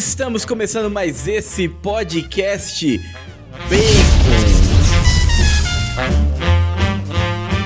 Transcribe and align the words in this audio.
Estamos 0.00 0.46
começando 0.46 0.90
mais 0.90 1.28
esse 1.28 1.68
podcast 1.68 2.98
Bacon. 3.68 3.82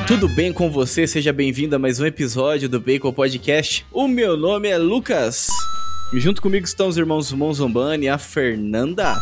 Tudo 0.09 0.29
bem 0.31 0.53
com 0.53 0.69
você? 0.69 1.07
Seja 1.07 1.33
bem-vindo 1.33 1.77
a 1.77 1.79
mais 1.79 2.01
um 2.01 2.07
episódio 2.07 2.69
do 2.69 2.81
Bacon 2.81 3.13
Podcast. 3.13 3.87
O 3.93 4.09
meu 4.09 4.37
nome 4.37 4.69
é 4.69 4.77
Lucas. 4.77 5.47
E 6.13 6.19
junto 6.19 6.43
comigo 6.43 6.67
estão 6.67 6.89
os 6.89 6.99
irmãos 6.99 7.31
Monzombani 7.31 8.07
e 8.07 8.09
a 8.09 8.19
Fernanda. 8.19 9.17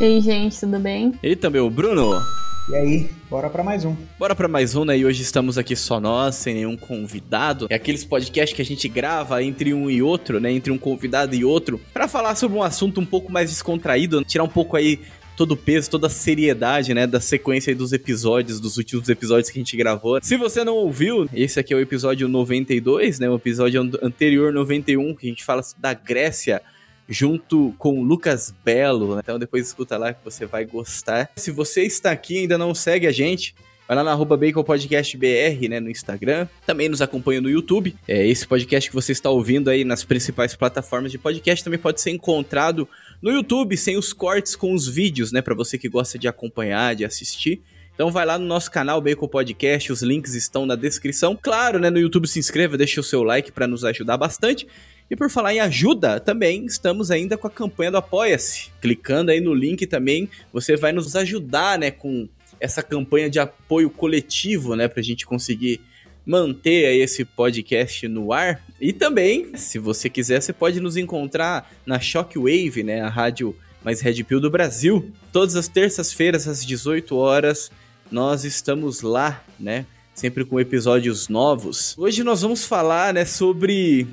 E 0.00 0.04
aí, 0.04 0.20
gente, 0.20 0.58
tudo 0.58 0.80
bem? 0.80 1.14
E 1.22 1.36
também 1.36 1.60
o 1.60 1.70
Bruno. 1.70 2.20
E 2.68 2.74
aí, 2.74 3.08
bora 3.30 3.48
para 3.48 3.62
mais 3.62 3.84
um. 3.84 3.94
Bora 4.18 4.34
para 4.34 4.48
mais 4.48 4.74
um, 4.74 4.84
né? 4.84 4.98
E 4.98 5.06
hoje 5.06 5.22
estamos 5.22 5.56
aqui 5.56 5.76
só 5.76 6.00
nós, 6.00 6.34
sem 6.34 6.52
nenhum 6.52 6.76
convidado. 6.76 7.68
É 7.70 7.76
aqueles 7.76 8.04
podcasts 8.04 8.56
que 8.56 8.60
a 8.60 8.64
gente 8.64 8.88
grava 8.88 9.40
entre 9.40 9.72
um 9.72 9.88
e 9.88 10.02
outro, 10.02 10.40
né? 10.40 10.50
Entre 10.50 10.72
um 10.72 10.78
convidado 10.78 11.36
e 11.36 11.44
outro, 11.44 11.80
para 11.94 12.08
falar 12.08 12.34
sobre 12.34 12.58
um 12.58 12.62
assunto 12.64 13.00
um 13.00 13.06
pouco 13.06 13.30
mais 13.30 13.50
descontraído, 13.50 14.24
tirar 14.24 14.42
um 14.42 14.48
pouco 14.48 14.76
aí 14.76 14.98
todo 15.36 15.52
o 15.52 15.56
peso, 15.56 15.88
toda 15.88 16.08
a 16.08 16.10
seriedade, 16.10 16.94
né, 16.94 17.06
da 17.06 17.20
sequência 17.20 17.76
dos 17.76 17.92
episódios, 17.92 18.58
dos 18.58 18.78
últimos 18.78 19.08
episódios 19.08 19.50
que 19.50 19.58
a 19.58 19.60
gente 19.60 19.76
gravou. 19.76 20.18
Se 20.22 20.36
você 20.36 20.64
não 20.64 20.74
ouviu, 20.74 21.28
esse 21.34 21.60
aqui 21.60 21.74
é 21.74 21.76
o 21.76 21.80
episódio 21.80 22.26
92, 22.26 23.20
né, 23.20 23.28
o 23.28 23.36
episódio 23.36 23.82
anterior 24.02 24.50
91, 24.50 25.14
que 25.14 25.26
a 25.26 25.28
gente 25.28 25.44
fala 25.44 25.60
da 25.76 25.92
Grécia 25.92 26.62
junto 27.08 27.74
com 27.78 28.02
Lucas 28.02 28.54
Belo. 28.64 29.14
Né? 29.14 29.20
Então 29.22 29.38
depois 29.38 29.66
escuta 29.66 29.96
lá 29.96 30.12
que 30.12 30.24
você 30.24 30.46
vai 30.46 30.64
gostar. 30.64 31.30
Se 31.36 31.50
você 31.50 31.82
está 31.82 32.10
aqui 32.10 32.34
e 32.34 32.38
ainda 32.40 32.58
não 32.58 32.74
segue 32.74 33.06
a 33.06 33.12
gente, 33.12 33.54
Vai 33.88 33.96
lá 33.96 34.02
na 34.02 34.10
arroba 34.10 34.36
Bacon 34.36 34.64
Podcast 34.64 35.16
BR, 35.16 35.68
né, 35.70 35.78
no 35.78 35.88
Instagram. 35.88 36.48
Também 36.66 36.88
nos 36.88 37.00
acompanha 37.00 37.40
no 37.40 37.48
YouTube. 37.48 37.94
É, 38.08 38.26
esse 38.26 38.44
podcast 38.44 38.90
que 38.90 38.96
você 38.96 39.12
está 39.12 39.30
ouvindo 39.30 39.70
aí 39.70 39.84
nas 39.84 40.02
principais 40.02 40.56
plataformas 40.56 41.12
de 41.12 41.18
podcast 41.18 41.62
também 41.62 41.78
pode 41.78 42.00
ser 42.00 42.10
encontrado 42.10 42.88
no 43.22 43.30
YouTube, 43.30 43.76
sem 43.76 43.96
os 43.96 44.12
cortes 44.12 44.56
com 44.56 44.74
os 44.74 44.88
vídeos, 44.88 45.30
né, 45.30 45.40
para 45.40 45.54
você 45.54 45.78
que 45.78 45.88
gosta 45.88 46.18
de 46.18 46.26
acompanhar, 46.26 46.96
de 46.96 47.04
assistir. 47.04 47.62
Então 47.94 48.10
vai 48.10 48.26
lá 48.26 48.36
no 48.36 48.44
nosso 48.44 48.72
canal 48.72 49.00
Bacon 49.00 49.28
Podcast, 49.28 49.92
os 49.92 50.02
links 50.02 50.34
estão 50.34 50.66
na 50.66 50.74
descrição. 50.74 51.38
Claro, 51.40 51.78
né, 51.78 51.88
no 51.88 52.00
YouTube 52.00 52.26
se 52.26 52.40
inscreva, 52.40 52.76
deixa 52.76 53.00
o 53.00 53.04
seu 53.04 53.22
like 53.22 53.52
para 53.52 53.68
nos 53.68 53.84
ajudar 53.84 54.16
bastante. 54.16 54.66
E 55.10 55.14
por 55.14 55.30
falar 55.30 55.54
em 55.54 55.60
ajuda, 55.60 56.18
também 56.18 56.66
estamos 56.66 57.10
ainda 57.10 57.36
com 57.36 57.46
a 57.46 57.50
campanha 57.50 57.92
do 57.92 57.96
Apoia-se. 57.96 58.70
Clicando 58.80 59.30
aí 59.30 59.40
no 59.40 59.54
link 59.54 59.86
também, 59.86 60.28
você 60.52 60.76
vai 60.76 60.92
nos 60.92 61.14
ajudar, 61.14 61.78
né, 61.78 61.90
com 61.90 62.28
essa 62.58 62.82
campanha 62.82 63.30
de 63.30 63.38
apoio 63.38 63.88
coletivo, 63.88 64.74
né, 64.74 64.88
pra 64.88 65.02
gente 65.02 65.24
conseguir 65.24 65.80
manter 66.24 66.86
aí 66.86 67.00
esse 67.00 67.24
podcast 67.24 68.08
no 68.08 68.32
ar. 68.32 68.60
E 68.80 68.92
também, 68.92 69.56
se 69.56 69.78
você 69.78 70.10
quiser, 70.10 70.42
você 70.42 70.52
pode 70.52 70.80
nos 70.80 70.96
encontrar 70.96 71.70
na 71.86 72.00
Shockwave, 72.00 72.82
né, 72.82 73.00
a 73.00 73.08
rádio 73.08 73.54
mais 73.84 74.00
Red 74.00 74.24
Pill 74.24 74.40
do 74.40 74.50
Brasil. 74.50 75.12
Todas 75.32 75.54
as 75.54 75.68
terças-feiras 75.68 76.48
às 76.48 76.66
18 76.66 77.14
horas, 77.14 77.70
nós 78.10 78.44
estamos 78.44 79.02
lá, 79.02 79.44
né? 79.60 79.86
Sempre 80.12 80.44
com 80.44 80.58
episódios 80.58 81.28
novos. 81.28 81.94
Hoje 81.96 82.24
nós 82.24 82.42
vamos 82.42 82.64
falar, 82.64 83.14
né, 83.14 83.24
sobre 83.24 84.08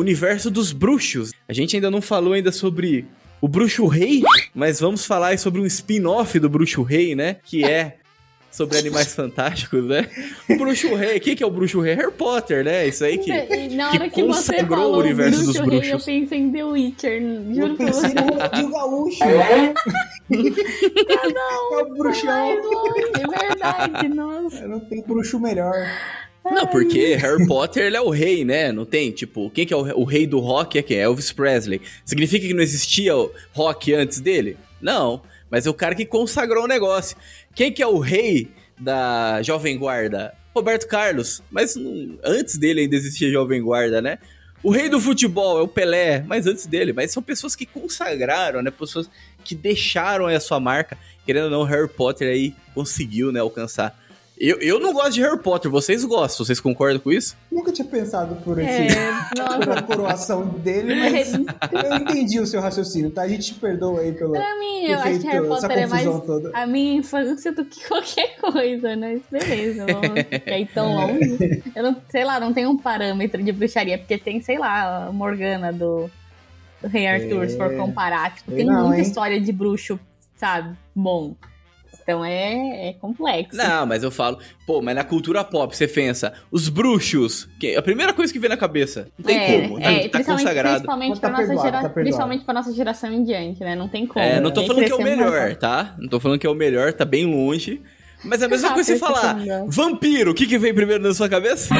universo 0.00 0.50
dos 0.50 0.72
bruxos. 0.72 1.32
A 1.48 1.52
gente 1.52 1.76
ainda 1.76 1.90
não 1.90 2.00
falou 2.00 2.34
ainda 2.34 2.52
sobre 2.52 3.06
o 3.40 3.48
Bruxo 3.48 3.86
Rei, 3.86 4.22
mas 4.54 4.80
vamos 4.80 5.04
falar 5.04 5.38
sobre 5.38 5.60
um 5.60 5.66
spin-off 5.66 6.38
do 6.38 6.48
Bruxo 6.48 6.82
Rei, 6.82 7.14
né? 7.14 7.36
Que 7.44 7.64
é 7.64 7.96
sobre 8.50 8.78
animais 8.78 9.14
fantásticos, 9.14 9.84
né? 9.84 10.08
O 10.48 10.56
Bruxo 10.56 10.94
Rei, 10.94 11.20
quem 11.20 11.36
que 11.36 11.42
é 11.42 11.46
o 11.46 11.50
Bruxo 11.50 11.80
Rei? 11.80 11.94
Harry 11.94 12.12
Potter, 12.12 12.64
né? 12.64 12.86
Isso 12.88 13.04
aí 13.04 13.18
que, 13.18 13.30
Na 13.76 13.90
hora 13.90 14.08
que, 14.08 14.14
que 14.14 14.22
consagrou 14.22 14.78
falou, 14.78 14.96
o 14.96 15.00
universo 15.00 15.42
Bruxo 15.42 15.52
dos 15.52 15.60
bruxos. 15.60 15.82
Rei, 15.82 15.92
eu 15.92 15.98
pensei 15.98 16.38
em 16.38 16.52
The 16.52 16.64
Witcher, 16.64 17.22
juro 17.54 17.66
eu 17.66 17.76
pensei 17.76 18.14
no 18.14 18.22
Ronaldinho 18.22 18.70
Gaúcho. 18.70 19.24
É? 19.24 19.74
não, 21.32 21.78
é 21.78 21.82
o 21.82 21.94
bruxão. 21.94 22.30
É 22.32 23.46
verdade, 23.46 24.08
nossa. 24.08 24.62
Eu 24.62 24.68
não 24.68 24.80
tenho 24.80 25.02
bruxo 25.06 25.38
melhor. 25.38 25.74
Não, 26.50 26.66
porque 26.66 27.14
Harry 27.14 27.46
Potter 27.46 27.84
ele 27.84 27.96
é 27.96 28.00
o 28.00 28.10
rei, 28.10 28.44
né? 28.44 28.72
Não 28.72 28.84
tem, 28.84 29.10
tipo, 29.10 29.50
quem 29.50 29.66
que 29.66 29.72
é 29.72 29.76
o, 29.76 30.00
o 30.00 30.04
rei 30.04 30.26
do 30.26 30.38
rock 30.38 30.78
é 30.78 30.82
quem? 30.82 30.98
É 30.98 31.02
Elvis 31.02 31.32
Presley. 31.32 31.80
Significa 32.04 32.46
que 32.46 32.54
não 32.54 32.62
existia 32.62 33.12
rock 33.52 33.92
antes 33.94 34.20
dele? 34.20 34.56
Não, 34.80 35.22
mas 35.50 35.66
é 35.66 35.70
o 35.70 35.74
cara 35.74 35.94
que 35.94 36.04
consagrou 36.04 36.64
o 36.64 36.68
negócio. 36.68 37.16
Quem 37.54 37.72
que 37.72 37.82
é 37.82 37.86
o 37.86 37.98
rei 37.98 38.48
da 38.78 39.42
Jovem 39.42 39.78
Guarda? 39.78 40.34
Roberto 40.54 40.86
Carlos. 40.86 41.42
Mas 41.50 41.76
não, 41.76 42.18
antes 42.24 42.56
dele 42.56 42.82
ainda 42.82 42.96
existia 42.96 43.30
Jovem 43.30 43.62
Guarda, 43.62 44.00
né? 44.00 44.18
O 44.62 44.70
rei 44.70 44.88
do 44.88 45.00
futebol 45.00 45.58
é 45.58 45.62
o 45.62 45.68
Pelé, 45.68 46.24
mas 46.26 46.46
antes 46.46 46.66
dele. 46.66 46.92
Mas 46.92 47.12
são 47.12 47.22
pessoas 47.22 47.54
que 47.54 47.66
consagraram, 47.66 48.62
né? 48.62 48.70
Pessoas 48.70 49.08
que 49.44 49.54
deixaram 49.54 50.26
a 50.26 50.40
sua 50.40 50.58
marca. 50.58 50.98
Querendo 51.24 51.44
ou 51.44 51.50
não, 51.50 51.62
Harry 51.62 51.88
Potter 51.88 52.28
aí 52.28 52.54
conseguiu, 52.74 53.30
né, 53.30 53.40
alcançar 53.40 53.96
eu, 54.38 54.58
eu 54.60 54.78
não 54.78 54.92
gosto 54.92 55.12
de 55.12 55.22
Harry 55.22 55.38
Potter, 55.38 55.70
vocês 55.70 56.04
gostam, 56.04 56.44
vocês 56.44 56.60
concordam 56.60 57.00
com 57.00 57.10
isso? 57.10 57.34
Nunca 57.50 57.72
tinha 57.72 57.86
pensado 57.86 58.36
por, 58.36 58.58
esse, 58.58 58.96
é, 58.96 59.64
por 59.64 59.78
a 59.78 59.82
coroação 59.82 60.46
dele, 60.46 60.94
mas 60.94 61.32
eu 61.32 61.96
entendi 61.96 62.38
o 62.38 62.46
seu 62.46 62.60
raciocínio, 62.60 63.10
tá? 63.10 63.22
A 63.22 63.28
gente 63.28 63.54
te 63.54 63.54
perdoa 63.54 64.00
aí 64.00 64.12
pelo. 64.12 64.32
Pra 64.32 64.58
mim, 64.58 64.84
eu 64.84 64.98
acho 64.98 65.20
que 65.20 65.26
Harry 65.26 65.48
Potter 65.48 65.70
é 65.70 65.86
mais 65.86 66.04
toda. 66.04 66.50
a 66.52 66.66
minha 66.66 66.98
infância 66.98 67.50
do 67.50 67.64
que 67.64 67.82
qualquer 67.88 68.36
coisa, 68.36 68.94
né? 68.94 69.20
Beleza, 69.30 69.86
vamos 69.86 70.18
ir 70.20 70.68
tão 70.74 70.94
longe. 70.94 71.62
Eu 71.74 71.82
não, 71.82 71.96
sei 72.10 72.24
lá, 72.24 72.38
não 72.38 72.52
tem 72.52 72.66
um 72.66 72.76
parâmetro 72.76 73.42
de 73.42 73.52
bruxaria, 73.52 73.96
porque 73.96 74.18
tem, 74.18 74.42
sei 74.42 74.58
lá, 74.58 75.06
a 75.06 75.12
Morgana 75.12 75.72
do, 75.72 76.10
do 76.82 76.88
Rei 76.88 77.06
Arthur, 77.06 77.44
é... 77.44 77.48
se 77.48 77.56
for 77.56 77.74
comparar. 77.74 78.34
Tipo, 78.34 78.52
tem 78.52 78.66
não, 78.66 78.88
muita 78.88 79.00
hein? 79.00 79.02
história 79.02 79.40
de 79.40 79.50
bruxo, 79.50 79.98
sabe? 80.36 80.76
Bom. 80.94 81.34
Então 82.06 82.24
é, 82.24 82.90
é 82.90 82.92
complexo. 82.92 83.56
Não, 83.56 83.84
mas 83.84 84.04
eu 84.04 84.12
falo, 84.12 84.38
pô, 84.64 84.80
mas 84.80 84.94
na 84.94 85.02
cultura 85.02 85.42
pop 85.42 85.76
você 85.76 85.88
pensa, 85.88 86.32
os 86.52 86.68
bruxos, 86.68 87.48
que, 87.58 87.74
a 87.74 87.82
primeira 87.82 88.12
coisa 88.12 88.32
que 88.32 88.38
vem 88.38 88.48
na 88.48 88.56
cabeça, 88.56 89.08
não 89.18 89.26
tem 89.26 89.36
é, 89.36 89.62
como, 89.62 89.80
tá, 89.80 89.90
é, 89.90 90.08
tá 90.08 90.22
consagrado. 90.22 90.74
Principalmente 90.76 91.18
pra, 91.18 91.30
tá 91.30 91.36
nossa 91.36 91.62
gera... 91.62 91.82
tá 91.82 91.88
principalmente 91.88 92.44
pra 92.44 92.54
nossa 92.54 92.72
geração 92.72 93.12
em 93.12 93.24
diante, 93.24 93.58
né? 93.58 93.74
Não 93.74 93.88
tem 93.88 94.06
como. 94.06 94.24
É, 94.24 94.38
não 94.38 94.52
tô 94.52 94.64
falando 94.64 94.84
que 94.84 94.92
é 94.92 94.94
o 94.94 95.02
melhor, 95.02 95.56
tá? 95.56 95.96
Não 95.98 96.08
tô 96.08 96.20
falando 96.20 96.38
que 96.38 96.46
é 96.46 96.50
o 96.50 96.54
melhor, 96.54 96.92
tá 96.92 97.04
bem 97.04 97.26
longe. 97.26 97.82
Mas 98.24 98.40
é 98.40 98.44
a 98.44 98.48
mesma 98.48 98.72
coisa 98.72 98.92
você 98.92 98.98
falar, 99.00 99.36
vampiro, 99.66 100.30
o 100.30 100.34
que 100.34 100.46
que 100.46 100.58
vem 100.58 100.72
primeiro 100.72 101.02
na 101.02 101.12
sua 101.12 101.28
cabeça? 101.28 101.74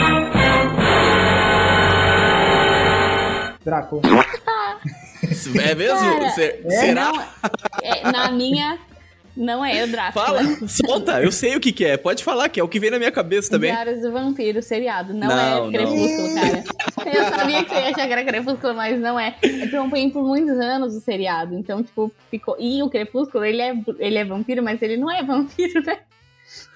Draco. 3.64 4.02
é 5.62 5.74
mesmo? 5.76 6.00
Cara, 6.00 6.30
Será? 6.30 7.12
Não, 7.12 7.22
é, 7.80 8.10
na 8.10 8.32
minha 8.32 8.76
não 9.36 9.64
é 9.64 9.84
o 9.84 9.88
Drácula. 9.88 10.24
Fala, 10.24 10.42
solta, 10.66 11.22
eu 11.22 11.30
sei 11.30 11.56
o 11.56 11.60
que, 11.60 11.72
que 11.72 11.84
é. 11.84 11.96
Pode 11.96 12.24
falar, 12.24 12.48
que 12.48 12.58
é 12.58 12.62
o 12.62 12.68
que 12.68 12.80
vem 12.80 12.90
na 12.90 12.98
minha 12.98 13.12
cabeça 13.12 13.50
também. 13.50 13.70
Diários 13.70 14.00
do 14.00 14.10
Vampiro, 14.10 14.62
seriado. 14.62 15.12
Não, 15.12 15.28
não 15.28 15.68
é 15.68 15.72
Crepúsculo, 15.72 16.28
não. 16.28 16.34
cara. 16.34 16.64
Eu 17.06 17.24
sabia 17.24 17.64
que 17.64 17.68
você 17.68 17.80
ia 17.80 17.90
achar 17.90 18.06
que 18.06 18.12
era 18.12 18.24
Crepúsculo, 18.24 18.74
mas 18.74 18.98
não 18.98 19.20
é. 19.20 19.36
Eu 19.42 19.80
acompanhei 19.80 20.10
por 20.10 20.22
muitos 20.22 20.58
anos 20.58 20.94
o 20.94 21.00
seriado. 21.00 21.54
Então, 21.54 21.82
tipo, 21.82 22.10
ficou. 22.30 22.56
E 22.58 22.82
o 22.82 22.88
Crepúsculo, 22.88 23.44
ele 23.44 23.60
é, 23.60 23.74
ele 23.98 24.18
é 24.18 24.24
vampiro, 24.24 24.62
mas 24.62 24.80
ele 24.80 24.96
não 24.96 25.10
é 25.10 25.22
vampiro, 25.22 25.82
né? 25.82 25.98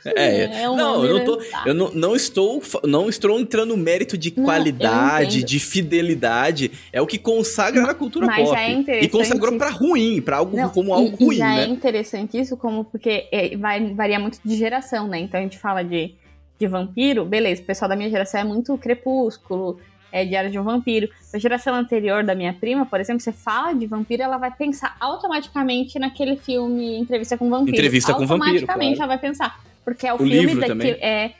É, 0.05 0.63
é 0.63 0.71
um 0.71 0.77
não, 0.77 1.05
eu 1.05 1.19
não 1.19 1.25
tô, 1.25 1.43
eu 1.67 1.75
não, 1.75 1.91
não 1.93 2.17
estou, 2.17 2.63
não 2.85 3.09
estou 3.09 3.39
entrando 3.39 3.71
no 3.71 3.77
mérito 3.77 4.17
de 4.17 4.31
qualidade, 4.31 5.43
de 5.43 5.59
fidelidade, 5.59 6.71
é 6.93 7.01
o 7.01 7.07
que 7.07 7.19
consagra 7.19 7.83
na 7.83 7.95
cultura 7.95 8.27
mas 8.27 8.49
pop. 8.49 8.59
É 8.59 9.05
e 9.05 9.09
consagrou 9.09 9.57
para 9.59 9.71
ruim, 9.71 10.21
para 10.21 10.39
algo 10.39 10.57
não, 10.57 10.71
como 10.71 10.93
algo 10.95 11.17
e, 11.19 11.25
ruim, 11.25 11.35
e 11.35 11.39
já 11.39 11.49
né? 11.49 11.65
é 11.65 11.67
interessante 11.67 12.39
isso 12.39 12.57
como 12.57 12.85
porque 12.85 13.29
é, 13.31 13.57
vai 13.57 13.93
varia 13.95 14.19
muito 14.19 14.39
de 14.45 14.57
geração, 14.57 15.07
né? 15.07 15.19
Então 15.19 15.39
a 15.39 15.43
gente 15.43 15.59
fala 15.59 15.83
de, 15.83 16.15
de 16.59 16.67
vampiro, 16.67 17.25
beleza, 17.25 17.63
o 17.63 17.65
pessoal 17.65 17.89
da 17.89 17.97
minha 17.97 18.11
geração 18.11 18.41
é 18.41 18.45
muito 18.45 18.77
crepúsculo, 18.79 19.79
é 20.13 20.25
Diário 20.25 20.51
de 20.51 20.59
um 20.59 20.65
Vampiro. 20.65 21.09
A 21.33 21.39
geração 21.39 21.75
anterior 21.75 22.25
da 22.25 22.35
minha 22.35 22.53
prima, 22.53 22.85
por 22.85 23.01
exemplo, 23.01 23.21
você 23.21 23.33
fala 23.33 23.73
de 23.73 23.87
vampiro, 23.87 24.23
ela 24.23 24.39
vai 24.39 24.51
pensar 24.51 24.97
automaticamente 24.99 25.99
naquele 25.99 26.37
filme 26.37 26.99
Entrevista 26.99 27.39
com 27.39 27.49
Vampiro. 27.49 27.77
Entrevista 27.77 28.13
com 28.13 28.27
Vampiro. 28.27 28.35
Automaticamente 28.35 28.97
claro. 28.97 29.13
ela 29.13 29.19
vai 29.19 29.31
pensar. 29.31 29.70
Porque 29.85 30.07
é 30.07 30.13
o, 30.13 30.17
o 30.17 30.19
filme 30.19 30.55
da, 30.55 30.77
que 30.77 30.91
é. 30.91 31.35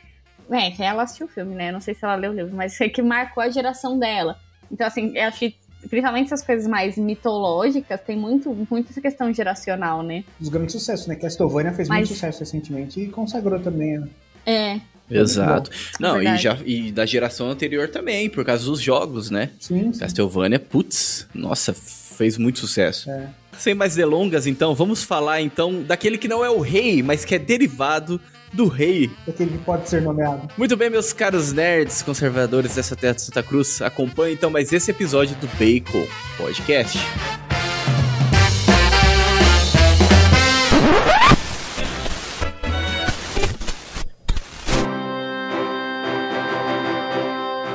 É, 0.51 0.71
que 0.73 0.83
ela 0.83 1.05
assistiu 1.05 1.27
o 1.27 1.29
filme, 1.29 1.55
né? 1.55 1.71
Não 1.71 1.81
sei 1.81 1.95
se 1.95 2.05
ela 2.05 2.17
leu 2.17 2.33
o 2.33 2.35
livro, 2.35 2.55
mas 2.57 2.81
é 2.81 2.89
que 2.89 3.01
marcou 3.01 3.41
a 3.43 3.49
geração 3.49 3.99
dela. 3.99 4.37
Então, 4.71 4.87
assim, 4.87 5.17
eu 5.17 5.29
acho 5.29 5.39
que 5.39 5.55
principalmente 5.89 6.27
essas 6.27 6.43
coisas 6.45 6.67
mais 6.67 6.97
mitológicas, 6.97 8.01
tem 8.01 8.17
muito, 8.17 8.55
muito 8.71 8.91
essa 8.91 9.01
questão 9.01 9.33
geracional, 9.33 10.03
né? 10.03 10.25
Os 10.41 10.49
grandes 10.49 10.73
sucessos, 10.73 11.07
né? 11.07 11.15
Castlevania 11.15 11.73
fez 11.73 11.89
Mas... 11.89 11.99
muito 12.01 12.15
sucesso 12.15 12.41
recentemente 12.41 13.01
e 13.01 13.09
consagrou 13.09 13.59
também. 13.61 13.99
Né? 13.99 14.09
É. 14.45 14.81
Exato. 15.11 15.71
Não, 15.99 16.23
e, 16.23 16.37
já, 16.37 16.57
e 16.65 16.93
da 16.93 17.05
geração 17.05 17.51
anterior 17.51 17.89
também, 17.89 18.31
por 18.31 18.45
causa 18.45 18.65
dos 18.65 18.81
jogos, 18.81 19.31
né? 19.31 19.51
Sim. 19.59 19.93
sim. 19.93 19.99
Castlevania, 19.99 20.61
putz, 20.61 21.27
nossa, 21.35 21.75
fez 21.75 22.39
muito 22.39 22.61
sucesso. 22.61 23.11
É 23.11 23.29
sem 23.61 23.75
mais 23.75 23.95
delongas, 23.95 24.47
então, 24.47 24.75
vamos 24.75 25.05
falar 25.05 25.41
então 25.43 25.83
daquele 25.83 26.17
que 26.17 26.27
não 26.27 26.45
é 26.45 26.51
o 26.51 26.61
rei, 26.61 27.03
mas 27.03 27.25
que 27.25 27.35
é 27.35 27.39
derivado 27.39 28.21
do 28.53 28.67
rei. 28.67 29.11
Aquele 29.29 29.51
que 29.51 29.59
pode 29.59 29.89
ser 29.89 30.03
nomeado. 30.03 30.49
Muito 30.57 30.77
bem, 30.77 30.91
meus 30.91 31.13
caros 31.13 31.53
nerds 31.53 32.03
conservadores 32.03 32.75
dessa 32.75 32.97
terra 32.97 33.15
de 33.15 33.23
Santa 33.23 33.43
Cruz, 33.43 33.81
acompanhe 33.83 34.35
então 34.35 34.51
mais 34.51 34.73
esse 34.73 34.91
episódio 34.91 35.37
do 35.37 35.47
Bacon 35.59 36.07
Podcast. 36.37 36.99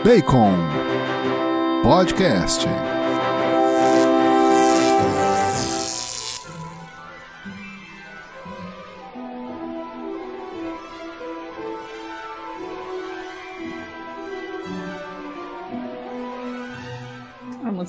Bacon 0.03 0.53
Podcast. 1.83 2.94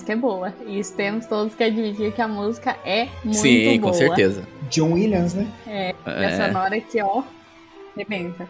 Música 0.07 0.13
é 0.13 0.17
boa. 0.17 0.55
E 0.67 0.81
temos 0.95 1.27
todos 1.27 1.55
que 1.55 1.65
admitir 1.65 2.13
que 2.13 2.23
a 2.23 2.29
música 2.29 2.77
é 2.85 3.09
muito 3.25 3.39
Sim, 3.39 3.81
boa. 3.81 3.93
com 3.93 3.99
certeza. 3.99 4.47
John 4.71 4.93
Williams, 4.93 5.35
né? 5.35 5.53
É, 5.67 5.89
é. 5.91 5.95
e 6.07 6.25
a 6.25 6.47
sonora 6.47 6.81
que, 6.81 7.03
ó, 7.03 7.23
rebenta. 7.97 8.49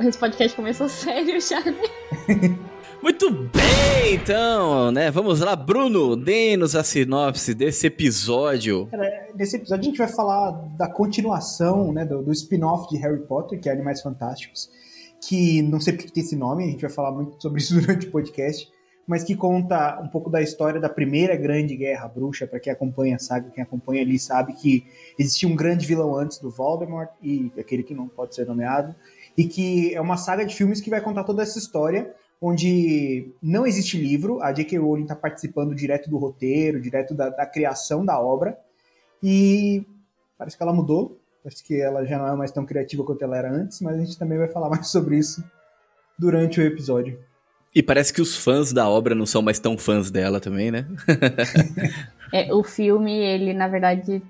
Esse 0.00 0.18
podcast 0.18 0.56
começou 0.56 0.86
sério 0.88 1.40
já, 1.40 1.60
né? 1.60 2.58
Muito 3.02 3.30
bem, 3.32 4.14
então, 4.14 4.92
né? 4.92 5.10
Vamos 5.10 5.40
lá, 5.40 5.56
Bruno, 5.56 6.14
dê-nos 6.14 6.76
a 6.76 6.84
sinopse 6.84 7.52
desse 7.52 7.88
episódio. 7.88 8.86
Cara, 8.86 9.30
nesse 9.34 9.56
episódio 9.56 9.82
a 9.82 9.84
gente 9.86 9.98
vai 9.98 10.08
falar 10.08 10.52
da 10.76 10.88
continuação, 10.88 11.92
né, 11.92 12.04
do, 12.04 12.22
do 12.22 12.30
spin-off 12.30 12.88
de 12.88 12.96
Harry 12.98 13.26
Potter, 13.26 13.58
que 13.58 13.68
é 13.68 13.72
Animais 13.72 14.00
Fantásticos, 14.00 14.70
que 15.20 15.62
não 15.62 15.80
sei 15.80 15.94
porque 15.94 16.12
tem 16.12 16.22
esse 16.22 16.36
nome, 16.36 16.62
a 16.62 16.66
gente 16.68 16.82
vai 16.82 16.90
falar 16.90 17.10
muito 17.10 17.42
sobre 17.42 17.60
isso 17.60 17.74
durante 17.80 18.06
o 18.06 18.12
podcast, 18.12 18.70
mas 19.12 19.22
que 19.22 19.36
conta 19.36 20.00
um 20.00 20.08
pouco 20.08 20.30
da 20.30 20.40
história 20.40 20.80
da 20.80 20.88
primeira 20.88 21.36
grande 21.36 21.76
guerra 21.76 22.08
bruxa, 22.08 22.46
para 22.46 22.58
quem 22.58 22.72
acompanha 22.72 23.16
a 23.16 23.18
saga, 23.18 23.50
quem 23.50 23.62
acompanha 23.62 24.00
ali 24.00 24.18
sabe 24.18 24.54
que 24.54 24.86
existia 25.18 25.46
um 25.46 25.54
grande 25.54 25.86
vilão 25.86 26.16
antes 26.16 26.38
do 26.38 26.50
Voldemort, 26.50 27.10
e 27.22 27.52
aquele 27.58 27.82
que 27.82 27.92
não 27.92 28.08
pode 28.08 28.34
ser 28.34 28.46
nomeado, 28.46 28.94
e 29.36 29.44
que 29.44 29.94
é 29.94 30.00
uma 30.00 30.16
saga 30.16 30.46
de 30.46 30.56
filmes 30.56 30.80
que 30.80 30.88
vai 30.88 30.98
contar 31.02 31.24
toda 31.24 31.42
essa 31.42 31.58
história, 31.58 32.10
onde 32.40 33.30
não 33.42 33.66
existe 33.66 33.98
livro, 33.98 34.40
a 34.40 34.50
J.K. 34.50 34.78
Rowling 34.78 35.02
está 35.02 35.14
participando 35.14 35.74
direto 35.74 36.08
do 36.08 36.16
roteiro, 36.16 36.80
direto 36.80 37.12
da, 37.14 37.28
da, 37.28 37.44
criação 37.44 38.06
da 38.06 38.18
obra, 38.18 38.58
e 39.22 39.84
parece 40.38 40.56
que 40.56 40.62
ela 40.62 40.72
mudou, 40.72 41.20
parece 41.44 41.62
que 41.62 41.78
ela 41.78 42.02
já 42.06 42.16
não 42.16 42.28
é 42.28 42.34
mais 42.34 42.50
tão 42.50 42.64
criativa 42.64 43.04
quanto 43.04 43.22
ela 43.22 43.36
era 43.36 43.52
antes, 43.52 43.78
mas 43.82 43.94
a 43.94 43.98
gente 44.02 44.18
também 44.18 44.38
vai 44.38 44.48
falar 44.48 44.70
mais 44.72 44.86
sobre 44.86 45.18
isso 45.18 45.44
durante 46.18 46.58
o 46.58 46.64
episódio. 46.64 47.30
E 47.74 47.82
parece 47.82 48.12
que 48.12 48.20
os 48.20 48.36
fãs 48.36 48.72
da 48.72 48.88
obra 48.88 49.14
não 49.14 49.24
são 49.24 49.40
mais 49.40 49.58
tão 49.58 49.78
fãs 49.78 50.10
dela 50.10 50.38
também, 50.38 50.70
né? 50.70 50.86
é, 52.32 52.52
o 52.52 52.62
filme, 52.62 53.12
ele, 53.16 53.54
na 53.54 53.66
verdade, 53.66 54.22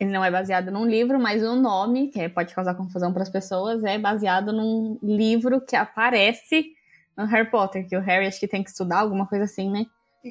ele 0.00 0.10
não 0.10 0.24
é 0.24 0.30
baseado 0.30 0.72
num 0.72 0.84
livro, 0.84 1.18
mas 1.20 1.42
o 1.42 1.54
nome, 1.54 2.08
que 2.08 2.20
é, 2.20 2.28
pode 2.28 2.52
causar 2.52 2.74
confusão 2.74 3.12
para 3.12 3.22
as 3.22 3.28
pessoas, 3.28 3.84
é 3.84 3.96
baseado 3.96 4.52
num 4.52 4.98
livro 5.00 5.60
que 5.60 5.76
aparece 5.76 6.66
no 7.16 7.26
Harry 7.26 7.48
Potter, 7.48 7.88
que 7.88 7.96
o 7.96 8.00
Harry 8.00 8.26
acho 8.26 8.40
que 8.40 8.48
tem 8.48 8.62
que 8.62 8.70
estudar, 8.70 8.98
alguma 8.98 9.26
coisa 9.26 9.44
assim, 9.44 9.70
né? 9.70 9.86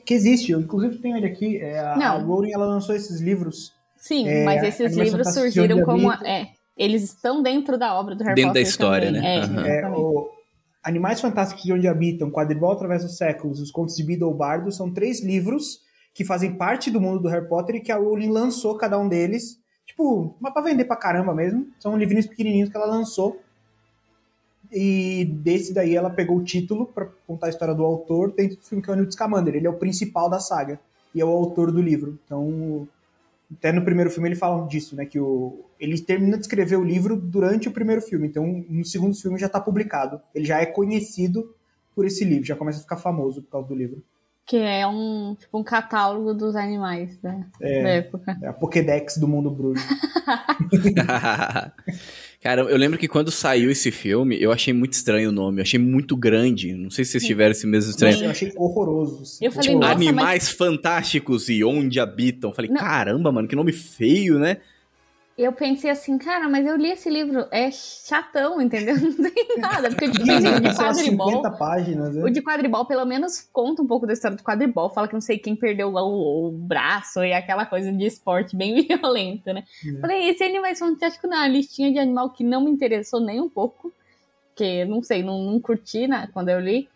Que 0.05 0.13
existe, 0.13 0.51
eu 0.51 0.59
inclusive 0.59 0.97
tenho 0.97 1.15
ele 1.15 1.27
aqui. 1.27 1.57
É, 1.57 1.79
a, 1.79 1.95
não. 1.95 2.17
a 2.17 2.19
Rowling 2.19 2.51
ela 2.51 2.65
lançou 2.65 2.95
esses 2.95 3.21
livros. 3.21 3.71
Sim, 3.95 4.27
é, 4.27 4.43
mas 4.43 4.63
esses 4.63 4.97
livros 4.97 5.33
surgiram 5.33 5.81
como. 5.83 6.11
É, 6.11 6.49
eles 6.75 7.03
estão 7.03 7.41
dentro 7.41 7.77
da 7.77 7.93
obra 7.93 8.15
do 8.15 8.23
Harry 8.23 8.35
dentro 8.35 8.49
Potter. 8.49 8.63
Dentro 8.63 8.79
da 8.79 8.87
história, 8.87 9.13
também. 9.13 9.47
né? 9.47 9.79
É, 9.79 9.87
uhum. 9.87 9.95
o 9.95 10.31
Animais 10.83 11.21
Fantásticos 11.21 11.63
de 11.63 11.71
Onde 11.71 11.87
Habitam, 11.87 12.29
Quadribol 12.29 12.73
através 12.73 13.03
dos 13.03 13.15
séculos, 13.15 13.59
Os 13.61 13.71
Contos 13.71 13.95
de 13.95 14.03
Beedle 14.03 14.33
Bardo 14.33 14.71
são 14.71 14.91
três 14.91 15.23
livros 15.23 15.81
que 16.13 16.25
fazem 16.25 16.55
parte 16.55 16.91
do 16.91 16.99
mundo 16.99 17.21
do 17.21 17.29
Harry 17.29 17.47
Potter 17.47 17.75
e 17.75 17.79
que 17.79 17.91
a 17.91 17.97
Rowling 17.97 18.29
lançou 18.29 18.77
cada 18.77 18.99
um 18.99 19.07
deles. 19.07 19.59
Tipo, 19.85 20.35
mas 20.39 20.53
pra 20.53 20.61
vender 20.61 20.85
pra 20.85 20.95
caramba 20.95 21.33
mesmo. 21.33 21.67
São 21.79 21.97
livrinhos 21.97 22.27
pequenininhos 22.27 22.69
que 22.69 22.77
ela 22.77 22.85
lançou. 22.85 23.41
E 24.71 25.25
desse 25.25 25.73
daí 25.73 25.95
ela 25.95 26.09
pegou 26.09 26.37
o 26.37 26.43
título 26.43 26.85
para 26.85 27.07
contar 27.27 27.47
a 27.47 27.49
história 27.49 27.73
do 27.73 27.83
autor 27.83 28.31
dentro 28.31 28.57
do 28.57 28.63
filme 28.63 28.83
que 28.83 28.89
é 28.89 28.93
o 28.93 28.95
Newt 28.95 29.13
Scamander. 29.13 29.55
Ele 29.55 29.67
é 29.67 29.69
o 29.69 29.77
principal 29.77 30.29
da 30.29 30.39
saga 30.39 30.79
e 31.15 31.21
é 31.21 31.25
o 31.25 31.29
autor 31.29 31.71
do 31.71 31.81
livro. 31.81 32.19
Então, 32.25 32.87
até 33.57 33.71
no 33.71 33.83
primeiro 33.83 34.09
filme 34.09 34.29
ele 34.29 34.35
fala 34.35 34.67
disso, 34.67 34.95
né? 34.95 35.05
Que 35.05 35.19
o, 35.19 35.65
ele 35.79 35.99
termina 36.01 36.37
de 36.37 36.43
escrever 36.43 36.77
o 36.77 36.83
livro 36.83 37.15
durante 37.15 37.67
o 37.67 37.71
primeiro 37.71 38.01
filme. 38.01 38.27
Então, 38.27 38.63
no 38.69 38.85
segundo 38.85 39.15
filme 39.15 39.39
já 39.39 39.47
está 39.47 39.59
publicado. 39.59 40.21
Ele 40.33 40.45
já 40.45 40.61
é 40.61 40.65
conhecido 40.65 41.53
por 41.95 42.05
esse 42.05 42.23
livro, 42.23 42.45
já 42.45 42.55
começa 42.55 42.79
a 42.79 42.81
ficar 42.81 42.97
famoso 42.97 43.41
por 43.43 43.51
causa 43.51 43.67
do 43.67 43.75
livro. 43.75 44.03
Que 44.45 44.57
é 44.57 44.85
um, 44.85 45.35
tipo, 45.39 45.57
um 45.57 45.63
catálogo 45.63 46.33
dos 46.33 46.55
animais 46.55 47.17
né? 47.21 47.47
é, 47.61 47.83
da 47.83 47.89
época. 47.89 48.37
É 48.41 48.47
a 48.47 48.53
Pokédex 48.53 49.17
do 49.17 49.27
mundo 49.27 49.49
bruxo. 49.49 49.87
Cara, 52.43 52.61
eu 52.63 52.75
lembro 52.75 52.99
que 52.99 53.07
quando 53.07 53.31
saiu 53.31 53.71
esse 53.71 53.89
filme, 53.89 54.37
eu 54.41 54.51
achei 54.51 54.73
muito 54.73 54.91
estranho 54.91 55.29
o 55.29 55.31
nome. 55.31 55.59
Eu 55.59 55.61
achei 55.61 55.79
muito 55.79 56.13
grande. 56.17 56.73
Não 56.73 56.89
sei 56.89 57.05
se 57.05 57.11
vocês 57.11 57.23
tiveram 57.23 57.51
esse 57.51 57.65
mesmo 57.65 57.91
estranho. 57.91 58.21
Eu 58.21 58.31
achei 58.31 58.51
horroroso. 58.57 59.37
Eu 59.41 59.49
falei, 59.49 59.69
tipo, 59.69 59.81
Animais 59.81 60.43
mas... 60.43 60.49
fantásticos 60.49 61.47
e 61.47 61.63
onde 61.63 62.01
habitam. 62.01 62.49
Eu 62.49 62.53
falei, 62.53 62.69
não. 62.69 62.81
caramba, 62.81 63.31
mano, 63.31 63.47
que 63.47 63.55
nome 63.55 63.71
feio, 63.71 64.37
né? 64.39 64.57
Eu 65.35 65.51
pensei 65.51 65.89
assim, 65.89 66.17
cara, 66.17 66.47
mas 66.47 66.65
eu 66.65 66.75
li 66.75 66.91
esse 66.91 67.09
livro, 67.09 67.47
é 67.49 67.71
chatão, 67.71 68.61
entendeu? 68.61 68.95
Não 69.01 69.31
tem 69.31 69.57
nada, 69.57 69.89
porque 69.89 70.05
o 70.05 70.11
de 70.11 70.75
quadribol, 70.75 71.57
páginas, 71.57 72.15
né? 72.15 72.23
o 72.23 72.29
de 72.29 72.41
quadribol 72.41 72.85
pelo 72.85 73.03
menos 73.05 73.41
conta 73.51 73.81
um 73.81 73.87
pouco 73.87 74.05
da 74.05 74.13
história 74.13 74.37
do 74.37 74.43
quadribol, 74.43 74.93
fala 74.93 75.07
que 75.07 75.13
não 75.13 75.21
sei 75.21 75.39
quem 75.39 75.55
perdeu 75.55 75.91
o, 75.91 76.47
o 76.47 76.51
braço 76.51 77.23
e 77.23 77.33
aquela 77.33 77.65
coisa 77.65 77.91
de 77.91 78.05
esporte 78.05 78.55
bem 78.55 78.85
violenta, 78.85 79.53
né? 79.53 79.63
É. 79.85 79.99
Falei, 79.99 80.29
esse 80.29 80.43
Animais 80.43 80.77
Fantásticos 80.77 81.29
na 81.29 81.47
listinha 81.47 81.91
de 81.91 81.97
animal 81.97 82.29
que 82.29 82.43
não 82.43 82.63
me 82.63 82.69
interessou 82.69 83.19
nem 83.19 83.41
um 83.41 83.49
pouco, 83.49 83.91
que 84.55 84.85
não 84.85 85.01
sei, 85.01 85.23
não, 85.23 85.41
não 85.51 85.59
curti 85.59 86.07
né, 86.07 86.29
quando 86.31 86.49
eu 86.49 86.59
li. 86.59 86.87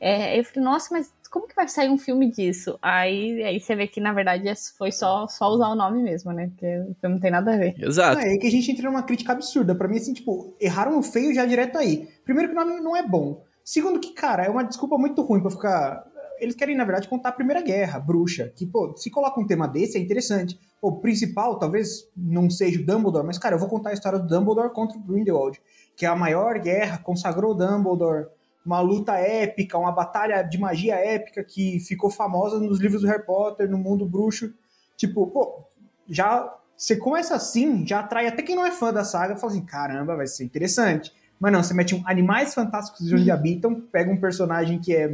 É, 0.00 0.38
eu 0.38 0.44
falei, 0.44 0.64
nossa, 0.64 0.88
mas 0.92 1.12
como 1.34 1.48
que 1.48 1.56
vai 1.56 1.66
sair 1.66 1.90
um 1.90 1.98
filme 1.98 2.30
disso? 2.30 2.78
Aí, 2.80 3.42
aí 3.42 3.58
você 3.58 3.74
vê 3.74 3.88
que, 3.88 4.00
na 4.00 4.12
verdade, 4.12 4.44
foi 4.78 4.92
só, 4.92 5.26
só 5.26 5.48
usar 5.48 5.66
o 5.66 5.74
nome 5.74 6.00
mesmo, 6.00 6.30
né? 6.30 6.46
Porque 6.46 7.08
não 7.08 7.18
tem 7.18 7.28
nada 7.28 7.52
a 7.52 7.56
ver. 7.56 7.74
Exato. 7.76 8.20
É, 8.20 8.36
é 8.36 8.38
que 8.38 8.46
a 8.46 8.50
gente 8.50 8.70
entra 8.70 8.88
numa 8.88 9.02
crítica 9.02 9.32
absurda. 9.32 9.74
Pra 9.74 9.88
mim, 9.88 9.96
assim, 9.96 10.14
tipo, 10.14 10.56
erraram 10.60 10.96
o 10.96 11.02
feio 11.02 11.34
já 11.34 11.44
direto 11.44 11.76
aí. 11.76 12.08
Primeiro 12.24 12.52
que 12.52 12.56
o 12.56 12.64
nome 12.64 12.80
não 12.80 12.94
é 12.94 13.04
bom. 13.04 13.42
Segundo 13.64 13.98
que, 13.98 14.12
cara, 14.12 14.44
é 14.44 14.48
uma 14.48 14.62
desculpa 14.62 14.96
muito 14.96 15.22
ruim 15.22 15.40
pra 15.40 15.50
ficar... 15.50 16.06
Eles 16.38 16.54
querem, 16.54 16.76
na 16.76 16.84
verdade, 16.84 17.08
contar 17.08 17.30
a 17.30 17.32
Primeira 17.32 17.62
Guerra, 17.62 17.98
bruxa. 17.98 18.52
Que, 18.54 18.64
pô, 18.64 18.94
se 18.96 19.10
coloca 19.10 19.40
um 19.40 19.46
tema 19.46 19.66
desse, 19.66 19.98
é 19.98 20.00
interessante. 20.00 20.56
O 20.80 21.00
principal, 21.00 21.58
talvez 21.58 22.08
não 22.16 22.48
seja 22.48 22.80
o 22.80 22.86
Dumbledore, 22.86 23.26
mas, 23.26 23.38
cara, 23.38 23.56
eu 23.56 23.58
vou 23.58 23.68
contar 23.68 23.90
a 23.90 23.92
história 23.92 24.20
do 24.20 24.28
Dumbledore 24.28 24.72
contra 24.72 24.96
o 24.96 25.02
Grindelwald. 25.02 25.60
Que 25.96 26.06
é 26.06 26.08
a 26.08 26.14
maior 26.14 26.60
guerra, 26.60 26.98
consagrou 26.98 27.50
o 27.50 27.54
Dumbledore 27.54 28.26
uma 28.64 28.80
luta 28.80 29.14
épica, 29.16 29.78
uma 29.78 29.92
batalha 29.92 30.42
de 30.42 30.58
magia 30.58 30.94
épica 30.94 31.44
que 31.44 31.80
ficou 31.80 32.10
famosa 32.10 32.58
nos 32.58 32.80
livros 32.80 33.02
do 33.02 33.08
Harry 33.08 33.24
Potter, 33.24 33.70
no 33.70 33.76
mundo 33.76 34.06
bruxo. 34.06 34.52
Tipo, 34.96 35.26
pô, 35.26 35.64
já 36.08 36.52
você 36.76 36.96
começa 36.96 37.34
assim, 37.34 37.86
já 37.86 38.00
atrai 38.00 38.26
até 38.26 38.42
quem 38.42 38.56
não 38.56 38.66
é 38.66 38.70
fã 38.70 38.92
da 38.92 39.04
saga, 39.04 39.36
fala 39.36 39.52
assim, 39.52 39.64
caramba, 39.64 40.16
vai 40.16 40.26
ser 40.26 40.44
interessante. 40.44 41.12
Mas 41.38 41.52
não, 41.52 41.62
você 41.62 41.74
mete 41.74 41.94
um 41.94 42.02
Animais 42.06 42.54
Fantásticos 42.54 43.06
de 43.06 43.14
onde 43.14 43.30
habitam, 43.30 43.80
pega 43.80 44.10
um 44.10 44.16
personagem 44.16 44.80
que 44.80 44.94
é, 44.94 45.08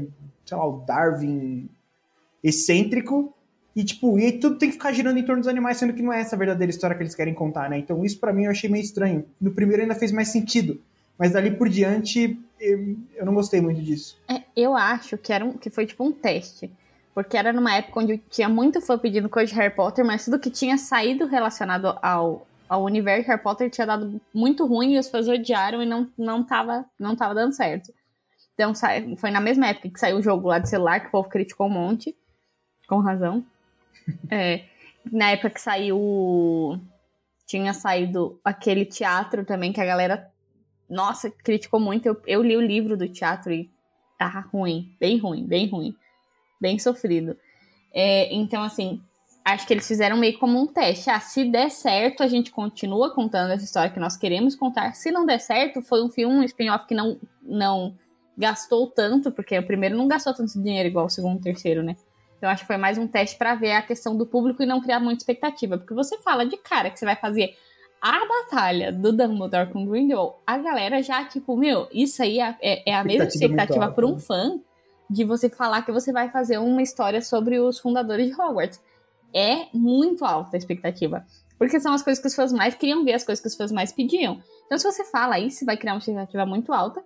sei 0.45 0.57
lá, 0.57 0.67
o 0.67 0.81
Darwin 0.81 1.69
excêntrico, 2.43 3.35
e 3.75 3.85
tipo, 3.85 4.19
e 4.19 4.33
tudo 4.33 4.59
tem 4.59 4.69
que 4.69 4.75
ficar 4.75 4.93
girando 4.93 5.19
em 5.19 5.25
torno 5.25 5.41
dos 5.41 5.49
animais, 5.49 5.77
sendo 5.77 5.93
que 5.93 6.03
não 6.03 6.13
é 6.13 6.21
essa 6.21 6.35
a 6.35 6.39
verdadeira 6.39 6.71
história 6.71 6.97
que 6.97 7.03
eles 7.03 7.15
querem 7.15 7.35
contar, 7.35 7.71
né? 7.71 7.79
Então 7.79 8.05
isso 8.05 8.19
para 8.19 8.33
mim 8.33 8.45
eu 8.45 8.51
achei 8.51 8.69
meio 8.69 8.83
estranho. 8.83 9.25
No 9.41 9.53
primeiro 9.53 9.83
ainda 9.83 9.95
fez 9.95 10.11
mais 10.11 10.29
sentido, 10.29 10.81
mas 11.21 11.33
dali 11.33 11.51
por 11.51 11.69
diante 11.69 12.43
eu 12.59 13.27
não 13.27 13.35
gostei 13.35 13.61
muito 13.61 13.83
disso. 13.83 14.19
É, 14.27 14.43
eu 14.57 14.75
acho 14.75 15.19
que, 15.19 15.33
era 15.33 15.45
um, 15.45 15.53
que 15.53 15.69
foi 15.69 15.87
tipo 15.87 16.03
um 16.03 16.11
teste. 16.11 16.71
Porque 17.15 17.37
era 17.37 17.53
numa 17.53 17.75
época 17.75 18.01
onde 18.01 18.19
tinha 18.31 18.49
muito 18.49 18.81
fã 18.81 18.99
pedindo 18.99 19.29
coisa 19.29 19.53
de 19.53 19.59
Harry 19.59 19.75
Potter, 19.75 20.05
mas 20.05 20.25
tudo 20.25 20.39
que 20.39 20.51
tinha 20.51 20.79
saído 20.79 21.27
relacionado 21.27 21.99
ao, 22.01 22.47
ao 22.67 22.83
universo 22.83 23.25
de 23.25 23.29
Harry 23.29 23.43
Potter 23.43 23.69
tinha 23.71 23.87
dado 23.87 24.19
muito 24.33 24.65
ruim 24.67 24.95
e 24.95 24.99
os 24.99 25.09
fãs 25.09 25.29
odiaram 25.29 25.83
e 25.83 25.87
não, 25.87 26.09
não, 26.17 26.43
tava, 26.43 26.87
não 26.99 27.15
tava 27.15 27.35
dando 27.35 27.53
certo. 27.53 27.93
Então 28.55 28.73
foi 29.17 29.31
na 29.31 29.41
mesma 29.41 29.67
época 29.67 29.91
que 29.91 30.01
saiu 30.01 30.19
o 30.19 30.23
jogo 30.23 30.49
lá 30.49 30.59
de 30.59 30.71
celular, 30.71 31.01
que 31.01 31.09
o 31.09 31.11
povo 31.11 31.29
criticou 31.29 31.67
um 31.67 31.71
monte. 31.71 32.17
Com 32.89 32.99
razão. 32.99 33.45
é, 34.31 34.65
na 35.11 35.33
época 35.33 35.51
que 35.51 35.61
saiu. 35.61 36.81
Tinha 37.47 37.75
saído 37.75 38.39
aquele 38.45 38.85
teatro 38.85 39.45
também 39.45 39.73
que 39.73 39.81
a 39.81 39.85
galera 39.85 40.30
nossa, 40.91 41.31
criticou 41.31 41.79
muito. 41.79 42.07
Eu, 42.07 42.21
eu 42.27 42.43
li 42.43 42.57
o 42.57 42.61
livro 42.61 42.97
do 42.97 43.09
teatro 43.09 43.53
e 43.53 43.71
ah, 44.19 44.41
ruim, 44.41 44.95
bem 44.99 45.17
ruim, 45.17 45.47
bem 45.47 45.67
ruim, 45.67 45.95
bem 46.61 46.79
sofrido. 46.79 47.37
É, 47.95 48.33
então, 48.35 48.63
assim, 48.63 49.01
acho 49.45 49.67
que 49.67 49.73
eles 49.73 49.87
fizeram 49.87 50.17
meio 50.17 50.39
como 50.39 50.61
um 50.61 50.67
teste. 50.67 51.09
Ah, 51.09 51.21
se 51.21 51.45
der 51.45 51.71
certo, 51.71 52.23
a 52.23 52.27
gente 52.27 52.51
continua 52.51 53.15
contando 53.15 53.53
essa 53.53 53.65
história 53.65 53.91
que 53.91 54.01
nós 54.01 54.17
queremos 54.17 54.55
contar. 54.55 54.95
Se 54.95 55.11
não 55.11 55.25
der 55.25 55.39
certo, 55.39 55.81
foi 55.81 56.03
um 56.03 56.11
filme, 56.11 56.35
um 56.35 56.45
spin-off 56.45 56.87
que 56.87 56.95
não, 56.95 57.19
não 57.41 57.95
gastou 58.37 58.87
tanto, 58.89 59.31
porque 59.31 59.59
o 59.59 59.67
primeiro 59.67 59.97
não 59.97 60.09
gastou 60.09 60.35
tanto 60.35 60.61
dinheiro 60.61 60.89
igual 60.89 61.07
o 61.07 61.11
segundo 61.11 61.39
o 61.39 61.43
terceiro, 61.43 61.83
né? 61.83 61.97
Então 62.37 62.49
acho 62.49 62.63
que 62.63 62.67
foi 62.67 62.79
mais 62.79 62.97
um 62.97 63.07
teste 63.07 63.37
para 63.37 63.55
ver 63.55 63.73
a 63.73 63.83
questão 63.83 64.17
do 64.17 64.27
público 64.27 64.63
e 64.63 64.67
não 64.67 64.81
criar 64.81 64.99
muita 64.99 65.21
expectativa. 65.21 65.77
Porque 65.77 65.95
você 65.95 66.19
fala 66.19 66.47
de 66.47 66.57
cara 66.57 66.91
que 66.91 66.99
você 66.99 67.05
vai 67.05 67.17
fazer 67.17 67.55
a 68.01 68.27
batalha 68.27 68.93
do 68.93 69.13
Dumbledore 69.13 69.71
com 69.71 69.85
Grindelwald, 69.87 70.37
a 70.47 70.57
galera 70.59 71.03
já, 71.03 71.25
tipo, 71.25 71.57
meu, 71.57 71.87
isso 71.93 72.23
aí 72.23 72.41
é, 72.41 72.57
é, 72.63 72.91
é 72.91 72.95
a 72.95 73.05
mesma 73.05 73.27
expectativa 73.27 73.91
para 73.91 74.07
um 74.07 74.19
fã. 74.19 74.59
de 75.09 75.25
você 75.25 75.51
falar 75.51 75.83
que 75.83 75.91
você 75.91 76.13
vai 76.13 76.31
fazer 76.31 76.59
uma 76.59 76.81
história 76.81 77.21
sobre 77.21 77.59
os 77.59 77.79
fundadores 77.79 78.29
de 78.29 78.41
Hogwarts. 78.41 78.81
É 79.35 79.67
muito 79.75 80.25
alta 80.25 80.57
a 80.57 80.59
expectativa. 80.59 81.25
Porque 81.59 81.79
são 81.79 81.93
as 81.93 82.03
coisas 82.03 82.23
que 82.23 82.29
os 82.29 82.35
fãs 82.35 82.53
mais 82.53 82.75
queriam 82.75 83.05
ver, 83.05 83.13
as 83.15 83.25
coisas 83.25 83.43
que 83.43 83.49
os 83.49 83.57
fãs 83.57 83.71
mais 83.71 83.93
pediam. 83.93 84.41
Então, 84.65 84.79
se 84.79 84.85
você 84.85 85.05
fala 85.05 85.39
isso, 85.39 85.67
vai 85.67 85.77
criar 85.77 85.93
uma 85.93 85.99
expectativa 85.99 86.47
muito 86.47 86.73
alta. 86.73 87.05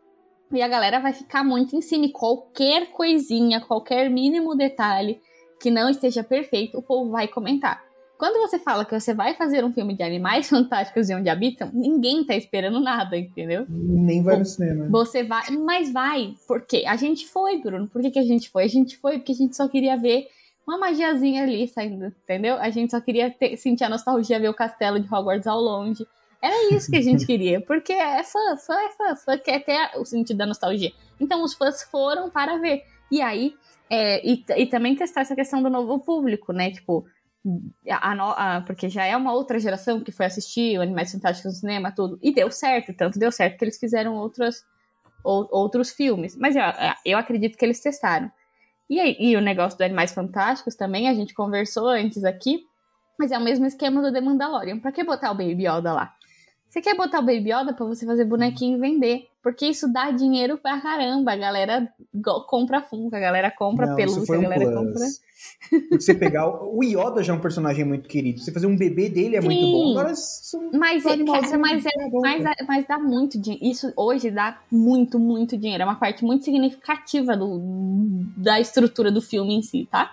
E 0.53 0.63
a 0.63 0.69
galera 0.69 1.01
vai 1.01 1.13
ficar 1.13 1.43
muito 1.43 1.75
em 1.75 1.81
cima. 1.81 2.05
E 2.05 2.13
qualquer 2.13 2.91
coisinha, 2.93 3.61
qualquer 3.61 4.09
mínimo 4.09 4.55
detalhe 4.55 5.21
que 5.61 5.71
não 5.71 5.89
esteja 5.89 6.23
perfeito, 6.23 6.79
o 6.79 6.83
povo 6.83 7.11
vai 7.11 7.27
comentar. 7.27 7.84
Quando 8.19 8.39
você 8.39 8.59
fala 8.59 8.85
que 8.85 8.99
você 8.99 9.13
vai 9.13 9.35
fazer 9.35 9.65
um 9.65 9.73
filme 9.73 9.95
de 9.95 10.03
animais 10.03 10.49
fantásticos 10.51 11.11
e 11.11 11.15
onde 11.15 11.29
habitam, 11.29 11.71
ninguém 11.73 12.25
tá 12.25 12.35
esperando 12.35 12.81
nada, 12.81 13.17
entendeu? 13.17 13.67
Nem 13.69 14.23
vai 14.23 14.39
no 14.39 14.45
cinema. 14.45 14.89
Você 14.89 15.25
vai, 15.25 15.51
mas 15.51 15.93
vai. 15.93 16.35
Por 16.47 16.63
quê? 16.63 16.85
A 16.87 16.97
gente 16.97 17.27
foi, 17.27 17.61
Bruno. 17.61 17.89
Por 17.89 18.01
que, 18.01 18.11
que 18.11 18.19
a 18.19 18.25
gente 18.25 18.49
foi? 18.51 18.65
A 18.65 18.69
gente 18.69 18.97
foi 18.97 19.19
porque 19.19 19.33
a 19.33 19.37
gente 19.37 19.57
só 19.57 19.69
queria 19.69 19.97
ver 19.97 20.29
uma 20.67 20.79
magiazinha 20.79 21.43
ali 21.43 21.69
saindo, 21.69 22.07
entendeu? 22.07 22.57
A 22.57 22.71
gente 22.71 22.91
só 22.91 23.01
queria 23.01 23.31
ter, 23.31 23.57
sentir 23.57 23.85
a 23.85 23.89
nostalgia, 23.89 24.41
ver 24.41 24.49
o 24.49 24.55
castelo 24.55 24.99
de 24.99 25.13
Hogwarts 25.13 25.47
ao 25.47 25.61
longe. 25.61 26.07
Era 26.41 26.75
isso 26.75 26.91
que 26.91 26.97
a 26.97 27.03
gente 27.03 27.25
queria, 27.27 27.61
porque 27.61 27.93
é 27.93 28.23
fã, 28.23 28.57
fã 28.57 28.75
é 28.75 28.91
fã, 28.91 29.17
fã 29.17 29.39
quer 29.39 29.65
ter 29.65 29.99
o 29.99 30.05
sentido 30.05 30.39
da 30.39 30.47
nostalgia. 30.47 30.93
Então 31.21 31.43
os 31.43 31.55
fãs 31.55 31.83
foram 31.83 32.31
para 32.31 32.59
ver. 32.59 32.83
E 33.11 33.21
aí, 33.21 33.55
é, 33.91 34.27
e, 34.27 34.45
e 34.57 34.67
também 34.67 34.97
testar 34.97 35.21
essa 35.21 35.35
questão 35.35 35.63
do 35.63 35.69
novo 35.69 35.99
público, 35.99 36.53
né? 36.53 36.71
Tipo, 36.71 37.05
a, 37.91 38.57
a, 38.57 38.61
porque 38.63 38.89
já 38.89 39.05
é 39.05 39.17
uma 39.17 39.33
outra 39.33 39.59
geração 39.59 40.01
que 40.01 40.13
foi 40.13 40.27
assistir 40.27 40.81
Animais 40.81 41.13
Fantásticos 41.13 41.55
no 41.55 41.61
cinema, 41.61 41.93
tudo. 41.93 42.19
E 42.23 42.33
deu 42.33 42.51
certo, 42.51 42.95
tanto 42.95 43.19
deu 43.19 43.31
certo 43.31 43.59
que 43.59 43.65
eles 43.65 43.79
fizeram 43.79 44.15
outros, 44.15 44.65
ou, 45.23 45.49
outros 45.51 45.91
filmes. 45.91 46.37
Mas 46.37 46.57
eu, 46.57 46.63
eu 47.05 47.19
acredito 47.19 47.59
que 47.59 47.65
eles 47.65 47.81
testaram. 47.81 48.31
E, 48.89 49.31
e 49.31 49.37
o 49.37 49.41
negócio 49.41 49.79
do 49.79 49.83
Animais 49.83 50.13
Fantásticos 50.13 50.75
também, 50.75 51.09
a 51.09 51.15
gente 51.15 51.35
conversou 51.35 51.89
antes 51.89 52.25
aqui, 52.25 52.67
mas 53.19 53.31
é 53.31 53.39
o 53.39 53.43
mesmo 53.43 53.67
esquema 53.67 54.03
do 54.03 54.13
The 54.13 54.21
Mandalorian. 54.21 54.79
Pra 54.79 54.93
que 54.93 55.05
botar 55.05 55.31
o 55.31 55.35
Baby 55.35 55.67
Yoda 55.67 55.93
lá? 55.93 56.15
Você 56.75 56.81
quer 56.81 56.97
botar 56.97 57.21
o 57.21 57.23
Baby 57.23 57.53
Yoda 57.53 57.73
pra 57.73 57.87
você 57.87 58.05
fazer 58.05 58.25
bonequinho 58.25 58.77
e 58.77 58.81
vender. 58.81 59.29
Porque 59.41 59.65
isso 59.65 59.87
dá 59.93 60.11
dinheiro 60.11 60.59
pra 60.59 60.81
caramba. 60.81 61.31
A 61.31 61.37
galera 61.37 61.89
compra 62.49 62.83
Funko, 62.83 63.15
a 63.15 63.21
galera 63.21 63.49
compra 63.49 63.87
Não, 63.87 63.95
pelúcia, 63.95 64.35
a 64.35 64.41
galera 64.41 64.65
plus. 64.65 64.75
compra. 64.75 65.05
Você 65.93 66.15
pegar. 66.15 66.49
O 66.49 66.83
Yoda 66.83 67.23
já 67.23 67.33
é 67.33 67.37
um 67.37 67.41
personagem 67.41 67.85
muito 67.85 68.09
querido. 68.09 68.41
Você 68.41 68.51
fazer 68.51 68.67
um 68.67 68.77
bebê 68.77 69.09
dele 69.09 69.37
é 69.37 69.41
Sim, 69.41 69.47
muito 69.47 69.71
bom. 69.71 69.91
Agora 69.93 70.17
são 70.17 70.71
mas, 70.73 71.07
é, 71.07 71.17
cara, 71.25 71.59
mas, 71.59 71.87
é, 71.87 71.91
mas, 72.13 72.45
mas 72.67 72.87
dá 72.89 72.99
muito 72.99 73.41
dinheiro. 73.41 73.65
Isso 73.65 73.93
hoje 73.95 74.33
dá 74.33 74.61
muito, 74.69 75.17
muito 75.17 75.57
dinheiro. 75.57 75.83
É 75.83 75.87
uma 75.87 75.95
parte 75.95 76.25
muito 76.25 76.45
significativa 76.45 77.37
do, 77.37 77.61
da 78.37 78.59
estrutura 78.59 79.13
do 79.13 79.23
filme 79.23 79.55
em 79.55 79.63
si, 79.63 79.87
tá? 79.89 80.13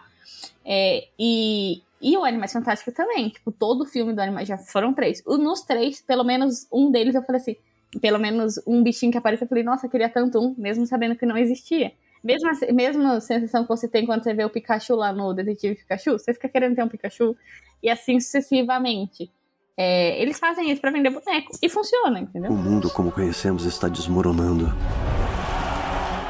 É, 0.64 1.08
e, 1.18 1.82
e 2.02 2.18
o 2.18 2.24
Animais 2.24 2.52
Fantástico 2.52 2.92
também. 2.92 3.30
Tipo, 3.30 3.52
todo 3.52 3.86
filme 3.86 4.14
do 4.14 4.22
Animais 4.22 4.48
já 4.48 4.58
foram 4.58 4.94
três. 4.94 5.24
Nos 5.26 5.62
três, 5.62 6.02
pelo 6.02 6.24
menos 6.24 6.68
um 6.72 6.92
deles 6.92 7.16
eu 7.16 7.24
falei 7.24 7.42
assim. 7.42 7.56
Pelo 8.00 8.18
menos 8.18 8.60
um 8.66 8.82
bichinho 8.82 9.12
que 9.12 9.18
apareceu, 9.18 9.46
eu 9.46 9.50
falei, 9.50 9.64
nossa, 9.64 9.86
eu 9.86 9.90
queria 9.90 10.10
tanto 10.10 10.40
um, 10.40 10.56
mesmo 10.58 10.86
sabendo 10.86 11.16
que 11.16 11.26
não 11.26 11.38
existia. 11.38 11.92
Mesma, 12.24 12.52
mesma 12.72 13.20
sensação 13.20 13.64
que 13.64 13.70
você 13.70 13.88
tem 13.88 14.06
quando 14.06 14.24
você 14.24 14.34
vê 14.34 14.46
o 14.46 14.50
Pikachu 14.50 14.96
lá 14.96 15.12
no 15.12 15.34
Detetive 15.34 15.76
Pikachu, 15.76 16.12
você 16.12 16.34
fica 16.34 16.48
querendo 16.48 16.76
ter 16.76 16.84
um 16.84 16.88
Pikachu, 16.88 17.36
e 17.82 17.90
assim 17.90 18.20
sucessivamente. 18.20 19.30
É, 19.76 20.22
eles 20.22 20.38
fazem 20.38 20.72
isso 20.72 20.80
para 20.80 20.92
vender 20.92 21.10
boneco, 21.10 21.52
e 21.62 21.68
funciona, 21.68 22.20
entendeu? 22.20 22.52
O 22.52 22.56
mundo 22.56 22.90
como 22.92 23.12
conhecemos 23.12 23.66
está 23.66 23.88
desmoronando. 23.88 24.72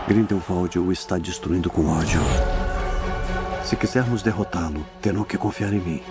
Grindelwald 0.08 0.80
o 0.80 0.92
está 0.92 1.18
destruindo 1.18 1.70
com 1.70 1.88
ódio. 1.88 2.22
Se 3.64 3.76
quisermos 3.76 4.24
derrotá-lo, 4.24 4.86
terão 5.02 5.24
que 5.24 5.38
confiar 5.38 5.72
em 5.74 5.80
mim. 5.80 6.04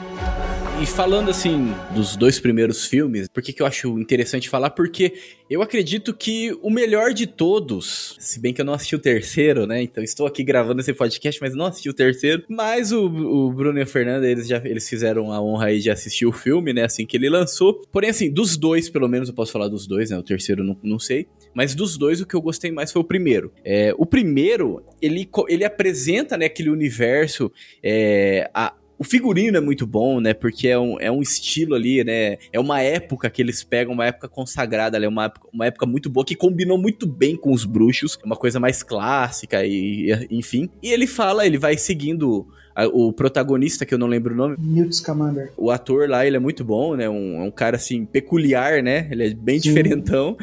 E 0.80 0.86
falando 0.86 1.28
assim 1.28 1.74
dos 1.94 2.16
dois 2.16 2.40
primeiros 2.40 2.86
filmes, 2.86 3.28
por 3.28 3.42
que, 3.42 3.52
que 3.52 3.60
eu 3.60 3.66
acho 3.66 3.98
interessante 3.98 4.48
falar? 4.48 4.70
Porque 4.70 5.12
eu 5.50 5.60
acredito 5.60 6.14
que 6.14 6.56
o 6.62 6.70
melhor 6.70 7.12
de 7.12 7.26
todos, 7.26 8.16
se 8.18 8.40
bem 8.40 8.54
que 8.54 8.62
eu 8.62 8.64
não 8.64 8.72
assisti 8.72 8.96
o 8.96 8.98
terceiro, 8.98 9.66
né? 9.66 9.82
Então 9.82 10.02
estou 10.02 10.26
aqui 10.26 10.42
gravando 10.42 10.80
esse 10.80 10.94
podcast, 10.94 11.38
mas 11.38 11.54
não 11.54 11.66
assisti 11.66 11.90
o 11.90 11.92
terceiro. 11.92 12.44
Mas 12.48 12.92
o, 12.92 13.04
o 13.04 13.52
Bruno 13.52 13.78
e 13.78 13.82
a 13.82 13.86
Fernanda, 13.86 14.26
eles 14.26 14.48
já 14.48 14.56
eles 14.64 14.88
fizeram 14.88 15.30
a 15.30 15.42
honra 15.42 15.66
aí 15.66 15.80
de 15.80 15.90
assistir 15.90 16.24
o 16.24 16.32
filme, 16.32 16.72
né? 16.72 16.84
Assim 16.84 17.04
que 17.04 17.14
ele 17.14 17.28
lançou. 17.28 17.82
Porém, 17.92 18.08
assim, 18.08 18.30
dos 18.30 18.56
dois, 18.56 18.88
pelo 18.88 19.06
menos 19.06 19.28
eu 19.28 19.34
posso 19.34 19.52
falar 19.52 19.68
dos 19.68 19.86
dois, 19.86 20.08
né? 20.08 20.16
O 20.16 20.22
terceiro 20.22 20.64
não, 20.64 20.78
não 20.82 20.98
sei. 20.98 21.26
Mas 21.52 21.74
dos 21.74 21.98
dois, 21.98 22.22
o 22.22 22.26
que 22.26 22.34
eu 22.34 22.40
gostei 22.40 22.70
mais 22.70 22.90
foi 22.90 23.02
o 23.02 23.04
primeiro. 23.04 23.52
É, 23.62 23.92
o 23.98 24.06
primeiro, 24.06 24.82
ele, 25.02 25.28
ele 25.46 25.64
apresenta 25.64 26.38
né, 26.38 26.46
aquele 26.46 26.70
universo, 26.70 27.52
é, 27.82 28.48
a, 28.54 28.72
o 29.00 29.04
figurino 29.04 29.56
é 29.56 29.60
muito 29.62 29.86
bom, 29.86 30.20
né? 30.20 30.34
Porque 30.34 30.68
é 30.68 30.78
um, 30.78 31.00
é 31.00 31.10
um 31.10 31.22
estilo 31.22 31.74
ali, 31.74 32.04
né? 32.04 32.36
É 32.52 32.60
uma 32.60 32.82
época 32.82 33.30
que 33.30 33.40
eles 33.40 33.64
pegam, 33.64 33.94
uma 33.94 34.04
época 34.04 34.28
consagrada 34.28 34.98
ali, 34.98 35.06
uma 35.06 35.24
época, 35.24 35.48
uma 35.50 35.64
época 35.64 35.86
muito 35.86 36.10
boa 36.10 36.22
que 36.22 36.34
combinou 36.34 36.76
muito 36.76 37.06
bem 37.06 37.34
com 37.34 37.50
os 37.50 37.64
bruxos, 37.64 38.18
uma 38.22 38.36
coisa 38.36 38.60
mais 38.60 38.82
clássica 38.82 39.64
e, 39.64 40.28
enfim. 40.30 40.68
E 40.82 40.90
ele 40.90 41.06
fala, 41.06 41.46
ele 41.46 41.56
vai 41.56 41.78
seguindo 41.78 42.46
o 42.92 43.10
protagonista, 43.10 43.86
que 43.86 43.94
eu 43.94 43.98
não 43.98 44.06
lembro 44.06 44.34
o 44.34 44.36
nome. 44.36 44.56
Newt 44.58 44.94
Scamander. 44.94 45.50
O 45.56 45.70
ator 45.70 46.08
lá, 46.08 46.26
ele 46.26 46.36
é 46.36 46.40
muito 46.40 46.62
bom, 46.62 46.94
né? 46.94 47.08
Um, 47.08 47.44
um 47.44 47.50
cara, 47.50 47.76
assim, 47.76 48.04
peculiar, 48.04 48.82
né? 48.82 49.08
Ele 49.10 49.28
é 49.28 49.34
bem 49.34 49.58
Sim. 49.58 49.68
diferentão. 49.68 50.36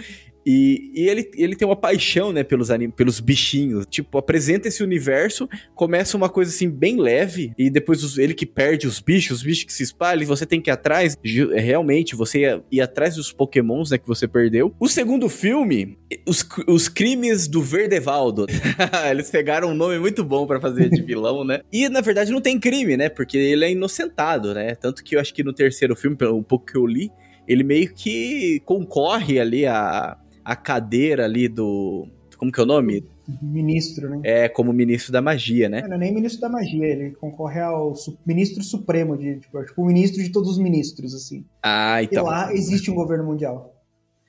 E, 0.50 0.94
e, 0.96 1.10
ele, 1.10 1.30
ele 1.36 1.56
tem 1.58 1.68
uma 1.68 1.76
paixão, 1.76 2.32
né, 2.32 2.42
pelos, 2.42 2.72
anim, 2.72 2.90
pelos 2.90 3.20
bichinhos. 3.20 3.86
Tipo, 3.90 4.18
apresenta 4.18 4.70
esse 4.70 4.82
universo, 4.82 5.50
começa 5.76 6.16
uma 6.16 6.30
coisa 6.30 6.50
assim, 6.50 6.70
bem 6.70 6.96
leve, 6.96 7.52
e 7.58 7.70
depois 7.70 8.02
os, 8.02 8.18
ele 8.18 8.34
que 8.34 8.46
perde 8.46 8.88
os 8.88 9.02
bichos, 9.02 9.40
os 9.40 9.44
bichos 9.44 9.66
que 9.66 9.74
se 9.74 9.84
espalham, 9.84 10.24
e 10.24 10.26
você 10.26 10.46
tem 10.46 10.62
que 10.62 10.70
ir 10.70 10.72
atrás. 10.72 11.18
Realmente, 11.22 12.16
você 12.16 12.40
ia, 12.40 12.64
ir 12.72 12.80
atrás 12.80 13.16
dos 13.16 13.30
pokémons, 13.30 13.92
né, 13.92 13.98
que 13.98 14.08
você 14.08 14.26
perdeu. 14.26 14.74
O 14.80 14.88
segundo 14.88 15.28
filme, 15.28 15.98
os, 16.26 16.48
os 16.66 16.88
crimes 16.88 17.46
do 17.50 17.62
Verdevaldo. 17.62 18.46
Eles 19.12 19.30
pegaram 19.30 19.72
um 19.72 19.76
nome 19.76 20.00
muito 20.00 20.24
bom 20.24 20.48
para 20.48 20.62
fazer 20.62 20.90
de 20.90 21.02
vilão, 21.02 21.44
né? 21.44 21.60
E, 21.74 21.90
na 21.90 22.00
verdade, 22.00 22.32
não 22.32 22.40
tem 22.40 22.58
crime, 22.58 22.96
né? 22.96 23.10
Porque 23.10 23.38
ele 23.38 23.66
é 23.66 23.72
inocentado, 23.72 24.54
né? 24.54 24.76
Tanto 24.76 25.04
que 25.04 25.18
eu 25.18 25.20
acho 25.20 25.34
que 25.34 25.44
no 25.44 25.52
terceiro 25.52 25.94
filme, 25.94 26.16
pelo 26.16 26.42
pouco 26.42 26.66
que 26.66 26.78
eu 26.78 26.88
li, 26.88 27.12
ele 27.46 27.66
meio 27.66 27.94
que 27.94 28.62
concorre 28.66 29.42
ali 29.42 29.66
a 29.66 30.18
a 30.48 30.56
cadeira 30.56 31.26
ali 31.26 31.50
do. 31.50 32.08
Como 32.38 32.50
que 32.54 32.60
é 32.60 32.64
o 32.64 32.66
nome? 32.66 33.04
Ministro, 33.42 34.10
né? 34.10 34.22
É, 34.24 34.48
como 34.48 34.72
ministro 34.72 35.12
da 35.12 35.22
magia, 35.22 35.68
né? 35.68 35.82
Não, 35.82 35.90
não 35.90 35.96
é 35.98 36.00
nem 36.00 36.14
ministro 36.14 36.40
da 36.40 36.48
magia, 36.48 36.86
ele 36.86 37.12
concorre 37.12 37.60
ao 37.60 37.94
su 37.94 38.18
ministro 38.26 38.64
supremo, 38.64 39.18
de, 39.18 39.40
tipo, 39.42 39.62
tipo, 39.66 39.82
o 39.82 39.86
ministro 39.86 40.24
de 40.24 40.30
todos 40.30 40.52
os 40.52 40.58
ministros, 40.58 41.14
assim. 41.14 41.44
Ah, 41.62 42.02
então. 42.02 42.24
E 42.24 42.30
lá 42.30 42.54
existe 42.54 42.90
um 42.90 42.96
governo 42.96 43.26
mundial. 43.26 43.77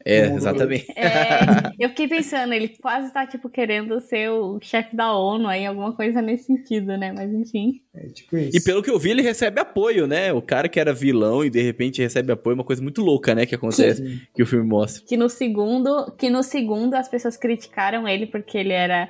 É, 0.04 0.26
exatamente. 0.26 0.86
É, 0.96 1.40
eu 1.78 1.88
fiquei 1.90 2.08
pensando, 2.08 2.52
ele 2.52 2.68
quase 2.68 3.12
tá, 3.12 3.26
tipo, 3.26 3.48
querendo 3.48 4.00
ser 4.00 4.30
o 4.30 4.58
chefe 4.60 4.96
da 4.96 5.12
ONU 5.16 5.48
aí, 5.48 5.66
alguma 5.66 5.92
coisa 5.92 6.22
nesse 6.22 6.44
sentido, 6.44 6.96
né? 6.96 7.12
Mas 7.12 7.32
enfim. 7.32 7.82
É, 7.94 8.06
tipo 8.06 8.36
isso. 8.36 8.56
E 8.56 8.60
pelo 8.60 8.82
que 8.82 8.90
eu 8.90 8.98
vi, 8.98 9.10
ele 9.10 9.22
recebe 9.22 9.60
apoio, 9.60 10.06
né? 10.06 10.32
O 10.32 10.40
cara 10.40 10.68
que 10.68 10.78
era 10.78 10.92
vilão 10.92 11.44
e 11.44 11.50
de 11.50 11.60
repente 11.60 12.00
recebe 12.00 12.32
apoio, 12.32 12.54
uma 12.54 12.64
coisa 12.64 12.82
muito 12.82 13.02
louca, 13.02 13.34
né? 13.34 13.44
Que 13.44 13.54
acontece, 13.54 14.02
que, 14.02 14.28
que 14.36 14.42
o 14.42 14.46
filme 14.46 14.66
mostra. 14.66 15.04
Que 15.06 15.16
no 15.16 15.28
segundo, 15.28 16.12
que 16.16 16.30
no 16.30 16.42
segundo 16.42 16.94
as 16.94 17.08
pessoas 17.08 17.36
criticaram 17.36 18.06
ele 18.06 18.26
porque 18.26 18.56
ele 18.56 18.72
era 18.72 19.08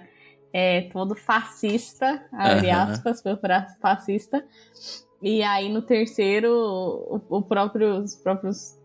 é, 0.52 0.82
todo 0.82 1.14
fascista, 1.14 2.24
abre 2.32 2.70
aspas, 2.70 3.22
foi 3.22 3.38
fascista. 3.80 4.44
E 5.22 5.42
aí 5.42 5.68
no 5.68 5.82
terceiro, 5.82 6.50
o, 6.50 7.38
o 7.38 7.42
próprio, 7.42 7.98
os 7.98 8.14
próprios 8.14 8.77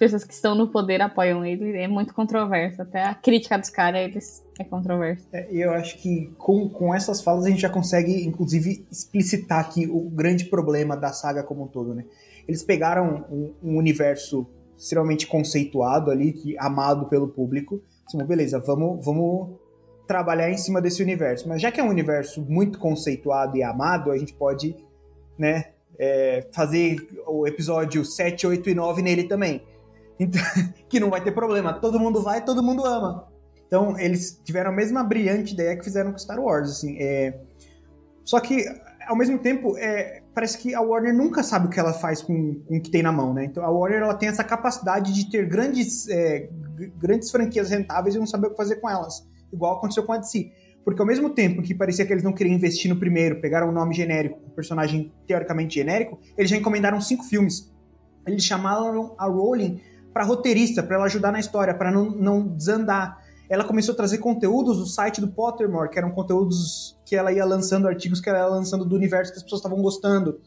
pessoas 0.00 0.24
que 0.24 0.32
estão 0.32 0.54
no 0.54 0.68
poder 0.68 1.02
apoiam 1.02 1.44
ele. 1.44 1.76
É 1.76 1.86
muito 1.86 2.14
controverso. 2.14 2.80
Até 2.80 3.04
a 3.04 3.14
crítica 3.14 3.58
dos 3.58 3.68
caras 3.68 4.00
eles 4.00 4.42
é 4.58 4.64
controversa. 4.64 5.28
É, 5.30 5.46
eu 5.52 5.72
acho 5.72 5.98
que 5.98 6.32
com, 6.38 6.70
com 6.70 6.94
essas 6.94 7.20
falas 7.20 7.44
a 7.44 7.50
gente 7.50 7.60
já 7.60 7.68
consegue, 7.68 8.26
inclusive, 8.26 8.86
explicitar 8.90 9.60
aqui 9.60 9.86
o 9.86 10.08
grande 10.08 10.46
problema 10.46 10.96
da 10.96 11.12
saga 11.12 11.42
como 11.42 11.64
um 11.64 11.66
todo, 11.66 11.94
né? 11.94 12.06
Eles 12.48 12.62
pegaram 12.62 13.26
um, 13.30 13.54
um 13.62 13.76
universo 13.76 14.46
extremamente 14.74 15.26
conceituado 15.26 16.10
ali, 16.10 16.32
que 16.32 16.56
amado 16.58 17.04
pelo 17.10 17.28
público. 17.28 17.82
Assim, 18.06 18.16
beleza, 18.24 18.58
vamos, 18.58 19.04
vamos 19.04 19.58
trabalhar 20.06 20.50
em 20.50 20.56
cima 20.56 20.80
desse 20.80 21.02
universo. 21.02 21.46
Mas 21.46 21.60
já 21.60 21.70
que 21.70 21.78
é 21.78 21.84
um 21.84 21.90
universo 21.90 22.40
muito 22.48 22.78
conceituado 22.78 23.54
e 23.58 23.62
amado, 23.62 24.10
a 24.10 24.16
gente 24.16 24.32
pode, 24.32 24.74
né, 25.38 25.66
é, 25.98 26.48
fazer 26.52 26.96
o 27.26 27.46
episódio 27.46 28.02
7, 28.02 28.46
8 28.46 28.70
e 28.70 28.74
9 28.74 29.02
nele 29.02 29.24
também. 29.24 29.62
Então, 30.20 30.42
que 30.88 31.00
não 31.00 31.08
vai 31.08 31.22
ter 31.22 31.32
problema. 31.32 31.72
Todo 31.72 31.98
mundo 31.98 32.22
vai, 32.22 32.44
todo 32.44 32.62
mundo 32.62 32.84
ama. 32.84 33.26
Então, 33.66 33.98
eles 33.98 34.38
tiveram 34.44 34.70
a 34.70 34.74
mesma 34.74 35.02
brilhante 35.02 35.54
ideia 35.54 35.76
que 35.76 35.84
fizeram 35.84 36.12
com 36.12 36.18
Star 36.18 36.38
Wars, 36.38 36.70
assim. 36.70 36.98
É... 37.00 37.40
Só 38.22 38.38
que, 38.38 38.64
ao 39.08 39.16
mesmo 39.16 39.38
tempo, 39.38 39.76
é... 39.78 40.22
parece 40.34 40.58
que 40.58 40.74
a 40.74 40.80
Warner 40.80 41.14
nunca 41.14 41.42
sabe 41.42 41.66
o 41.66 41.70
que 41.70 41.80
ela 41.80 41.94
faz 41.94 42.20
com, 42.20 42.60
com 42.66 42.76
o 42.76 42.80
que 42.80 42.90
tem 42.90 43.02
na 43.02 43.10
mão, 43.10 43.32
né? 43.32 43.44
Então, 43.44 43.64
a 43.64 43.70
Warner 43.70 44.02
ela 44.02 44.14
tem 44.14 44.28
essa 44.28 44.44
capacidade 44.44 45.14
de 45.14 45.30
ter 45.30 45.48
grandes, 45.48 46.06
é... 46.08 46.50
grandes 46.98 47.30
franquias 47.30 47.70
rentáveis 47.70 48.14
e 48.14 48.18
não 48.18 48.26
saber 48.26 48.48
o 48.48 48.50
que 48.50 48.56
fazer 48.56 48.76
com 48.76 48.90
elas. 48.90 49.26
Igual 49.52 49.78
aconteceu 49.78 50.02
com 50.02 50.12
a 50.12 50.18
DC. 50.18 50.52
Porque 50.84 51.00
ao 51.00 51.06
mesmo 51.06 51.30
tempo 51.30 51.62
que 51.62 51.74
parecia 51.74 52.04
que 52.04 52.12
eles 52.12 52.24
não 52.24 52.32
queriam 52.32 52.54
investir 52.54 52.92
no 52.92 52.98
primeiro, 52.98 53.40
pegaram 53.40 53.68
um 53.68 53.72
nome 53.72 53.94
genérico, 53.94 54.38
um 54.46 54.50
personagem 54.50 55.12
teoricamente 55.26 55.74
genérico, 55.74 56.18
eles 56.36 56.50
já 56.50 56.56
encomendaram 56.56 57.00
cinco 57.00 57.22
filmes. 57.22 57.70
Eles 58.26 58.44
chamaram 58.44 59.14
a 59.18 59.26
Rowling 59.26 59.80
para 60.12 60.24
roteirista, 60.24 60.82
para 60.82 60.96
ela 60.96 61.04
ajudar 61.06 61.32
na 61.32 61.40
história, 61.40 61.74
para 61.74 61.90
não, 61.90 62.10
não 62.10 62.46
desandar. 62.46 63.18
Ela 63.48 63.64
começou 63.64 63.92
a 63.92 63.96
trazer 63.96 64.18
conteúdos 64.18 64.78
do 64.78 64.86
site 64.86 65.20
do 65.20 65.28
Pottermore, 65.28 65.90
que 65.90 65.98
eram 65.98 66.10
conteúdos 66.10 66.96
que 67.04 67.16
ela 67.16 67.32
ia 67.32 67.44
lançando, 67.44 67.88
artigos 67.88 68.20
que 68.20 68.28
ela 68.28 68.38
ia 68.38 68.46
lançando 68.46 68.84
do 68.84 68.94
universo 68.94 69.32
que 69.32 69.38
as 69.38 69.42
pessoas 69.42 69.60
estavam 69.60 69.82
gostando. 69.82 70.40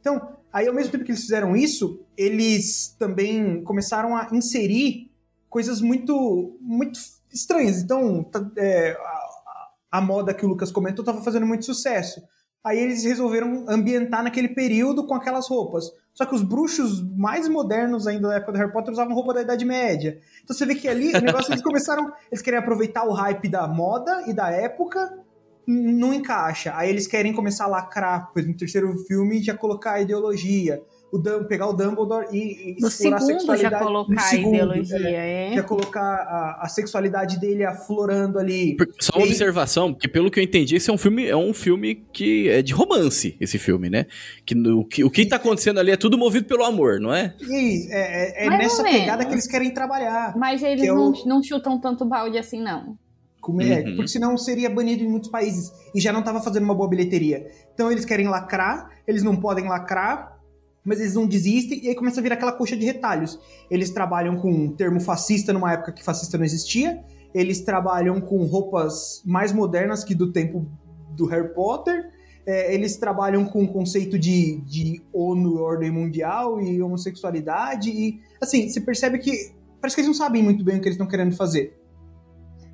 Então, 0.00 0.36
aí 0.52 0.66
ao 0.66 0.74
mesmo 0.74 0.92
tempo 0.92 1.04
que 1.04 1.10
eles 1.10 1.22
fizeram 1.22 1.54
isso, 1.54 2.00
eles 2.16 2.94
também 2.98 3.62
começaram 3.62 4.16
a 4.16 4.28
inserir 4.32 5.10
coisas 5.48 5.80
muito, 5.80 6.56
muito 6.60 6.98
estranhas. 7.32 7.82
Então, 7.82 8.22
tá, 8.24 8.50
é, 8.56 8.92
a, 8.92 9.98
a, 9.98 10.00
moda 10.00 10.32
que 10.32 10.44
o 10.44 10.48
Lucas 10.48 10.70
comentou 10.70 11.02
estava 11.02 11.22
fazendo 11.22 11.46
muito 11.46 11.64
sucesso. 11.64 12.22
Aí 12.62 12.78
eles 12.78 13.04
resolveram 13.04 13.64
ambientar 13.68 14.22
naquele 14.22 14.48
período 14.48 15.06
com 15.06 15.14
aquelas 15.14 15.48
roupas. 15.48 15.90
Só 16.12 16.26
que 16.26 16.34
os 16.34 16.42
bruxos 16.42 17.02
mais 17.16 17.48
modernos 17.48 18.06
ainda 18.06 18.28
da 18.28 18.34
época 18.34 18.52
do 18.52 18.58
Harry 18.58 18.72
Potter 18.72 18.92
usavam 18.92 19.14
roupa 19.14 19.32
da 19.32 19.40
Idade 19.40 19.64
Média. 19.64 20.20
Então 20.44 20.54
você 20.54 20.66
vê 20.66 20.74
que 20.74 20.86
ali 20.86 21.14
o 21.14 21.20
negócio 21.20 21.50
eles 21.50 21.62
começaram. 21.62 22.12
Eles 22.30 22.42
querem 22.42 22.58
aproveitar 22.58 23.04
o 23.04 23.12
hype 23.12 23.48
da 23.48 23.66
moda 23.66 24.24
e 24.26 24.34
da 24.34 24.50
época 24.50 25.18
não 25.66 26.12
encaixa. 26.12 26.72
Aí 26.76 26.90
eles 26.90 27.06
querem 27.06 27.32
começar 27.32 27.64
a 27.64 27.68
lacrar, 27.68 28.30
pois 28.32 28.46
no 28.46 28.54
terceiro 28.54 28.94
filme 29.06 29.42
já 29.42 29.56
colocar 29.56 29.92
a 29.92 30.00
ideologia. 30.02 30.82
O 31.12 31.18
Dum, 31.18 31.42
pegar 31.42 31.66
o 31.66 31.72
Dumbledore 31.72 32.26
e, 32.32 32.76
e 32.78 32.80
no 32.80 32.88
segundo 32.88 33.56
já 33.56 33.76
colocar 33.78 34.20
segundo, 34.20 34.54
a 34.54 34.76
ideologia, 34.76 35.08
é, 35.08 35.52
é. 35.52 35.54
Já 35.56 35.62
colocar 35.64 36.00
a, 36.00 36.60
a, 36.62 36.68
sexualidade 36.68 37.40
dele 37.40 37.64
aflorando 37.64 38.38
ali. 38.38 38.76
Só 39.00 39.16
uma 39.16 39.26
observação, 39.26 39.92
porque 39.92 40.06
pelo 40.06 40.30
que 40.30 40.38
eu 40.38 40.44
entendi, 40.44 40.76
esse 40.76 40.88
é 40.88 40.92
um 40.92 40.98
filme, 40.98 41.26
é 41.26 41.36
um 41.36 41.52
filme 41.52 41.96
que 42.12 42.48
é 42.48 42.62
de 42.62 42.72
romance, 42.72 43.36
esse 43.40 43.58
filme, 43.58 43.90
né? 43.90 44.06
Que, 44.46 44.54
no, 44.54 44.84
que 44.84 45.02
o 45.02 45.10
que 45.10 45.26
tá 45.26 45.34
acontecendo 45.34 45.80
ali 45.80 45.90
é 45.90 45.96
tudo 45.96 46.16
movido 46.16 46.46
pelo 46.46 46.64
amor, 46.64 47.00
não 47.00 47.12
é? 47.12 47.34
Isso, 47.40 47.88
é, 47.90 48.44
é, 48.44 48.46
é 48.46 48.50
nessa 48.50 48.84
pegada 48.84 49.24
que 49.24 49.32
eles 49.32 49.48
querem 49.48 49.74
trabalhar. 49.74 50.36
Mas 50.36 50.62
eles 50.62 50.84
é 50.84 50.92
não, 50.92 51.10
o... 51.10 51.26
não 51.26 51.42
chutam 51.42 51.80
tanto 51.80 52.04
balde 52.04 52.38
assim, 52.38 52.62
não. 52.62 52.96
Como 53.40 53.62
é, 53.62 53.80
uhum. 53.80 53.96
porque 53.96 54.08
senão 54.08 54.36
seria 54.36 54.68
banido 54.68 55.02
em 55.02 55.08
muitos 55.08 55.30
países 55.30 55.72
e 55.94 56.00
já 56.00 56.12
não 56.12 56.20
estava 56.20 56.40
fazendo 56.40 56.64
uma 56.64 56.74
boa 56.74 56.88
bilheteria. 56.88 57.50
Então 57.74 57.90
eles 57.90 58.04
querem 58.04 58.28
lacrar, 58.28 58.90
eles 59.06 59.22
não 59.22 59.34
podem 59.34 59.66
lacrar, 59.66 60.38
mas 60.84 61.00
eles 61.00 61.14
não 61.14 61.26
desistem 61.26 61.84
e 61.84 61.88
aí 61.88 61.94
começa 61.94 62.20
a 62.20 62.22
virar 62.22 62.36
aquela 62.36 62.52
coxa 62.52 62.76
de 62.76 62.84
retalhos. 62.84 63.38
Eles 63.70 63.90
trabalham 63.90 64.36
com 64.36 64.50
um 64.50 64.72
termo 64.72 65.00
fascista 65.00 65.52
numa 65.52 65.72
época 65.72 65.92
que 65.92 66.02
fascista 66.02 66.38
não 66.38 66.44
existia, 66.44 67.02
eles 67.34 67.60
trabalham 67.60 68.20
com 68.20 68.44
roupas 68.44 69.22
mais 69.24 69.52
modernas 69.52 70.02
que 70.02 70.14
do 70.14 70.32
tempo 70.32 70.66
do 71.10 71.26
Harry 71.26 71.54
Potter, 71.54 72.10
é, 72.46 72.74
eles 72.74 72.96
trabalham 72.96 73.44
com 73.44 73.62
o 73.62 73.68
conceito 73.68 74.18
de, 74.18 74.60
de 74.62 75.02
ONU, 75.12 75.60
ordem 75.60 75.90
mundial 75.90 76.60
e 76.60 76.82
homossexualidade 76.82 77.90
e 77.90 78.20
assim, 78.40 78.68
você 78.68 78.80
percebe 78.80 79.18
que 79.18 79.52
parece 79.80 79.96
que 79.96 80.00
eles 80.00 80.08
não 80.08 80.14
sabem 80.14 80.42
muito 80.42 80.64
bem 80.64 80.78
o 80.78 80.80
que 80.80 80.88
eles 80.88 80.94
estão 80.94 81.06
querendo 81.06 81.36
fazer. 81.36 81.78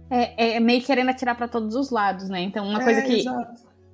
É, 0.09 0.57
é, 0.57 0.61
meio 0.61 0.83
querendo 0.83 1.11
atirar 1.11 1.37
para 1.37 1.49
todos 1.49 1.75
os 1.75 1.91
lados, 1.91 2.29
né? 2.29 2.41
Então, 2.41 2.67
uma 2.67 2.81
é, 2.81 2.85
coisa 2.85 3.03
que. 3.03 3.25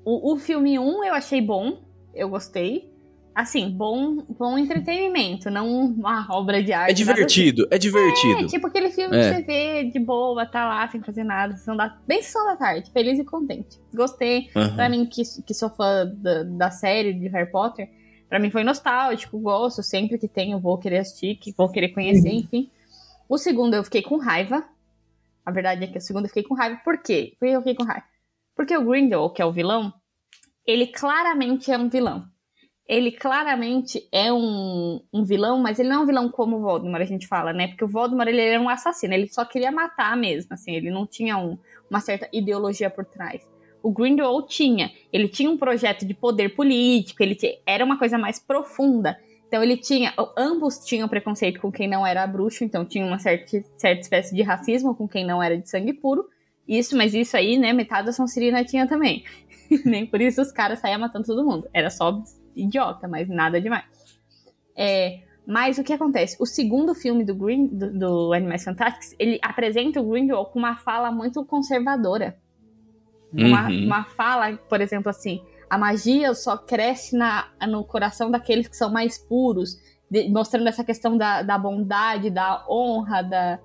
O, 0.05 0.35
o 0.35 0.37
filme 0.37 0.79
1 0.79 0.83
um 0.83 1.05
eu 1.05 1.15
achei 1.15 1.41
bom, 1.41 1.81
eu 2.15 2.29
gostei. 2.29 2.92
Assim, 3.35 3.71
bom, 3.71 4.17
bom 4.29 4.59
entretenimento, 4.59 5.51
não 5.51 5.87
uma 5.87 6.27
obra 6.31 6.63
de 6.63 6.71
arte. 6.71 6.91
É 6.91 6.95
divertido, 6.95 7.63
assim. 7.63 7.75
é 7.75 7.79
divertido. 7.79 8.41
É, 8.41 8.47
tipo 8.47 8.67
aquele 8.67 8.91
filme 8.91 9.17
é. 9.17 9.21
que 9.21 9.37
você 9.37 9.43
vê 9.43 9.85
de 9.85 9.99
boa, 9.99 10.45
tá 10.45 10.69
lá 10.69 10.87
sem 10.89 11.03
fazer 11.03 11.25
nada, 11.25 11.57
sessão 11.57 11.75
da, 11.75 11.97
bem 12.07 12.23
sessão 12.23 12.45
da 12.45 12.57
tarde, 12.57 12.91
feliz 12.91 13.19
e 13.19 13.25
contente. 13.25 13.81
Gostei. 13.95 14.51
Uhum. 14.55 14.75
Pra 14.75 14.89
mim, 14.89 15.07
que, 15.07 15.23
que 15.47 15.55
sou 15.55 15.71
fã 15.71 16.07
da, 16.15 16.43
da 16.43 16.71
série 16.71 17.15
de 17.15 17.27
Harry 17.29 17.51
Potter, 17.51 17.89
pra 18.29 18.39
mim 18.39 18.51
foi 18.51 18.65
nostálgico, 18.65 19.39
gosto, 19.39 19.83
sempre 19.83 20.19
que 20.19 20.29
tenho, 20.29 20.61
vou 20.61 20.77
querer 20.77 20.99
assistir, 20.99 21.39
vou 21.57 21.71
querer 21.71 21.89
conhecer, 21.89 22.29
uhum. 22.29 22.37
enfim. 22.37 22.71
O 23.27 23.39
segundo 23.39 23.73
eu 23.73 23.83
fiquei 23.83 24.03
com 24.03 24.19
raiva, 24.19 24.63
a 25.45 25.51
verdade 25.51 25.85
é 25.85 25.87
que 25.87 25.97
o 25.97 26.03
segundo 26.03 26.25
eu 26.25 26.29
fiquei 26.29 26.43
com 26.43 26.55
raiva. 26.55 26.79
Por 26.85 26.99
quê? 26.99 27.35
Por 27.41 27.49
que 27.49 27.55
eu 27.55 27.61
fiquei 27.61 27.75
com 27.75 27.85
raiva? 27.85 28.05
Porque 28.55 28.77
o 28.77 28.85
Grindelwald, 28.85 29.35
que 29.35 29.41
é 29.41 29.47
o 29.47 29.53
vilão, 29.53 29.91
ele 30.67 30.87
claramente 30.87 31.73
é 31.73 31.79
um 31.79 31.89
vilão. 31.89 32.31
Ele 32.93 33.11
claramente 33.11 34.07
é 34.13 34.31
um, 34.31 35.01
um 35.11 35.25
vilão, 35.25 35.59
mas 35.59 35.79
ele 35.79 35.89
não 35.89 35.97
é 35.97 35.99
um 36.01 36.07
vilão 36.07 36.29
como 36.29 36.59
o 36.59 36.61
Voldemort, 36.61 37.01
a 37.01 37.07
gente 37.07 37.27
fala, 37.27 37.51
né? 37.51 37.69
Porque 37.69 37.83
o 37.83 37.89
Voldemort, 37.89 38.29
ele 38.29 38.43
era 38.43 38.61
um 38.61 38.69
assassino, 38.69 39.15
ele 39.15 39.29
só 39.29 39.47
queria 39.47 39.73
matar 39.73 40.15
mesmo, 40.15 40.53
assim, 40.53 40.75
ele 40.75 40.91
não 40.91 41.07
tinha 41.07 41.39
um, 41.39 41.57
uma 41.89 42.01
certa 42.01 42.29
ideologia 42.31 42.91
por 42.91 43.07
trás. 43.07 43.41
O 43.83 43.91
Grindelwald 43.91 44.47
tinha, 44.47 44.93
ele 45.11 45.27
tinha 45.27 45.51
um 45.51 45.57
projeto 45.57 46.05
de 46.05 46.13
poder 46.13 46.51
político, 46.55 47.23
ele 47.23 47.35
tinha, 47.35 47.55
era 47.65 47.83
uma 47.83 47.99
coisa 47.99 48.19
mais 48.19 48.39
profunda. 48.39 49.19
Então 49.49 49.63
ele 49.63 49.79
tinha, 49.79 50.13
ambos 50.37 50.81
tinham 50.85 51.09
preconceito 51.09 51.63
com 51.63 51.73
quem 51.73 51.89
não 51.89 52.07
era 52.07 52.27
bruxo, 52.27 52.63
então 52.63 52.85
tinha 52.85 53.07
uma 53.07 53.19
certa, 53.19 53.65
certa 53.79 54.03
espécie 54.03 54.35
de 54.35 54.43
racismo 54.43 54.95
com 54.95 55.09
quem 55.09 55.25
não 55.25 55.43
era 55.43 55.57
de 55.57 55.67
sangue 55.67 55.95
puro. 55.95 56.27
Isso, 56.69 56.95
mas 56.95 57.15
isso 57.15 57.39
aí, 57.39 57.57
né, 57.57 57.73
metade 57.73 58.05
da 58.05 58.13
Sonserina 58.13 58.63
tinha 58.67 58.87
também. 58.87 59.25
Nem 59.83 60.05
por 60.05 60.21
isso 60.21 60.43
os 60.43 60.53
caras 60.53 60.79
saíam 60.79 61.01
matando 61.01 61.25
todo 61.25 61.43
mundo. 61.43 61.67
Era 61.73 61.89
só 61.89 62.23
idiota, 62.55 63.09
mas 63.09 63.29
nada 63.29 63.61
demais. 63.61 63.85
É, 64.77 65.21
mas 65.47 65.79
o 65.79 65.85
que 65.85 65.93
acontece? 65.93 66.37
O 66.41 66.47
segundo 66.47 66.95
filme 66.95 67.25
do 67.25 67.35
Green, 67.35 67.67
do, 67.67 67.99
do 67.99 68.33
Animais 68.33 68.65
Fantásticos, 68.65 69.15
ele 69.19 69.39
apresenta 69.43 70.01
o 70.01 70.09
Grindelwald 70.09 70.51
com 70.53 70.59
uma 70.59 70.77
fala 70.77 71.11
muito 71.11 71.45
conservadora. 71.45 72.37
Uma, 73.33 73.69
uhum. 73.69 73.87
uma 73.87 74.05
fala, 74.05 74.57
por 74.69 74.81
exemplo, 74.81 75.09
assim, 75.09 75.43
a 75.69 75.79
magia 75.79 76.35
só 76.35 76.57
cresce 76.57 77.17
na, 77.17 77.49
no 77.67 77.83
coração 77.83 78.31
daqueles 78.31 78.69
que 78.69 78.77
são 78.77 78.93
mais 78.93 79.17
puros, 79.17 79.81
de, 80.11 80.29
mostrando 80.29 80.69
essa 80.69 80.85
questão 80.85 81.17
da, 81.17 81.43
da 81.43 81.57
bondade, 81.57 82.29
da 82.31 82.65
honra, 82.69 83.23
da, 83.23 83.59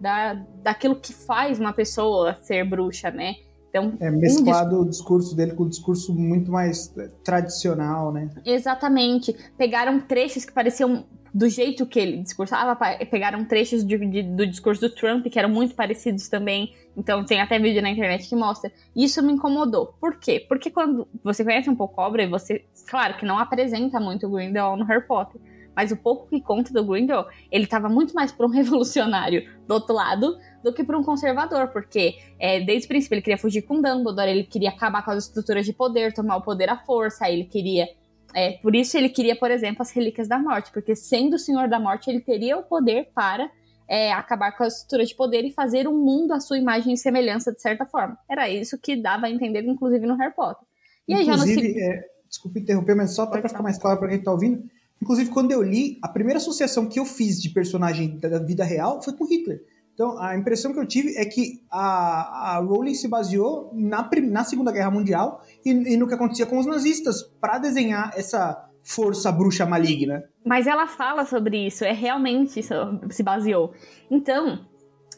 da, 0.00 0.34
daquilo 0.62 0.96
que 0.96 1.12
faz 1.12 1.58
uma 1.58 1.72
pessoa 1.72 2.34
ser 2.42 2.64
bruxa, 2.64 3.10
né? 3.10 3.34
Então, 3.68 3.92
é 4.00 4.10
mesclado 4.10 4.76
um 4.76 4.82
o 4.82 4.88
discurso 4.88 5.36
dele 5.36 5.52
com 5.52 5.64
o 5.64 5.68
discurso 5.68 6.14
muito 6.14 6.50
mais 6.50 6.94
tradicional, 7.22 8.12
né? 8.12 8.30
Exatamente. 8.44 9.36
Pegaram 9.56 10.00
trechos 10.00 10.44
que 10.44 10.52
pareciam 10.52 11.04
do 11.32 11.48
jeito 11.48 11.86
que 11.86 11.98
ele 11.98 12.18
discursava, 12.18 12.76
pegaram 13.10 13.44
trechos 13.44 13.84
de, 13.84 13.98
de, 13.98 14.22
do 14.22 14.46
discurso 14.46 14.80
do 14.80 14.90
Trump 14.94 15.26
que 15.26 15.38
eram 15.38 15.48
muito 15.48 15.74
parecidos 15.74 16.28
também. 16.28 16.74
Então 16.96 17.24
tem 17.24 17.40
até 17.40 17.58
vídeo 17.58 17.82
na 17.82 17.90
internet 17.90 18.28
que 18.28 18.34
mostra. 18.34 18.72
Isso 18.96 19.22
me 19.22 19.32
incomodou. 19.32 19.94
Por 20.00 20.18
quê? 20.18 20.44
Porque 20.48 20.70
quando 20.70 21.06
você 21.22 21.44
conhece 21.44 21.68
um 21.68 21.76
pouco 21.76 22.00
a 22.00 22.06
obra 22.06 22.22
e 22.22 22.26
você, 22.26 22.64
claro, 22.88 23.16
que 23.16 23.26
não 23.26 23.38
apresenta 23.38 24.00
muito 24.00 24.26
o 24.26 24.30
Grindelwald 24.30 24.80
no 24.80 24.86
Harry 24.86 25.06
Potter, 25.06 25.40
mas 25.76 25.92
o 25.92 25.96
pouco 25.96 26.28
que 26.28 26.40
conta 26.40 26.72
do 26.72 26.84
Grindelwald, 26.84 27.28
ele 27.52 27.64
estava 27.64 27.88
muito 27.88 28.14
mais 28.14 28.32
para 28.32 28.46
um 28.46 28.50
revolucionário 28.50 29.48
do 29.66 29.74
outro 29.74 29.94
lado 29.94 30.36
do 30.62 30.72
que 30.72 30.82
para 30.84 30.98
um 30.98 31.02
conservador, 31.02 31.68
porque 31.68 32.16
é, 32.38 32.60
desde 32.60 32.86
o 32.86 32.88
princípio 32.88 33.14
ele 33.14 33.22
queria 33.22 33.38
fugir 33.38 33.62
com 33.62 33.80
Dumbledore, 33.80 34.30
ele 34.30 34.44
queria 34.44 34.70
acabar 34.70 35.04
com 35.04 35.10
as 35.10 35.24
estruturas 35.24 35.64
de 35.64 35.72
poder, 35.72 36.12
tomar 36.12 36.36
o 36.36 36.42
poder 36.42 36.68
à 36.68 36.76
força, 36.76 37.30
ele 37.30 37.44
queria 37.44 37.86
é, 38.34 38.52
por 38.58 38.74
isso 38.74 38.96
ele 38.96 39.08
queria, 39.08 39.34
por 39.34 39.50
exemplo, 39.50 39.82
as 39.82 39.90
Relíquias 39.90 40.28
da 40.28 40.38
Morte, 40.38 40.70
porque 40.72 40.94
sendo 40.94 41.34
o 41.34 41.38
Senhor 41.38 41.68
da 41.68 41.80
Morte, 41.80 42.10
ele 42.10 42.20
teria 42.20 42.58
o 42.58 42.62
poder 42.62 43.08
para 43.14 43.50
é, 43.88 44.12
acabar 44.12 44.52
com 44.52 44.64
a 44.64 44.68
estrutura 44.68 45.04
de 45.04 45.14
poder 45.14 45.44
e 45.44 45.50
fazer 45.50 45.88
um 45.88 45.96
mundo 45.96 46.32
à 46.32 46.40
sua 46.40 46.58
imagem 46.58 46.92
e 46.92 46.98
semelhança, 46.98 47.52
de 47.52 47.60
certa 47.60 47.86
forma. 47.86 48.18
Era 48.28 48.48
isso 48.48 48.78
que 48.78 48.96
dava 48.96 49.26
a 49.26 49.30
entender, 49.30 49.64
inclusive, 49.64 50.06
no 50.06 50.16
Harry 50.16 50.34
Potter. 50.34 50.66
E 51.06 51.14
inclusive, 51.14 51.60
aí 51.60 51.74
já 51.74 51.86
no... 51.86 51.94
é, 51.94 52.04
desculpa 52.28 52.58
interromper, 52.58 52.94
mas 52.94 53.12
só 53.12 53.24
para 53.26 53.48
ficar 53.48 53.62
mais 53.62 53.78
claro 53.78 53.98
para 53.98 54.08
quem 54.08 54.18
está 54.18 54.30
ouvindo, 54.30 54.62
inclusive 55.00 55.30
quando 55.30 55.52
eu 55.52 55.62
li, 55.62 55.98
a 56.02 56.08
primeira 56.08 56.36
associação 56.36 56.86
que 56.86 57.00
eu 57.00 57.06
fiz 57.06 57.40
de 57.40 57.48
personagem 57.48 58.18
da 58.18 58.38
vida 58.38 58.62
real 58.62 59.00
foi 59.02 59.14
com 59.14 59.24
Hitler. 59.24 59.64
Então, 59.98 60.16
a 60.16 60.36
impressão 60.36 60.72
que 60.72 60.78
eu 60.78 60.86
tive 60.86 61.16
é 61.16 61.24
que 61.24 61.60
a, 61.68 62.54
a 62.54 62.58
Rowling 62.60 62.94
se 62.94 63.08
baseou 63.08 63.68
na, 63.74 64.08
na 64.30 64.44
Segunda 64.44 64.70
Guerra 64.70 64.92
Mundial 64.92 65.42
e, 65.66 65.70
e 65.70 65.96
no 65.96 66.06
que 66.06 66.14
acontecia 66.14 66.46
com 66.46 66.56
os 66.56 66.66
nazistas 66.66 67.24
para 67.40 67.58
desenhar 67.58 68.12
essa 68.16 68.64
força 68.84 69.32
bruxa 69.32 69.66
maligna. 69.66 70.22
Mas 70.46 70.68
ela 70.68 70.86
fala 70.86 71.26
sobre 71.26 71.66
isso, 71.66 71.84
é 71.84 71.90
realmente 71.90 72.60
isso, 72.60 72.74
se 73.10 73.24
baseou. 73.24 73.72
Então, 74.08 74.64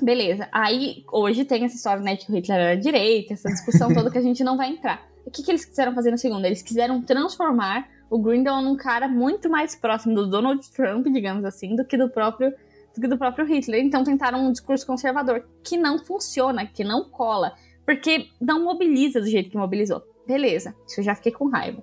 beleza. 0.00 0.48
Aí, 0.50 1.04
hoje 1.12 1.44
tem 1.44 1.62
essa 1.66 1.76
história, 1.76 2.02
né, 2.02 2.16
que 2.16 2.32
o 2.32 2.34
Hitler 2.34 2.58
era 2.58 2.80
direita, 2.80 3.34
essa 3.34 3.50
discussão 3.50 3.92
toda 3.92 4.10
que 4.10 4.16
a 4.16 4.22
gente 4.22 4.42
não 4.42 4.56
vai 4.56 4.70
entrar. 4.70 5.06
O 5.26 5.30
que, 5.30 5.42
que 5.42 5.50
eles 5.50 5.66
quiseram 5.66 5.94
fazer 5.94 6.10
no 6.10 6.16
segundo? 6.16 6.46
Eles 6.46 6.62
quiseram 6.62 7.02
transformar 7.02 7.86
o 8.08 8.18
Grindelwald 8.18 8.66
num 8.66 8.76
cara 8.78 9.06
muito 9.06 9.50
mais 9.50 9.76
próximo 9.76 10.14
do 10.14 10.26
Donald 10.26 10.66
Trump, 10.70 11.06
digamos 11.08 11.44
assim, 11.44 11.76
do 11.76 11.84
que 11.84 11.98
do 11.98 12.08
próprio 12.08 12.50
do 12.94 13.00
que 13.00 13.08
do 13.08 13.18
próprio 13.18 13.46
Hitler. 13.46 13.84
Então 13.84 14.04
tentaram 14.04 14.46
um 14.46 14.52
discurso 14.52 14.86
conservador 14.86 15.44
que 15.62 15.76
não 15.76 15.98
funciona, 15.98 16.66
que 16.66 16.84
não 16.84 17.04
cola, 17.04 17.54
porque 17.84 18.28
não 18.40 18.64
mobiliza 18.64 19.20
do 19.20 19.26
jeito 19.26 19.50
que 19.50 19.56
mobilizou. 19.56 20.02
Beleza, 20.26 20.74
isso 20.86 21.00
eu 21.00 21.04
já 21.04 21.14
fiquei 21.14 21.32
com 21.32 21.48
raiva. 21.48 21.82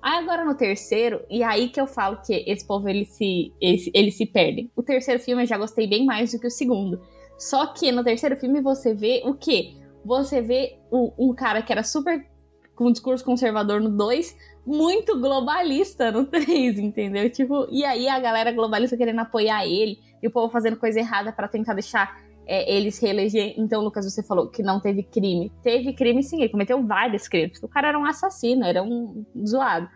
Aí 0.00 0.18
agora 0.18 0.44
no 0.44 0.54
terceiro, 0.54 1.20
e 1.28 1.42
aí 1.42 1.68
que 1.68 1.80
eu 1.80 1.86
falo 1.86 2.20
que 2.24 2.44
esse 2.46 2.64
povo 2.64 2.88
ele 2.88 3.04
se, 3.04 3.52
ele, 3.60 3.90
ele 3.92 4.10
se 4.12 4.24
perdem. 4.26 4.70
O 4.76 4.82
terceiro 4.82 5.20
filme 5.20 5.42
eu 5.42 5.46
já 5.46 5.58
gostei 5.58 5.88
bem 5.88 6.06
mais 6.06 6.32
do 6.32 6.38
que 6.38 6.46
o 6.46 6.50
segundo. 6.50 7.00
Só 7.36 7.66
que 7.66 7.90
no 7.90 8.04
terceiro 8.04 8.36
filme 8.36 8.60
você 8.60 8.94
vê 8.94 9.22
o 9.24 9.34
quê? 9.34 9.74
você 10.08 10.40
vê 10.40 10.78
o, 10.90 11.12
um 11.18 11.34
cara 11.34 11.62
que 11.62 11.70
era 11.70 11.82
super 11.82 12.26
com 12.74 12.86
um 12.86 12.92
discurso 12.92 13.24
conservador 13.24 13.80
no 13.80 13.90
2, 13.90 14.36
muito 14.68 15.18
globalista 15.18 16.12
no 16.12 16.24
3, 16.26 16.78
entendeu? 16.78 17.30
Tipo, 17.30 17.66
e 17.70 17.84
aí 17.84 18.08
a 18.08 18.20
galera 18.20 18.52
globalista 18.52 18.96
querendo 18.96 19.20
apoiar 19.20 19.66
ele, 19.66 19.98
e 20.22 20.28
o 20.28 20.30
povo 20.30 20.52
fazendo 20.52 20.76
coisa 20.76 20.98
errada 20.98 21.32
para 21.32 21.48
tentar 21.48 21.74
deixar 21.74 22.20
é, 22.46 22.76
eles 22.76 22.98
reeleger. 22.98 23.54
Então, 23.56 23.82
Lucas, 23.82 24.04
você 24.04 24.22
falou 24.22 24.48
que 24.48 24.62
não 24.62 24.80
teve 24.80 25.02
crime. 25.02 25.50
Teve 25.62 25.92
crime 25.92 26.22
sim, 26.22 26.40
ele 26.40 26.48
cometeu 26.48 26.84
vários 26.84 27.28
crimes. 27.28 27.62
O 27.62 27.68
cara 27.68 27.88
era 27.88 27.98
um 27.98 28.04
assassino, 28.04 28.64
era 28.64 28.82
um 28.82 29.24
zoado. 29.46 29.88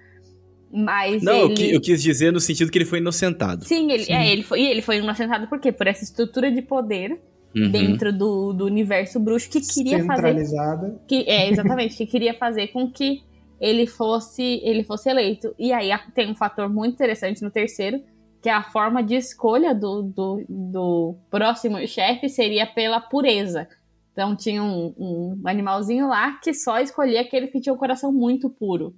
Mas 0.73 1.23
não, 1.23 1.51
ele... 1.51 1.75
eu 1.75 1.81
quis 1.81 2.03
dizer 2.03 2.33
no 2.33 2.41
sentido 2.41 2.71
que 2.71 2.79
ele 2.79 2.87
foi 2.87 2.99
inocentado. 2.99 3.65
Sim, 3.65 3.91
ele, 3.93 4.05
sim. 4.05 4.13
É, 4.13 4.33
ele 4.33 4.43
foi, 4.43 4.61
e 4.61 4.67
ele 4.67 4.81
foi 4.81 4.99
inocentado 4.99 5.47
por 5.47 5.61
quê? 5.61 5.71
Por 5.71 5.87
essa 5.87 6.03
estrutura 6.03 6.51
de 6.51 6.63
poder 6.63 7.21
uhum. 7.55 7.71
dentro 7.71 8.11
do, 8.11 8.55
do 8.55 8.65
universo 8.65 9.21
bruxo 9.21 9.51
que 9.51 9.61
queria 9.61 10.01
Centralizada. 10.01 10.83
fazer. 10.83 10.99
Que, 11.07 11.29
é, 11.29 11.51
exatamente, 11.51 11.97
que 11.97 12.07
queria 12.07 12.33
fazer 12.33 12.69
com 12.69 12.91
que 12.91 13.23
ele 13.62 13.87
fosse, 13.87 14.61
ele 14.64 14.83
fosse 14.83 15.09
eleito. 15.09 15.55
E 15.57 15.72
aí 15.72 15.90
tem 16.12 16.29
um 16.29 16.35
fator 16.35 16.68
muito 16.68 16.94
interessante 16.94 17.42
no 17.42 17.51
terceiro, 17.51 18.03
que 18.42 18.48
é 18.48 18.53
a 18.53 18.64
forma 18.64 19.05
de 19.05 19.14
escolha 19.14 19.72
do, 19.72 20.03
do, 20.03 20.44
do 20.48 21.16
próximo 21.31 21.79
chefe 21.87 22.29
seria 22.29 22.66
pela 22.66 23.01
pureza. 23.01 23.68
Então 24.11 24.35
tinha 24.35 24.61
um, 24.61 24.92
um 24.98 25.42
animalzinho 25.44 26.09
lá 26.09 26.40
que 26.40 26.53
só 26.53 26.81
escolhia 26.81 27.20
aquele 27.20 27.46
que 27.46 27.61
tinha 27.61 27.72
o 27.72 27.79
coração 27.79 28.12
muito 28.12 28.51
puro. 28.51 28.96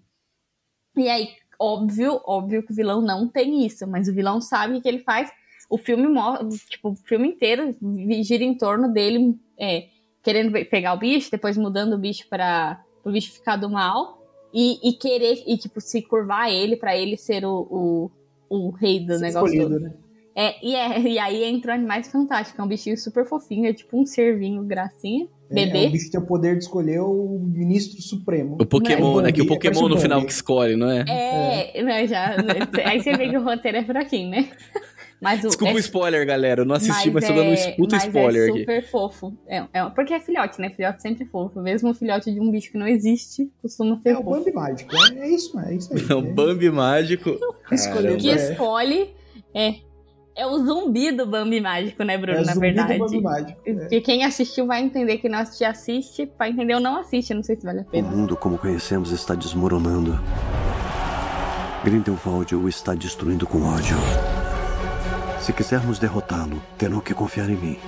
E 0.96 1.10
aí, 1.10 1.28
óbvio, 1.60 2.22
óbvio 2.24 2.62
que 2.62 2.72
o 2.72 2.74
vilão 2.74 3.02
não 3.02 3.28
tem 3.28 3.66
isso, 3.66 3.86
mas 3.86 4.08
o 4.08 4.14
vilão 4.14 4.40
sabe 4.40 4.78
o 4.78 4.80
que 4.80 4.88
ele 4.88 5.00
faz. 5.00 5.30
O 5.68 5.76
filme, 5.76 6.06
tipo, 6.70 6.92
o 6.92 6.96
filme 6.96 7.28
inteiro 7.28 7.76
gira 8.22 8.42
em 8.42 8.56
torno 8.56 8.90
dele 8.90 9.38
é, 9.58 9.88
querendo 10.22 10.52
pegar 10.70 10.94
o 10.94 10.98
bicho, 10.98 11.30
depois 11.30 11.58
mudando 11.58 11.92
o 11.92 11.98
bicho 11.98 12.26
para 12.30 12.82
o 13.04 13.12
bicho 13.12 13.30
ficar 13.30 13.56
do 13.56 13.68
mal 13.68 14.23
e, 14.54 14.78
e, 14.88 14.92
querer 14.92 15.42
e 15.46 15.58
tipo 15.58 15.80
se 15.80 16.00
curvar 16.00 16.42
a 16.42 16.50
ele 16.50 16.76
para 16.76 16.96
ele 16.96 17.16
ser 17.16 17.44
o, 17.44 17.66
o, 17.68 18.10
o 18.48 18.70
rei 18.70 19.00
do 19.00 19.18
negócio. 19.18 19.60
Todo. 19.60 19.80
Né? 19.80 19.92
É, 20.36 20.54
e, 20.64 20.74
é, 20.74 21.00
e 21.02 21.18
aí 21.18 21.44
entra 21.44 21.72
o 21.72 21.74
Animais 21.74 22.10
Fantásticos, 22.10 22.58
é 22.58 22.62
um 22.62 22.68
bichinho 22.68 22.96
super 22.96 23.26
fofinho, 23.26 23.66
é 23.66 23.72
tipo 23.72 24.00
um 24.00 24.06
servinho 24.06 24.62
gracinha. 24.62 25.26
Bebê. 25.50 25.78
É, 25.78 25.84
é 25.84 25.88
o 25.88 25.90
bicho 25.90 26.10
tem 26.10 26.20
o 26.20 26.26
poder 26.26 26.56
de 26.56 26.64
escolher 26.64 27.00
o 27.00 27.38
ministro 27.38 28.00
supremo. 28.00 28.56
O 28.60 28.66
Pokémon, 28.66 29.20
né? 29.20 29.30
Que 29.30 29.42
o 29.42 29.46
Pokémon 29.46 29.88
no 29.88 29.98
final 29.98 30.24
que 30.24 30.32
escolhe, 30.32 30.76
não 30.76 30.90
é? 30.90 31.04
É, 31.08 31.78
é. 31.78 31.82
Né, 31.82 32.06
já, 32.06 32.36
aí 32.84 33.02
você 33.02 33.12
vê 33.12 33.28
que 33.28 33.36
o 33.36 33.44
roteiro 33.44 33.78
é 33.78 33.84
fraquinho, 33.84 34.30
né? 34.30 34.48
Mas 35.24 35.42
o, 35.42 35.48
Desculpa 35.48 35.72
é, 35.72 35.76
o 35.76 35.78
spoiler, 35.78 36.26
galera. 36.26 36.60
Eu 36.60 36.66
não 36.66 36.74
assisti, 36.74 37.10
mas, 37.10 37.24
mas 37.24 37.28
tô 37.28 37.32
dando 37.32 37.48
um 37.48 37.54
é, 37.54 37.70
puta 37.70 37.96
spoiler 37.96 38.50
aqui. 38.50 38.58
É 38.58 38.60
super 38.60 38.78
aqui. 38.78 38.88
fofo. 38.90 39.38
É, 39.48 39.64
é, 39.72 39.84
porque 39.88 40.12
é 40.12 40.20
filhote, 40.20 40.60
né? 40.60 40.68
Filhote 40.68 41.00
sempre 41.00 41.24
é 41.24 41.26
fofo. 41.26 41.62
Mesmo 41.62 41.90
o 41.90 41.94
filhote 41.94 42.30
de 42.30 42.38
um 42.38 42.50
bicho 42.50 42.70
que 42.70 42.76
não 42.76 42.86
existe, 42.86 43.50
costuma 43.62 43.98
ser 44.02 44.10
é 44.10 44.14
fofo. 44.16 44.28
É 44.28 44.32
o 44.32 44.38
Bambi 44.38 44.52
mágico. 44.52 44.94
É, 44.94 45.18
é, 45.18 45.28
isso, 45.30 45.58
é 45.58 45.74
isso 45.74 45.94
aí. 45.94 46.04
É 46.10 46.12
o 46.14 46.20
Bambi 46.20 46.70
mágico. 46.70 47.38
que 47.66 47.74
escolhe. 48.28 49.14
É, 49.54 49.76
é 50.36 50.46
o 50.46 50.58
zumbi 50.58 51.10
do 51.10 51.26
Bambi 51.26 51.60
Mágico, 51.60 52.02
né, 52.02 52.18
Bruno? 52.18 52.40
É 52.40 52.44
na 52.44 52.54
verdade. 52.54 52.98
Do 52.98 53.06
Bambi 53.06 53.22
Mágico, 53.22 53.60
é. 53.64 53.72
Porque 53.72 54.00
quem 54.02 54.24
assistiu 54.24 54.66
vai 54.66 54.82
entender 54.82 55.18
que 55.18 55.28
não 55.28 55.38
assistiu, 55.38 55.68
assiste. 55.68 56.26
Pra 56.26 56.50
entender 56.50 56.74
ou 56.74 56.80
não 56.80 56.98
assiste, 56.98 57.32
não 57.32 57.42
sei 57.42 57.56
se 57.56 57.64
vale 57.64 57.80
a 57.80 57.84
pena. 57.84 58.08
O 58.08 58.10
mundo 58.10 58.36
como 58.36 58.58
conhecemos 58.58 59.10
está 59.10 59.34
desmoronando. 59.34 60.20
Grindelwald 61.82 62.54
o 62.54 62.68
está 62.68 62.94
destruindo 62.94 63.46
com 63.46 63.62
ódio. 63.62 63.96
Se 65.44 65.52
quisermos 65.52 65.98
derrotá-lo, 65.98 66.58
terão 66.78 67.00
que 67.00 67.12
confiar 67.12 67.50
em 67.50 67.56
mim. 67.56 67.78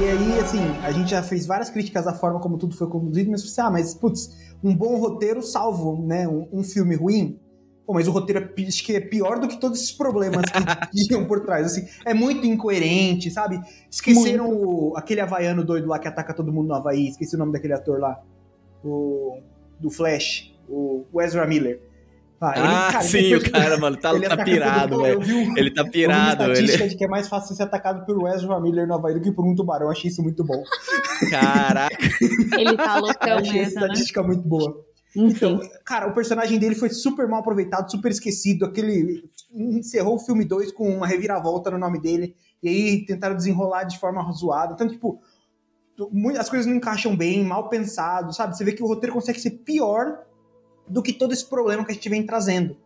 E 0.00 0.04
aí, 0.06 0.38
assim, 0.38 0.58
a 0.82 0.90
gente 0.90 1.10
já 1.10 1.22
fez 1.22 1.44
várias 1.44 1.68
críticas 1.68 2.06
à 2.06 2.14
forma 2.14 2.40
como 2.40 2.56
tudo 2.56 2.74
foi 2.74 2.88
conduzido, 2.88 3.30
mas 3.30 3.42
você, 3.42 3.60
ah, 3.60 3.70
mas, 3.70 3.92
putz, 3.92 4.54
um 4.64 4.74
bom 4.74 4.96
roteiro 4.96 5.42
salvo, 5.42 6.02
né, 6.02 6.26
um, 6.26 6.48
um 6.50 6.64
filme 6.64 6.94
ruim. 6.94 7.38
Pô, 7.86 7.92
mas 7.92 8.08
o 8.08 8.10
roteiro 8.10 8.50
é, 8.56 8.62
acho 8.66 8.82
que 8.84 8.96
é 8.96 9.00
pior 9.00 9.38
do 9.38 9.48
que 9.48 9.60
todos 9.60 9.80
esses 9.80 9.92
problemas 9.92 10.46
que 10.90 10.96
tinham 11.04 11.26
por 11.26 11.40
trás. 11.44 11.66
Assim, 11.66 11.86
é 12.06 12.14
muito 12.14 12.46
incoerente, 12.46 13.30
sabe? 13.30 13.60
Esqueceram 13.90 14.50
o, 14.50 14.96
aquele 14.96 15.20
havaiano 15.20 15.62
doido 15.62 15.88
lá 15.88 15.98
que 15.98 16.08
ataca 16.08 16.32
todo 16.32 16.50
mundo 16.50 16.68
no 16.68 16.74
Havaí. 16.74 17.08
Esqueci 17.08 17.36
o 17.36 17.38
nome 17.38 17.52
daquele 17.52 17.74
ator 17.74 18.00
lá. 18.00 18.18
O, 18.82 19.42
do 19.78 19.90
Flash, 19.90 20.54
o 20.66 21.04
Ezra 21.20 21.46
Miller. 21.46 21.91
Ah, 22.44 22.54
ele, 22.56 22.66
ah 22.66 22.88
cara, 22.90 23.04
sim, 23.04 23.34
o 23.36 23.52
cara, 23.52 23.78
mano, 23.78 23.96
tá, 23.96 24.10
tá 24.18 24.44
pirado, 24.44 25.00
velho. 25.00 25.22
Ele 25.56 25.70
tá 25.70 25.84
pirado, 25.84 26.42
velho. 26.42 26.52
estatística 26.54 26.88
de 26.88 26.96
que 26.96 27.04
é 27.04 27.08
mais 27.08 27.28
fácil 27.28 27.54
ser 27.54 27.62
atacado 27.62 28.04
por 28.04 28.28
Ezra 28.28 28.58
Miller 28.58 28.84
no 28.84 28.94
Havaí 28.94 29.14
do 29.14 29.20
que 29.20 29.30
por 29.30 29.46
um 29.46 29.54
tubarão. 29.54 29.86
Eu 29.86 29.92
achei 29.92 30.10
isso 30.10 30.20
muito 30.24 30.42
bom. 30.42 30.60
Caraca. 31.30 31.96
ele 32.58 32.76
tá 32.76 32.98
loucão 32.98 33.38
Achei 33.38 33.60
essa 33.60 33.78
né? 33.78 33.86
estatística 33.86 34.24
muito 34.24 34.42
boa. 34.42 34.84
Então, 35.14 35.60
cara, 35.84 36.08
o 36.08 36.14
personagem 36.14 36.58
dele 36.58 36.74
foi 36.74 36.90
super 36.90 37.28
mal 37.28 37.40
aproveitado, 37.40 37.88
super 37.88 38.10
esquecido. 38.10 38.64
Aquele 38.64 39.22
encerrou 39.54 40.16
o 40.16 40.18
filme 40.18 40.44
2 40.44 40.72
com 40.72 40.88
uma 40.88 41.06
reviravolta 41.06 41.70
no 41.70 41.78
nome 41.78 42.00
dele. 42.00 42.34
E 42.60 42.68
aí 42.68 43.06
tentaram 43.06 43.36
desenrolar 43.36 43.84
de 43.84 44.00
forma 44.00 44.28
zoada. 44.32 44.74
Então, 44.74 44.88
tipo, 44.88 45.20
as 46.36 46.50
coisas 46.50 46.66
não 46.66 46.74
encaixam 46.74 47.14
bem, 47.14 47.44
mal 47.44 47.68
pensado, 47.68 48.34
sabe? 48.34 48.56
Você 48.56 48.64
vê 48.64 48.72
que 48.72 48.82
o 48.82 48.86
roteiro 48.86 49.14
consegue 49.14 49.38
ser 49.38 49.50
pior 49.50 50.31
do 50.86 51.02
que 51.02 51.12
todo 51.12 51.32
esse 51.32 51.44
problema 51.44 51.84
que 51.84 51.92
a 51.92 51.94
gente 51.94 52.08
vem 52.08 52.24
trazendo. 52.24 52.76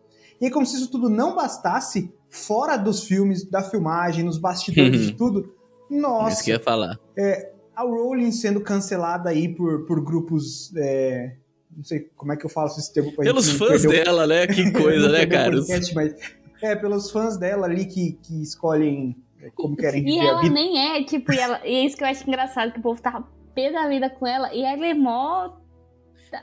E 0.40 0.46
é 0.46 0.50
como 0.50 0.66
se 0.66 0.76
isso 0.76 0.90
tudo 0.90 1.08
não 1.08 1.34
bastasse, 1.34 2.12
fora 2.28 2.76
dos 2.76 3.04
filmes, 3.04 3.44
da 3.44 3.62
filmagem, 3.62 4.24
nos 4.24 4.38
bastidores 4.38 5.00
de 5.06 5.12
tudo. 5.12 5.54
Nossa. 5.90 6.34
Isso 6.34 6.44
que 6.44 6.50
eu 6.50 6.56
ia 6.56 6.62
falar. 6.62 6.98
É, 7.16 7.52
a 7.74 7.82
Rowling 7.82 8.32
sendo 8.32 8.60
cancelada 8.60 9.30
aí 9.30 9.48
por, 9.48 9.86
por 9.86 10.02
grupos. 10.02 10.74
É, 10.76 11.36
não 11.74 11.84
sei 11.84 12.10
como 12.16 12.32
é 12.32 12.36
que 12.36 12.44
eu 12.44 12.50
falo 12.50 12.68
esse 12.68 12.92
termo 12.92 13.12
pra 13.12 13.24
Pelos 13.24 13.50
fãs 13.50 13.82
perdeu, 13.82 14.04
dela, 14.04 14.26
né? 14.26 14.46
Que 14.46 14.70
coisa, 14.72 15.08
né, 15.10 15.24
cara? 15.26 15.52
Podcast, 15.52 15.94
mas, 15.94 16.14
é, 16.62 16.74
pelos 16.74 17.10
fãs 17.10 17.36
dela 17.36 17.66
ali 17.66 17.86
que, 17.86 18.12
que 18.22 18.42
escolhem 18.42 19.16
como 19.54 19.76
querem 19.76 20.02
viver 20.02 20.16
E 20.16 20.18
ela 20.18 20.38
a 20.38 20.42
vida. 20.42 20.54
nem 20.54 20.96
é, 20.96 21.04
tipo, 21.04 21.32
e, 21.32 21.38
ela, 21.38 21.60
e 21.66 21.74
é 21.74 21.84
isso 21.84 21.96
que 21.96 22.02
eu 22.02 22.08
acho 22.08 22.26
engraçado, 22.26 22.72
que 22.72 22.78
o 22.78 22.82
povo 22.82 23.00
tava 23.00 23.26
pé 23.54 23.70
da 23.70 23.88
vida 23.88 24.10
com 24.10 24.26
ela, 24.26 24.52
e 24.52 24.62
ela 24.62 24.86
é 24.86 24.94
mó 24.94 25.50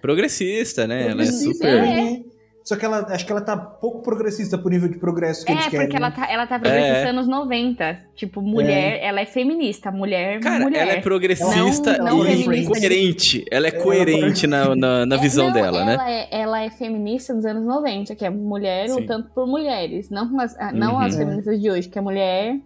Progressista, 0.02 0.88
né? 0.88 1.06
Progressista, 1.06 1.68
ela 1.68 1.80
é 1.80 1.86
super. 1.86 2.30
É. 2.30 2.34
Só 2.64 2.78
que 2.78 2.86
ela 2.86 3.00
acho 3.10 3.26
que 3.26 3.32
ela 3.32 3.42
tá 3.42 3.58
pouco 3.58 4.02
progressista 4.02 4.58
pro 4.58 4.70
nível 4.70 4.88
de 4.88 4.98
progresso 4.98 5.46
que 5.46 5.52
é, 5.52 5.56
eles 5.56 5.66
querem. 5.68 5.80
É, 5.80 5.84
porque 5.84 5.98
ela 5.98 6.10
né? 6.10 6.16
tá, 6.16 6.32
ela 6.32 6.48
tá 6.48 6.58
progressista 6.58 7.08
é. 7.08 7.10
anos 7.10 7.28
90. 7.28 8.00
Tipo, 8.16 8.42
mulher, 8.42 8.94
é. 8.94 9.06
ela 9.06 9.20
é 9.20 9.26
feminista, 9.26 9.92
mulher, 9.92 10.40
Cara, 10.40 10.64
mulher. 10.64 10.84
ela 10.84 10.92
é 10.94 11.02
progressista 11.02 11.98
não, 11.98 12.20
não 12.20 12.26
e 12.26 12.66
coerente. 12.66 13.44
Ela 13.52 13.68
é 13.68 13.72
coerente 13.72 14.48
na, 14.48 14.74
na, 14.76 15.06
na 15.06 15.18
visão 15.18 15.48
não, 15.48 15.54
dela, 15.54 15.82
ela 15.82 15.86
né? 15.86 16.28
É, 16.32 16.42
ela 16.42 16.64
é 16.64 16.70
feminista 16.70 17.34
dos 17.34 17.46
anos 17.46 17.66
90, 17.66 18.16
que 18.16 18.24
é 18.24 18.30
mulher 18.30 18.88
Sim. 18.88 19.02
lutando 19.02 19.30
por 19.36 19.46
mulheres. 19.46 20.10
Não, 20.10 20.40
as, 20.40 20.56
não 20.74 20.94
uhum. 20.94 21.00
as 21.00 21.18
feministas 21.18 21.62
de 21.62 21.70
hoje, 21.70 21.90
que 21.90 22.00
é 22.00 22.02
mulher 22.02 22.62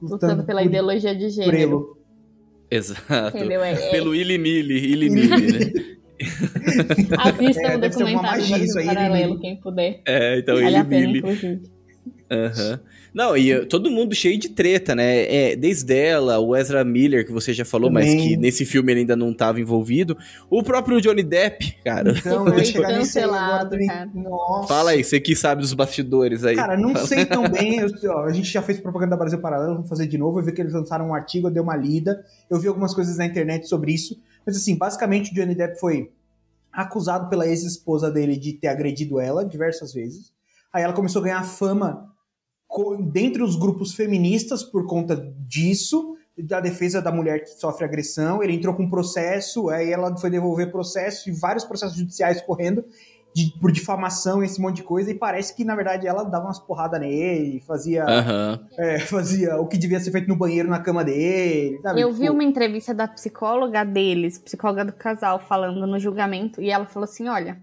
lutando, 0.00 0.32
lutando 0.32 0.44
pela 0.44 0.62
por, 0.62 0.68
ideologia 0.68 1.14
de 1.14 1.28
gênero. 1.28 1.98
Exato. 2.70 3.36
É, 3.36 3.90
Pelo 3.90 4.14
ilinili, 4.14 4.92
ilinili, 4.92 5.52
né? 5.52 5.86
Assista 7.18 7.62
é, 7.62 7.76
o 7.76 7.80
documentário 7.80 8.40
magia, 8.48 8.58
isso 8.58 8.78
aí, 8.78 8.86
paralelo, 8.86 9.40
quem 9.40 9.56
puder. 9.56 10.00
É, 10.06 10.38
então 10.38 10.54
vale 10.54 10.76
ele 10.76 10.82
Billy. 10.84 11.22
Aham. 12.30 12.70
Uhum. 12.72 12.92
Não, 13.14 13.36
e 13.36 13.54
uh, 13.54 13.66
todo 13.66 13.90
mundo 13.90 14.14
cheio 14.14 14.38
de 14.38 14.48
treta, 14.48 14.94
né? 14.94 15.50
É, 15.50 15.56
desde 15.56 15.94
ela, 15.94 16.38
o 16.38 16.56
Ezra 16.56 16.82
Miller, 16.82 17.26
que 17.26 17.32
você 17.32 17.52
já 17.52 17.64
falou, 17.64 17.90
Também. 17.90 18.16
mas 18.16 18.24
que 18.24 18.36
nesse 18.38 18.64
filme 18.64 18.90
ele 18.90 19.00
ainda 19.00 19.14
não 19.14 19.32
estava 19.32 19.60
envolvido. 19.60 20.16
O 20.48 20.62
próprio 20.62 21.00
Johnny 21.00 21.22
Depp, 21.22 21.76
cara. 21.84 22.12
Então, 22.16 22.48
eu 22.48 22.64
foi 22.64 22.82
cancelado, 22.82 23.76
cara. 23.86 24.10
Nossa. 24.14 24.68
Fala 24.68 24.90
aí, 24.92 25.04
você 25.04 25.20
que 25.20 25.36
sabe 25.36 25.60
dos 25.60 25.74
bastidores 25.74 26.42
aí. 26.44 26.56
Cara, 26.56 26.76
não 26.76 26.96
sei 26.96 27.26
tão 27.26 27.44
bem. 27.50 27.80
Eu, 27.80 27.90
ó, 28.10 28.24
a 28.24 28.32
gente 28.32 28.50
já 28.50 28.62
fez 28.62 28.80
propaganda 28.80 29.10
da 29.10 29.16
Brasil 29.16 29.38
Paralelo, 29.38 29.74
vamos 29.74 29.88
fazer 29.90 30.06
de 30.06 30.16
novo. 30.16 30.40
Eu 30.40 30.44
vi 30.44 30.52
que 30.52 30.62
eles 30.62 30.72
lançaram 30.72 31.08
um 31.08 31.14
artigo, 31.14 31.48
eu 31.48 31.52
dei 31.52 31.62
uma 31.62 31.76
lida. 31.76 32.24
Eu 32.48 32.58
vi 32.58 32.68
algumas 32.68 32.94
coisas 32.94 33.18
na 33.18 33.26
internet 33.26 33.68
sobre 33.68 33.92
isso. 33.92 34.18
Mas 34.46 34.56
assim, 34.56 34.76
basicamente 34.76 35.32
o 35.32 35.34
Johnny 35.34 35.54
Depp 35.54 35.78
foi 35.78 36.10
acusado 36.72 37.28
pela 37.28 37.46
ex-esposa 37.46 38.10
dele 38.10 38.36
de 38.36 38.54
ter 38.54 38.68
agredido 38.68 39.20
ela 39.20 39.44
diversas 39.44 39.92
vezes. 39.92 40.32
Aí 40.72 40.82
ela 40.82 40.92
começou 40.92 41.20
a 41.20 41.24
ganhar 41.24 41.44
fama 41.44 42.10
dentre 43.12 43.42
os 43.42 43.54
grupos 43.56 43.94
feministas 43.94 44.62
por 44.62 44.86
conta 44.86 45.16
disso, 45.46 46.16
da 46.38 46.60
defesa 46.60 47.02
da 47.02 47.12
mulher 47.12 47.44
que 47.44 47.50
sofre 47.50 47.84
agressão. 47.84 48.42
Ele 48.42 48.54
entrou 48.54 48.74
com 48.74 48.88
processo, 48.88 49.68
aí 49.68 49.92
ela 49.92 50.16
foi 50.16 50.30
devolver 50.30 50.72
processo 50.72 51.28
e 51.28 51.32
vários 51.32 51.64
processos 51.64 51.96
judiciais 51.96 52.40
correndo 52.40 52.82
de, 53.34 53.52
por 53.60 53.72
difamação 53.72 54.42
esse 54.42 54.60
monte 54.60 54.76
de 54.76 54.82
coisa, 54.82 55.10
e 55.10 55.14
parece 55.14 55.54
que, 55.54 55.64
na 55.64 55.74
verdade, 55.74 56.06
ela 56.06 56.24
dava 56.24 56.46
umas 56.46 56.58
porradas 56.58 57.00
nele, 57.00 57.60
fazia, 57.60 58.04
uhum. 58.04 58.66
é, 58.78 58.98
fazia 59.00 59.56
o 59.56 59.66
que 59.66 59.78
devia 59.78 60.00
ser 60.00 60.10
feito 60.10 60.28
no 60.28 60.36
banheiro 60.36 60.68
na 60.68 60.80
cama 60.80 61.04
dele. 61.04 61.78
Sabe? 61.82 62.00
Eu 62.00 62.12
vi 62.12 62.22
tipo 62.22 62.32
uma 62.32 62.44
entrevista 62.44 62.92
da 62.92 63.08
psicóloga 63.08 63.84
deles, 63.84 64.38
psicóloga 64.38 64.84
do 64.84 64.92
casal, 64.92 65.38
falando 65.40 65.86
no 65.86 65.98
julgamento, 65.98 66.60
e 66.60 66.70
ela 66.70 66.86
falou 66.86 67.04
assim: 67.04 67.28
olha, 67.28 67.60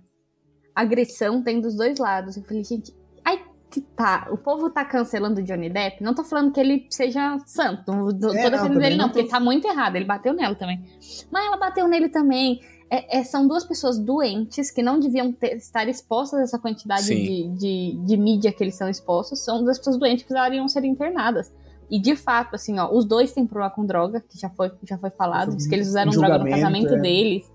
agressão 0.80 1.44
tem 1.44 1.60
dos 1.60 1.76
dois 1.76 2.00
lados. 2.00 2.38
Eu 2.38 2.44
falei, 2.44 2.64
gente, 2.64 2.94
ai, 3.24 3.40
que 3.70 3.82
tá. 3.82 4.28
O 4.32 4.38
povo 4.38 4.70
tá 4.70 4.86
cancelando 4.86 5.42
o 5.42 5.44
Johnny 5.44 5.70
Depp. 5.70 6.04
Não 6.04 6.16
tô 6.16 6.24
falando 6.24 6.52
que 6.52 6.60
ele 6.60 6.88
seja 6.90 7.38
santo. 7.46 7.92
Não 7.92 8.18
tô 8.18 8.34
é, 8.34 8.50
defendendo 8.50 8.82
ele, 8.82 8.96
não, 8.96 9.06
não 9.06 9.14
tô... 9.14 9.20
porque 9.20 9.30
tá 9.30 9.40
muito 9.40 9.68
errado. 9.68 9.96
Ele 9.96 10.06
bateu 10.06 10.34
nela 10.34 10.56
também. 10.56 10.84
Mas 11.32 11.46
ela 11.46 11.58
bateu 11.58 11.88
nele 11.88 12.10
também. 12.10 12.60
É, 12.92 13.20
é, 13.20 13.24
são 13.24 13.48
duas 13.48 13.64
pessoas 13.64 14.00
doentes 14.00 14.72
que 14.72 14.82
não 14.82 15.00
deviam 15.00 15.32
ter, 15.32 15.58
estar 15.58 15.88
expostas 15.88 16.40
a 16.40 16.44
essa 16.44 16.60
quantidade 16.60 17.06
de, 17.06 17.48
de, 17.50 18.00
de, 18.04 18.18
mídia 18.18 18.52
que 18.52 18.64
eles 18.64 18.76
são 18.76 18.90
expostos. 18.90 19.40
São 19.40 19.64
duas 19.64 19.78
pessoas 19.78 19.98
doentes 19.98 20.24
que 20.24 20.30
precisariam 20.30 20.68
ser 20.68 20.84
internadas. 20.84 21.52
E 21.90 22.00
de 22.00 22.16
fato, 22.16 22.56
assim, 22.56 22.80
ó, 22.80 22.92
os 22.92 23.06
dois 23.06 23.32
têm 23.32 23.46
problema 23.46 23.72
com 23.72 23.86
droga, 23.86 24.22
que 24.22 24.40
já 24.40 24.50
foi, 24.50 24.72
já 24.84 24.98
foi 24.98 25.12
falado, 25.12 25.56
diz 25.56 25.68
que 25.68 25.76
eles 25.76 25.88
usaram 25.88 26.12
droga 26.12 26.40
no 26.40 26.50
casamento 26.50 26.96
é. 26.96 27.00
deles. 27.00 27.52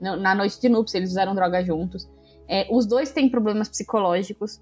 Na 0.00 0.32
noite 0.32 0.60
de 0.60 0.68
núpcias, 0.68 0.94
eles 0.94 1.10
usaram 1.10 1.34
droga 1.34 1.64
juntos. 1.64 2.08
É, 2.48 2.66
os 2.70 2.86
dois 2.86 3.10
têm 3.10 3.28
problemas 3.28 3.68
psicológicos. 3.68 4.60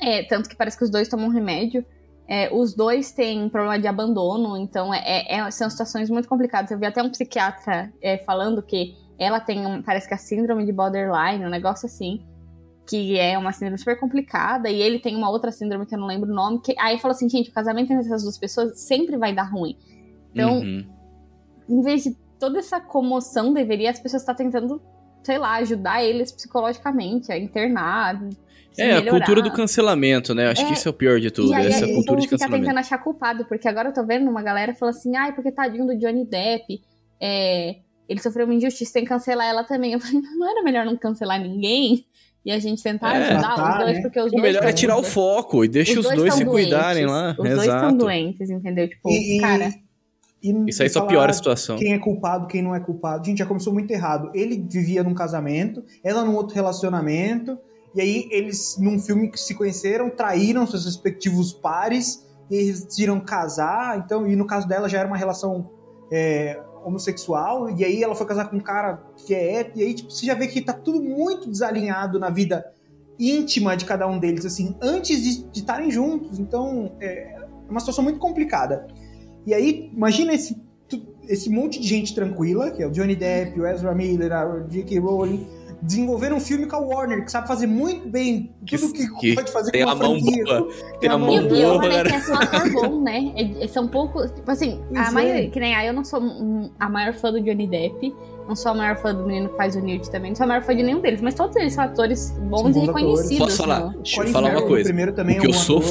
É, 0.00 0.24
tanto 0.24 0.48
que 0.48 0.56
parece 0.56 0.76
que 0.76 0.84
os 0.84 0.90
dois 0.90 1.08
tomam 1.08 1.28
remédio. 1.28 1.84
É, 2.28 2.52
os 2.52 2.74
dois 2.74 3.12
têm 3.12 3.48
problema 3.48 3.78
de 3.78 3.86
abandono, 3.86 4.56
então 4.56 4.92
é, 4.92 4.98
é, 5.28 5.38
é 5.38 5.50
são 5.52 5.70
situações 5.70 6.10
muito 6.10 6.28
complicadas. 6.28 6.72
Eu 6.72 6.78
vi 6.78 6.86
até 6.86 7.00
um 7.00 7.08
psiquiatra 7.08 7.92
falando 8.26 8.60
que 8.60 8.96
ela 9.18 9.40
tem, 9.40 9.66
um, 9.66 9.82
parece 9.82 10.06
que 10.06 10.14
a 10.14 10.18
síndrome 10.18 10.64
de 10.64 10.72
borderline, 10.72 11.44
um 11.44 11.50
negócio 11.50 11.86
assim, 11.86 12.22
que 12.86 13.18
é 13.18 13.36
uma 13.36 13.52
síndrome 13.52 13.78
super 13.78 13.98
complicada, 13.98 14.68
e 14.68 14.80
ele 14.80 14.98
tem 14.98 15.16
uma 15.16 15.30
outra 15.30 15.50
síndrome 15.50 15.86
que 15.86 15.94
eu 15.94 15.98
não 15.98 16.06
lembro 16.06 16.30
o 16.30 16.34
nome, 16.34 16.60
que 16.60 16.74
aí 16.78 16.98
falou 16.98 17.14
assim, 17.14 17.28
gente, 17.28 17.50
o 17.50 17.52
casamento 17.52 17.92
entre 17.92 18.06
essas 18.06 18.22
duas 18.22 18.38
pessoas 18.38 18.78
sempre 18.80 19.16
vai 19.16 19.34
dar 19.34 19.50
ruim. 19.50 19.76
Então, 20.32 20.58
uhum. 20.58 20.84
em 21.68 21.82
vez 21.82 22.04
de 22.04 22.16
toda 22.38 22.58
essa 22.58 22.80
comoção, 22.80 23.52
deveria 23.52 23.90
as 23.90 23.98
pessoas 23.98 24.22
estar 24.22 24.34
tentando, 24.34 24.80
sei 25.24 25.38
lá, 25.38 25.56
ajudar 25.56 26.04
eles 26.04 26.30
psicologicamente, 26.30 27.32
a 27.32 27.38
internar, 27.38 28.22
é, 28.78 28.86
melhorar. 28.86 29.08
a 29.08 29.10
cultura 29.10 29.42
do 29.42 29.50
cancelamento, 29.50 30.34
né? 30.34 30.48
Acho 30.48 30.62
é, 30.62 30.66
que 30.66 30.72
isso 30.74 30.86
é 30.86 30.90
o 30.90 30.94
pior 30.94 31.18
de 31.18 31.30
tudo, 31.30 31.54
aí, 31.54 31.66
essa 31.66 31.86
cultura 31.86 32.20
de 32.20 32.28
cancelamento. 32.28 32.58
fica 32.58 32.58
tentando 32.58 32.78
achar 32.78 32.98
culpado, 32.98 33.44
porque 33.46 33.66
agora 33.66 33.88
eu 33.88 33.94
tô 33.94 34.04
vendo 34.04 34.30
uma 34.30 34.42
galera 34.42 34.74
falando 34.74 34.94
assim, 34.94 35.16
ai, 35.16 35.34
porque 35.34 35.50
tadinho 35.50 35.86
do 35.86 35.96
Johnny 35.96 36.24
Depp, 36.24 36.80
é, 37.20 37.76
ele 38.08 38.20
sofreu 38.20 38.46
uma 38.46 38.54
injustiça, 38.54 38.94
tem 38.94 39.02
que 39.02 39.08
cancelar 39.08 39.46
ela 39.46 39.64
também. 39.64 39.92
Eu 39.92 40.00
falei, 40.00 40.20
não 40.20 40.48
era 40.48 40.62
melhor 40.62 40.84
não 40.84 40.96
cancelar 40.96 41.40
ninguém? 41.40 42.06
E 42.44 42.52
a 42.52 42.60
gente 42.60 42.80
tentar 42.80 43.16
é, 43.16 43.28
ajudar 43.28 43.56
tá, 43.56 43.70
os 43.70 43.84
dois, 43.84 43.96
né? 43.96 44.02
porque 44.02 44.20
os 44.20 44.26
o 44.26 44.30
dois. 44.30 44.40
O 44.40 44.42
melhor 44.42 44.64
é 44.64 44.72
tirar 44.72 44.96
o 44.96 45.02
foco 45.02 45.64
e 45.64 45.68
deixa 45.68 45.98
os, 45.98 46.06
os 46.06 46.14
dois, 46.14 46.34
se 46.34 46.44
doentes, 46.44 46.70
cuidarem 46.70 47.04
lá. 47.04 47.34
Os 47.36 47.44
Exato. 47.44 47.56
dois 47.56 47.74
estão 47.74 47.96
doentes, 47.96 48.50
entendeu? 48.50 48.88
Tipo, 48.88 49.10
e, 49.10 49.40
cara. 49.40 49.74
E, 50.40 50.70
Isso 50.70 50.80
aí 50.80 50.88
só 50.88 51.04
piora 51.06 51.32
a 51.32 51.34
situação. 51.34 51.76
Quem 51.76 51.92
é 51.92 51.98
culpado, 51.98 52.46
quem 52.46 52.62
não 52.62 52.72
é 52.72 52.78
culpado. 52.78 53.26
Gente, 53.26 53.38
já 53.38 53.46
começou 53.46 53.72
muito 53.72 53.90
errado. 53.90 54.30
Ele 54.32 54.64
vivia 54.70 55.02
num 55.02 55.12
casamento, 55.12 55.82
ela 56.04 56.24
num 56.24 56.36
outro 56.36 56.54
relacionamento. 56.54 57.58
E 57.96 58.00
aí 58.00 58.28
eles, 58.30 58.76
num 58.78 59.00
filme 59.00 59.28
que 59.28 59.40
se 59.40 59.52
conheceram, 59.52 60.08
traíram 60.08 60.64
seus 60.68 60.84
respectivos 60.84 61.52
pares 61.52 62.24
e 62.48 62.54
eles 62.54 62.84
decidiram 62.84 63.18
casar. 63.18 63.98
Então, 63.98 64.24
e 64.24 64.36
no 64.36 64.46
caso 64.46 64.68
dela 64.68 64.88
já 64.88 64.98
era 65.00 65.08
uma 65.08 65.16
relação 65.16 65.68
é, 66.12 66.60
homossexual. 66.86 67.70
E 67.70 67.84
aí 67.84 68.02
ela 68.02 68.14
foi 68.14 68.26
casar 68.26 68.48
com 68.48 68.56
um 68.56 68.60
cara 68.60 69.02
que 69.16 69.34
é 69.34 69.56
hétero. 69.56 69.78
E 69.80 69.82
aí 69.82 69.94
tipo, 69.94 70.10
você 70.10 70.24
já 70.24 70.34
vê 70.34 70.46
que 70.46 70.60
tá 70.60 70.72
tudo 70.72 71.02
muito 71.02 71.50
desalinhado 71.50 72.18
na 72.18 72.30
vida 72.30 72.64
íntima 73.18 73.76
de 73.76 73.84
cada 73.84 74.06
um 74.06 74.18
deles, 74.18 74.44
assim, 74.44 74.76
antes 74.80 75.22
de 75.22 75.58
estarem 75.58 75.90
juntos. 75.90 76.38
Então 76.38 76.92
é 77.00 77.44
uma 77.68 77.80
situação 77.80 78.04
muito 78.04 78.18
complicada. 78.18 78.86
E 79.46 79.54
aí, 79.54 79.90
imagina 79.92 80.32
esse, 80.32 80.60
esse 81.28 81.50
monte 81.50 81.80
de 81.80 81.86
gente 81.86 82.14
tranquila, 82.14 82.70
que 82.70 82.82
é 82.82 82.86
o 82.86 82.90
Johnny 82.90 83.16
Depp, 83.16 83.60
o 83.60 83.66
Ezra 83.66 83.94
Miller, 83.94 84.32
a 84.32 84.60
J.K. 84.68 84.98
Rowling 84.98 85.46
desenvolveram 85.82 86.36
um 86.36 86.40
filme 86.40 86.66
com 86.66 86.76
a 86.76 86.78
Warner, 86.78 87.24
que 87.24 87.30
sabe 87.30 87.46
fazer 87.46 87.66
muito 87.66 88.08
bem 88.08 88.50
tudo 88.66 88.92
que, 88.92 89.08
que 89.20 89.34
pode 89.34 89.52
fazer 89.52 89.70
tem 89.70 89.84
com 89.84 89.90
a 89.90 89.94
mão 89.94 90.20
boa. 90.20 90.68
Tem 91.00 91.10
a 91.10 91.18
mão 91.18 91.28
boa. 91.28 91.58
E 91.58 91.64
o 91.64 91.80
também 91.80 91.98
é 91.98 92.20
só 92.20 92.34
ator 92.34 92.72
bom, 92.72 93.00
né? 93.04 93.32
É, 93.60 93.68
são 93.68 93.86
poucos. 93.86 94.30
Tipo 94.30 94.50
assim, 94.50 94.82
a 94.94 95.10
maioria, 95.10 95.50
que 95.50 95.60
nem 95.60 95.74
a 95.74 95.84
eu 95.84 95.92
não 95.92 96.04
sou 96.04 96.20
a 96.78 96.88
maior 96.88 97.14
fã 97.14 97.32
do 97.32 97.40
Johnny 97.40 97.66
Depp. 97.66 98.14
Não 98.48 98.54
sou 98.54 98.72
a 98.72 98.74
maior 98.74 98.96
fã 98.96 99.12
do 99.12 99.24
menino 99.24 99.48
que 99.48 99.56
faz 99.56 99.74
o 99.74 99.80
Newt 99.80 100.08
também. 100.10 100.30
Não 100.30 100.36
sou 100.36 100.44
a 100.44 100.46
maior 100.46 100.62
fã 100.62 100.74
de 100.74 100.82
nenhum 100.82 101.00
deles. 101.00 101.20
Mas 101.20 101.34
todos 101.34 101.56
eles 101.56 101.74
são 101.74 101.84
atores 101.84 102.30
bons, 102.38 102.62
bons 102.62 102.76
e 102.76 102.80
reconhecidos. 102.80 103.38
Posso 103.38 103.56
falar? 103.56 103.88
Deixa 103.96 104.22
eu 104.22 104.28
falar 104.28 104.50
uma 104.50 104.62
coisa. 104.62 104.82
O 104.82 104.84
primeiro 104.84 105.12
também 105.12 105.38
o 105.38 105.40
que 105.40 105.46
é 105.46 105.50
um 105.50 105.52
eu 105.52 105.58
sou 105.58 105.82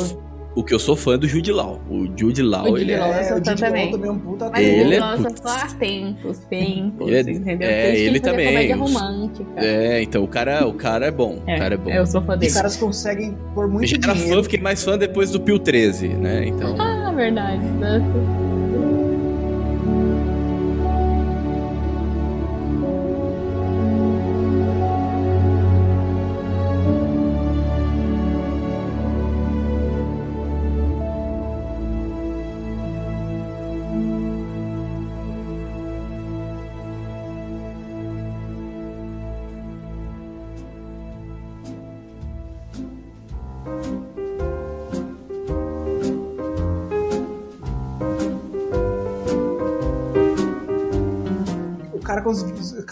o 0.56 0.64
que 0.64 0.74
eu 0.74 0.80
sou 0.80 0.96
fã 0.96 1.18
do 1.18 1.28
Jude 1.28 1.52
Law. 1.52 1.82
O 1.90 2.08
Jude 2.18 2.42
Law, 2.42 2.72
o 2.72 2.78
ele 2.78 2.96
Law, 2.96 3.14
é... 3.14 3.34
o 3.34 3.36
Jude 3.36 3.56
também. 3.56 3.84
Law 3.84 3.92
também 3.92 4.10
é 4.10 4.12
um 4.14 4.20
puta 4.20 4.50
Mas 4.50 4.68
ele 4.68 4.96
é 4.96 5.00
nossa, 5.00 5.30
só 5.36 5.50
há 5.50 5.68
tempos, 5.78 6.38
tempos, 6.50 7.08
ele 7.08 7.18
é, 7.18 7.22
entendeu? 7.22 7.70
É, 7.70 8.00
ele 8.00 8.20
também. 8.20 8.48
Comédia 8.48 8.76
romântica. 8.78 9.46
É, 9.58 10.02
então 10.02 10.24
o 10.24 10.28
cara, 10.28 10.66
o 10.66 10.74
cara 10.74 11.08
é 11.08 11.12
bom. 11.12 11.42
É, 11.46 11.56
o 11.56 11.60
cara 11.60 11.74
é 11.76 11.78
bom. 11.78 11.90
Eu 11.90 12.06
sou 12.08 12.22
fã 12.22 12.38
dele. 12.38 12.50
Os 12.50 12.58
caras 12.58 12.78
conseguem 12.78 13.38
por 13.54 13.68
muito 13.68 13.84
Eu 13.84 13.88
já 13.88 14.12
era 14.12 14.16
fã, 14.16 14.44
fiquei 14.44 14.60
mais 14.60 14.84
fã 14.84 14.98
depois 14.98 15.30
do 15.30 15.40
Pio 15.40 15.60
13, 15.60 16.08
né? 16.08 16.48
Então... 16.48 16.76
Ah, 16.80 17.12
verdade. 17.12 17.66
Nossa. 17.66 18.45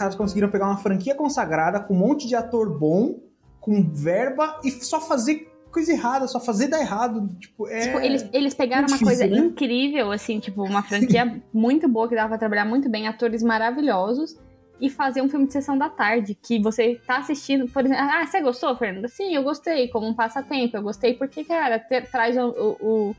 Caras 0.04 0.14
conseguiram 0.14 0.48
pegar 0.50 0.66
uma 0.66 0.76
franquia 0.76 1.14
consagrada 1.14 1.80
com 1.80 1.94
um 1.94 1.98
monte 1.98 2.28
de 2.28 2.34
ator 2.34 2.78
bom, 2.78 3.20
com 3.60 3.82
verba 3.82 4.60
e 4.62 4.70
só 4.70 5.00
fazer 5.00 5.50
coisa 5.72 5.92
errada, 5.92 6.28
só 6.28 6.38
fazer 6.38 6.68
dar 6.68 6.80
errado. 6.80 7.28
Tipo, 7.40 7.66
é 7.66 7.80
tipo, 7.80 7.98
eles, 7.98 8.28
eles 8.32 8.54
pegaram 8.54 8.86
uma 8.86 8.98
coisa 8.98 9.26
né? 9.26 9.38
incrível, 9.38 10.12
assim, 10.12 10.38
tipo, 10.38 10.62
uma 10.62 10.82
franquia 10.82 11.42
muito 11.52 11.88
boa 11.88 12.08
que 12.08 12.14
dava 12.14 12.28
pra 12.28 12.38
trabalhar 12.38 12.64
muito 12.64 12.88
bem, 12.88 13.08
atores 13.08 13.42
maravilhosos, 13.42 14.38
e 14.80 14.90
fazer 14.90 15.22
um 15.22 15.28
filme 15.28 15.46
de 15.46 15.52
sessão 15.52 15.78
da 15.78 15.88
tarde, 15.88 16.34
que 16.34 16.60
você 16.60 17.00
tá 17.06 17.18
assistindo, 17.18 17.68
por 17.68 17.84
exemplo, 17.84 18.02
ah, 18.02 18.26
você 18.26 18.40
gostou, 18.40 18.76
Fernanda? 18.76 19.08
Sim, 19.08 19.34
eu 19.34 19.42
gostei, 19.42 19.88
como 19.88 20.06
um 20.06 20.14
passatempo, 20.14 20.76
eu 20.76 20.82
gostei 20.82 21.14
porque, 21.14 21.44
cara, 21.44 21.78
traz 22.10 22.36
o, 22.36 22.48
o, 22.48 22.76
o, 22.80 23.16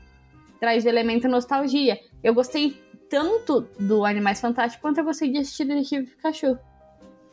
traz 0.60 0.84
o 0.84 0.88
elemento 0.88 1.28
nostalgia. 1.28 1.98
Eu 2.22 2.34
gostei 2.34 2.80
tanto 3.08 3.66
do 3.78 4.04
Animais 4.04 4.40
Fantásticos 4.40 4.82
quanto 4.82 4.98
eu 4.98 5.04
gostei 5.04 5.30
de 5.30 5.38
assistir 5.38 5.64
Detetive 5.64 6.06
Pikachu. 6.06 6.58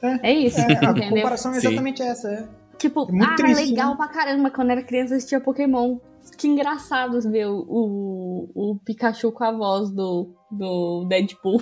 É, 0.03 0.31
é 0.31 0.33
isso, 0.33 0.59
é, 0.59 0.63
entendeu? 0.63 0.89
A 0.89 1.09
comparação 1.09 1.53
é 1.53 1.57
exatamente 1.57 2.03
Sim. 2.03 2.09
essa, 2.09 2.29
é. 2.29 2.47
Tipo, 2.77 3.03
é 3.03 3.23
ah, 3.23 3.35
triste, 3.35 3.71
legal 3.71 3.91
né? 3.91 3.95
pra 3.97 4.07
caramba 4.09 4.51
quando 4.51 4.71
era 4.71 4.83
criança 4.83 5.15
assistia 5.15 5.39
Pokémon. 5.39 5.97
Que 6.37 6.47
engraçados 6.47 7.25
ver 7.25 7.47
o, 7.47 7.65
o, 7.67 8.49
o, 8.53 8.79
Pikachu 8.83 9.31
com 9.31 9.43
a 9.43 9.51
voz 9.51 9.89
do, 9.91 10.33
do 10.51 11.05
Deadpool. 11.07 11.61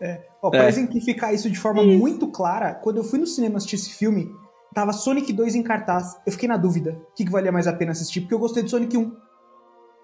É. 0.00 0.22
Ó, 0.42 0.50
pra 0.50 0.64
é. 0.64 0.68
exemplificar 0.68 1.32
isso 1.32 1.50
de 1.50 1.58
forma 1.58 1.82
isso. 1.82 1.98
muito 1.98 2.28
clara, 2.28 2.74
quando 2.74 2.98
eu 2.98 3.04
fui 3.04 3.18
no 3.18 3.26
cinema 3.26 3.56
assistir 3.56 3.76
esse 3.76 3.90
filme, 3.90 4.30
tava 4.74 4.92
Sonic 4.92 5.32
2 5.32 5.54
em 5.54 5.62
cartaz. 5.62 6.20
Eu 6.26 6.32
fiquei 6.32 6.48
na 6.48 6.56
dúvida 6.56 7.00
o 7.10 7.14
que, 7.14 7.24
que 7.24 7.30
valia 7.30 7.52
mais 7.52 7.66
a 7.66 7.72
pena 7.72 7.92
assistir, 7.92 8.20
porque 8.20 8.34
eu 8.34 8.38
gostei 8.38 8.62
de 8.62 8.70
Sonic 8.70 8.96
1. 8.96 9.00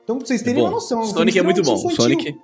Então, 0.03 0.19
pra 0.19 0.27
vocês 0.27 0.43
terem 0.43 0.61
é 0.61 0.65
uma 0.65 0.71
noção. 0.71 1.05
Sonic 1.05 1.39
é 1.39 1.43
muito 1.43 1.63
bom. 1.63 1.77
Sonic, 1.77 2.37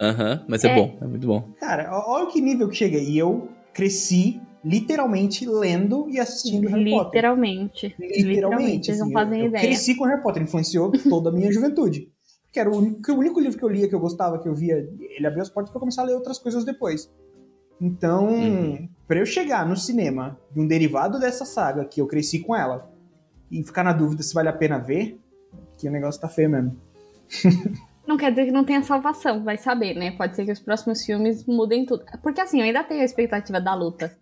Aham, 0.00 0.32
uhum, 0.32 0.44
mas 0.48 0.64
é. 0.64 0.68
é. 0.68 0.74
bom, 0.74 0.98
é 1.00 1.06
muito 1.06 1.26
bom. 1.26 1.52
Cara, 1.58 1.90
olha 2.06 2.26
que 2.26 2.40
nível 2.40 2.68
que 2.68 2.76
cheguei. 2.76 3.04
E 3.04 3.18
eu 3.18 3.48
cresci 3.72 4.40
literalmente 4.66 5.48
lendo 5.48 6.10
e 6.10 6.18
assistindo 6.18 6.68
Harry 6.68 6.90
Potter. 6.90 7.06
Literalmente. 7.06 7.94
Literalmente. 7.98 8.86
Vocês 8.86 8.98
não 8.98 9.12
fazem 9.12 9.42
eu, 9.42 9.46
ideia. 9.46 9.62
Eu 9.62 9.68
cresci 9.68 9.94
com 9.94 10.04
Harry 10.04 10.20
Potter, 10.20 10.42
influenciou 10.42 10.90
toda 10.90 11.30
a 11.30 11.32
minha 11.32 11.50
juventude. 11.52 12.10
Que 12.52 12.58
era 12.58 12.68
o 12.68 12.76
único, 12.76 13.12
o 13.12 13.18
único 13.18 13.38
livro 13.38 13.56
que 13.56 13.64
eu 13.64 13.68
lia, 13.68 13.88
que 13.88 13.94
eu 13.94 14.00
gostava, 14.00 14.40
que 14.40 14.48
eu 14.48 14.54
via, 14.54 14.76
ele 14.98 15.26
abriu 15.26 15.42
as 15.42 15.48
portas 15.48 15.70
para 15.70 15.78
começar 15.78 16.02
a 16.02 16.06
ler 16.06 16.14
outras 16.14 16.38
coisas 16.38 16.64
depois. 16.64 17.08
Então, 17.80 18.28
uhum. 18.28 18.88
para 19.06 19.20
eu 19.20 19.26
chegar 19.26 19.68
no 19.68 19.76
cinema 19.76 20.36
de 20.52 20.60
um 20.60 20.66
derivado 20.66 21.20
dessa 21.20 21.44
saga, 21.44 21.84
que 21.84 22.00
eu 22.00 22.06
cresci 22.08 22.40
com 22.40 22.56
ela, 22.56 22.90
e 23.50 23.62
ficar 23.62 23.84
na 23.84 23.92
dúvida 23.92 24.22
se 24.24 24.34
vale 24.34 24.48
a 24.48 24.52
pena 24.52 24.78
ver, 24.78 25.20
que 25.78 25.86
o 25.88 25.92
negócio 25.92 26.20
tá 26.20 26.28
feio 26.28 26.50
mesmo. 26.50 26.76
Não 28.04 28.16
quer 28.16 28.30
dizer 28.30 28.46
que 28.46 28.52
não 28.52 28.64
tenha 28.64 28.84
salvação, 28.84 29.42
vai 29.42 29.56
saber, 29.56 29.94
né? 29.96 30.12
Pode 30.12 30.36
ser 30.36 30.44
que 30.44 30.52
os 30.52 30.60
próximos 30.60 31.04
filmes 31.04 31.44
mudem 31.44 31.84
tudo. 31.84 32.04
Porque 32.22 32.40
assim, 32.40 32.60
eu 32.60 32.64
ainda 32.64 32.84
tenho 32.84 33.00
a 33.00 33.04
expectativa 33.04 33.60
da 33.60 33.74
luta. 33.74 34.16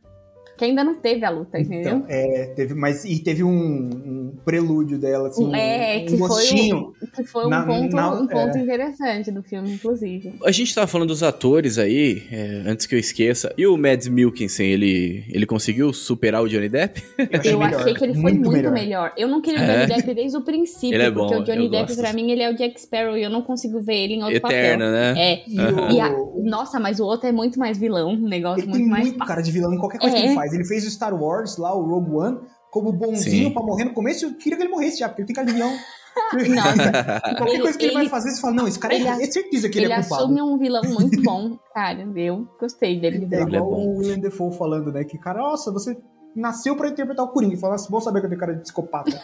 Que 0.57 0.65
ainda 0.67 0.85
não 0.85 0.95
teve 0.95 1.25
a 1.25 1.31
luta, 1.31 1.59
então, 1.59 1.75
entendeu? 1.75 1.97
Então, 1.97 2.07
é, 2.09 2.47
teve, 2.55 2.75
mas 2.75 3.05
e 3.05 3.19
teve 3.19 3.43
um, 3.43 3.51
um 3.51 4.33
prelúdio 4.45 4.99
dela, 4.99 5.29
assim, 5.29 5.55
é, 5.55 5.99
um, 5.99 6.07
que, 6.07 6.15
um 6.15 6.27
foi 6.29 6.73
um, 6.73 6.93
que 7.15 7.25
foi 7.25 7.47
um 7.47 7.49
na, 7.49 7.67
ponto, 7.67 7.97
na, 7.97 8.13
um 8.13 8.27
ponto 8.27 8.57
é. 8.57 8.61
interessante 8.61 9.33
do 9.33 9.43
filme, 9.43 9.73
inclusive. 9.73 10.35
A 10.45 10.53
gente 10.53 10.73
tava 10.75 10.87
falando 10.87 11.09
dos 11.09 11.23
atores 11.23 11.79
aí, 11.79 12.23
é, 12.31 12.63
antes 12.67 12.87
que 12.87 12.95
eu 12.95 12.99
esqueça. 12.99 13.53
E 13.59 13.67
o 13.67 13.77
Mads 13.77 14.07
Mikkelsen, 14.09 14.67
ele, 14.67 15.25
ele 15.29 15.47
conseguiu 15.47 15.93
superar 15.93 16.43
o 16.43 16.49
Johnny 16.49 16.69
Depp? 16.69 17.03
Eu 17.19 17.41
achei, 17.41 17.53
eu 17.55 17.63
achei 17.63 17.95
que 17.95 18.05
ele 18.05 18.15
foi 18.15 18.23
muito, 18.23 18.51
muito 18.51 18.71
melhor. 18.71 18.73
melhor. 18.73 19.13
Eu 19.17 19.29
não 19.29 19.41
queria 19.41 19.61
o 19.61 19.67
Johnny 19.67 19.83
é. 19.83 19.87
Depp 19.87 20.15
desde 20.15 20.37
o 20.37 20.43
princípio, 20.43 20.95
ele 20.95 21.03
é 21.03 21.11
bom, 21.11 21.27
porque 21.27 21.43
o 21.43 21.45
Johnny 21.45 21.69
Depp, 21.69 21.89
gosto. 21.89 22.01
pra 22.01 22.13
mim, 22.13 22.31
ele 22.31 22.43
é 22.43 22.51
o 22.51 22.57
Jack 22.57 22.81
Sparrow 22.81 23.17
e 23.17 23.23
eu 23.23 23.31
não 23.31 23.43
consigo 23.43 23.81
ver 23.81 24.05
ele 24.05 24.15
em 24.15 24.23
outro 24.23 24.37
Eterno, 24.37 24.85
papel. 24.85 24.93
né? 24.93 25.15
É. 25.17 25.43
E, 25.49 25.59
uhum. 25.59 25.91
e 25.91 26.01
a, 26.01 26.17
nossa, 26.45 26.79
mas 26.79 27.01
o 27.01 27.05
outro 27.05 27.29
é 27.29 27.33
muito 27.33 27.59
mais 27.59 27.77
vilão, 27.77 28.11
um 28.11 28.29
negócio 28.29 28.63
ele 28.63 28.69
muito 28.69 28.83
tem 28.83 28.89
mais... 28.89 29.07
muito 29.07 29.27
cara 29.27 29.43
de 29.43 29.51
vilão 29.51 29.73
em 29.73 29.79
qualquer 29.79 29.99
coisa 29.99 30.17
é. 30.17 30.21
que 30.21 30.27
ele 30.27 30.35
faz. 30.35 30.44
Ele 30.53 30.65
fez 30.65 30.87
o 30.87 30.91
Star 30.91 31.15
Wars 31.15 31.57
lá, 31.57 31.75
o 31.75 31.83
Rogue 31.83 32.11
One, 32.11 32.41
como 32.71 32.93
bonzinho 32.93 33.49
Sim. 33.49 33.53
pra 33.53 33.63
morrer 33.63 33.85
no 33.85 33.95
começo. 33.95 34.27
Eu 34.27 34.35
queria 34.35 34.57
que 34.57 34.65
ele 34.65 34.71
morresse 34.71 34.99
já, 34.99 35.09
porque 35.09 35.23
ele 35.23 35.27
tem 35.27 35.35
cara 35.35 35.47
de 35.47 35.53
vilão. 35.55 35.73
Qualquer 37.37 37.61
coisa 37.61 37.79
que 37.79 37.85
ele, 37.87 37.95
ele, 37.95 38.03
vai 38.03 38.09
fazer, 38.09 38.31
você 38.31 38.41
fala, 38.41 38.55
não, 38.55 38.69
esse 38.69 38.79
cara 38.79 38.95
ele, 38.95 39.07
é, 39.07 39.23
é 39.23 39.31
certeza 39.31 39.69
que 39.69 39.79
ele, 39.79 39.87
ele 39.87 39.95
é 39.95 40.01
culpado. 40.01 40.23
Ele 40.23 40.41
assume 40.41 40.43
um 40.43 40.59
vilão 40.59 40.83
muito 40.85 41.21
bom, 41.23 41.59
cara. 41.75 42.07
Eu 42.17 42.49
gostei 42.61 43.01
dele. 43.01 43.29
É 43.33 43.43
igual 43.43 43.55
é 43.55 43.61
o 43.61 43.99
William 43.99 44.19
Defoe 44.19 44.57
falando, 44.57 44.93
né? 44.93 45.05
Que, 45.05 45.19
cara, 45.19 45.41
nossa, 45.41 45.73
você 45.73 45.97
nasceu 46.35 46.77
pra 46.77 46.89
interpretar 46.89 47.25
o 47.25 47.29
Coringa. 47.29 47.57
Fala, 47.57 47.77
bom 47.89 48.01
saber 48.01 48.21
que 48.21 48.27
eu 48.27 48.31
tenho 48.31 48.41
cara 48.41 48.55
de 48.55 48.63
psicopata. 48.63 49.21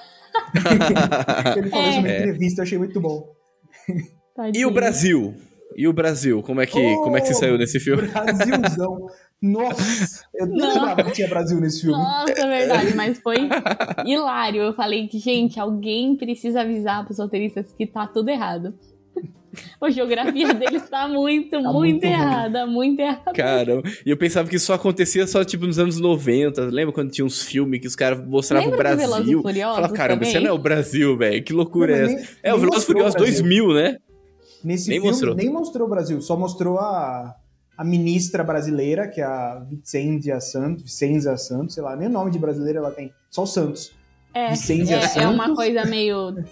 ele 1.57 1.71
falou 1.71 1.85
é. 1.85 1.91
isso 1.91 2.01
numa 2.01 2.11
entrevista, 2.11 2.61
eu 2.61 2.65
achei 2.65 2.79
muito 2.79 3.01
bom. 3.01 3.35
Tadinho. 4.35 4.63
E 4.63 4.67
o 4.67 4.71
Brasil? 4.71 5.35
E 5.77 5.87
o 5.87 5.93
Brasil? 5.93 6.43
Como 6.43 6.61
é 6.61 6.67
que, 6.67 6.79
oh, 6.79 7.03
como 7.03 7.17
é 7.17 7.21
que 7.21 7.29
você 7.29 7.35
saiu 7.35 7.57
nesse 7.57 7.79
filme? 7.79 8.09
Brasilzão. 8.09 9.07
Nossa, 9.43 10.25
eu 10.35 10.47
não, 10.47 10.57
não 10.57 10.75
lembrava 10.75 11.05
que 11.05 11.13
tinha 11.13 11.29
Brasil 11.29 11.59
nesse 11.59 11.81
filme. 11.81 11.97
Nossa, 11.97 12.33
é 12.33 12.47
verdade, 12.47 12.95
mas 12.95 13.19
foi 13.19 13.49
hilário. 14.05 14.63
Eu 14.63 14.75
falei 14.75 15.09
que, 15.09 15.19
gente, 15.19 15.59
alguém 15.59 16.15
precisa 16.15 16.61
avisar 16.61 17.05
pros 17.07 17.19
roteiristas 17.19 17.73
que 17.73 17.87
tá 17.87 18.07
tudo 18.07 18.29
errado. 18.29 18.75
A 19.81 19.91
geografia 19.91 20.53
deles 20.55 20.89
tá 20.89 21.09
muito, 21.09 21.51
tá 21.51 21.73
muito, 21.73 21.75
muito 21.75 22.05
errada, 22.05 22.67
muito 22.67 23.01
errada. 23.01 23.33
Caramba, 23.33 23.83
e 24.05 24.11
eu 24.11 24.17
pensava 24.17 24.49
que 24.49 24.57
isso 24.57 24.73
acontecia 24.73 25.27
só, 25.27 25.43
tipo, 25.43 25.67
nos 25.67 25.79
anos 25.79 25.99
90. 25.99 26.67
Lembra 26.67 26.93
quando 26.93 27.11
tinha 27.11 27.25
uns 27.25 27.43
filmes 27.43 27.81
que 27.81 27.89
os 27.89 27.97
caras 27.97 28.25
mostravam 28.25 28.71
Lembra 28.71 28.93
o 28.93 28.97
Brasil? 28.97 29.43
Falava, 29.43 29.95
caramba, 29.95 30.25
isso 30.25 30.39
não 30.39 30.51
é 30.51 30.53
o 30.53 30.59
Brasil, 30.59 31.17
velho. 31.17 31.43
Que 31.43 31.53
loucura 31.53 31.93
não, 31.93 31.99
é 31.99 32.05
essa? 32.05 32.15
Nem, 32.15 32.27
é, 32.43 32.55
o 32.55 32.59
Velozes 32.59 32.85
Furiosos 32.85 33.15
2000, 33.15 33.75
né? 33.75 33.97
Nesse 34.63 34.91
nem 34.91 34.99
filme, 34.99 35.11
mostrou. 35.11 35.35
nem 35.35 35.49
mostrou 35.49 35.87
o 35.87 35.91
Brasil, 35.91 36.21
só 36.21 36.37
mostrou 36.37 36.79
a, 36.79 37.35
a 37.77 37.85
ministra 37.85 38.45
brasileira, 38.45 39.09
que 39.09 39.21
é 39.21 39.25
a 39.25 39.65
Vicenzia 39.69 40.41
Santos, 40.41 40.85
Vicenzia 40.85 41.37
Santos, 41.37 41.75
sei 41.75 41.83
lá, 41.83 41.97
nem 41.97 42.09
o 42.09 42.13
nome 42.13 42.31
de 42.31 42.39
brasileira 42.39 42.79
ela 42.79 42.91
tem, 42.91 43.13
só 43.31 43.43
o 43.43 43.47
Santos. 43.47 43.93
É, 44.35 44.51
Vicenzia 44.51 44.97
é, 44.97 45.01
Santos. 45.01 45.23
é 45.23 45.29
uma 45.29 45.55
coisa 45.55 45.85
meio 45.85 46.45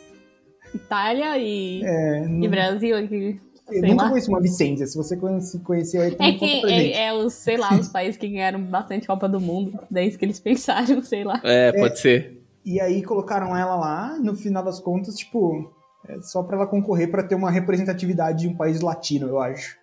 Itália 0.75 1.39
e, 1.39 1.83
é, 1.85 2.27
não... 2.27 2.45
e 2.45 2.49
Brasil 2.49 2.97
aqui. 2.97 3.41
Eu 3.71 3.83
nunca 3.83 4.05
lá. 4.05 4.09
conheci 4.11 4.29
uma 4.29 4.41
Vicência. 4.41 4.87
Se 4.87 4.97
você 4.97 5.17
conhece, 5.17 5.59
conheceu 5.61 6.01
aí, 6.01 6.17
é 6.19 6.33
que 6.33 6.67
é, 6.67 7.07
é, 7.07 7.13
os, 7.13 7.35
sei 7.35 7.59
lá, 7.59 7.75
os 7.75 7.89
países 7.89 8.17
que 8.17 8.27
ganharam 8.27 8.63
bastante 8.63 9.07
Copa 9.07 9.29
do 9.29 9.41
Mundo. 9.41 9.79
Daí 9.91 10.11
que 10.11 10.25
eles 10.25 10.41
pensaram, 10.41 11.03
sei 11.03 11.25
lá. 11.25 11.41
É, 11.45 11.73
pode 11.73 11.93
é, 11.93 11.97
ser. 11.97 12.43
E 12.65 12.81
aí 12.81 13.03
colocaram 13.03 13.57
ela 13.57 13.77
lá, 13.77 14.19
no 14.19 14.35
final 14.35 14.65
das 14.65 14.81
contas, 14.81 15.17
tipo, 15.17 15.71
é 16.07 16.21
só 16.23 16.43
para 16.43 16.57
ela 16.57 16.67
concorrer 16.67 17.11
para 17.11 17.23
ter 17.23 17.35
uma 17.35 17.51
representatividade 17.51 18.41
de 18.41 18.49
um 18.49 18.57
país 18.57 18.81
latino, 18.81 19.29
eu 19.29 19.39
acho. 19.39 19.77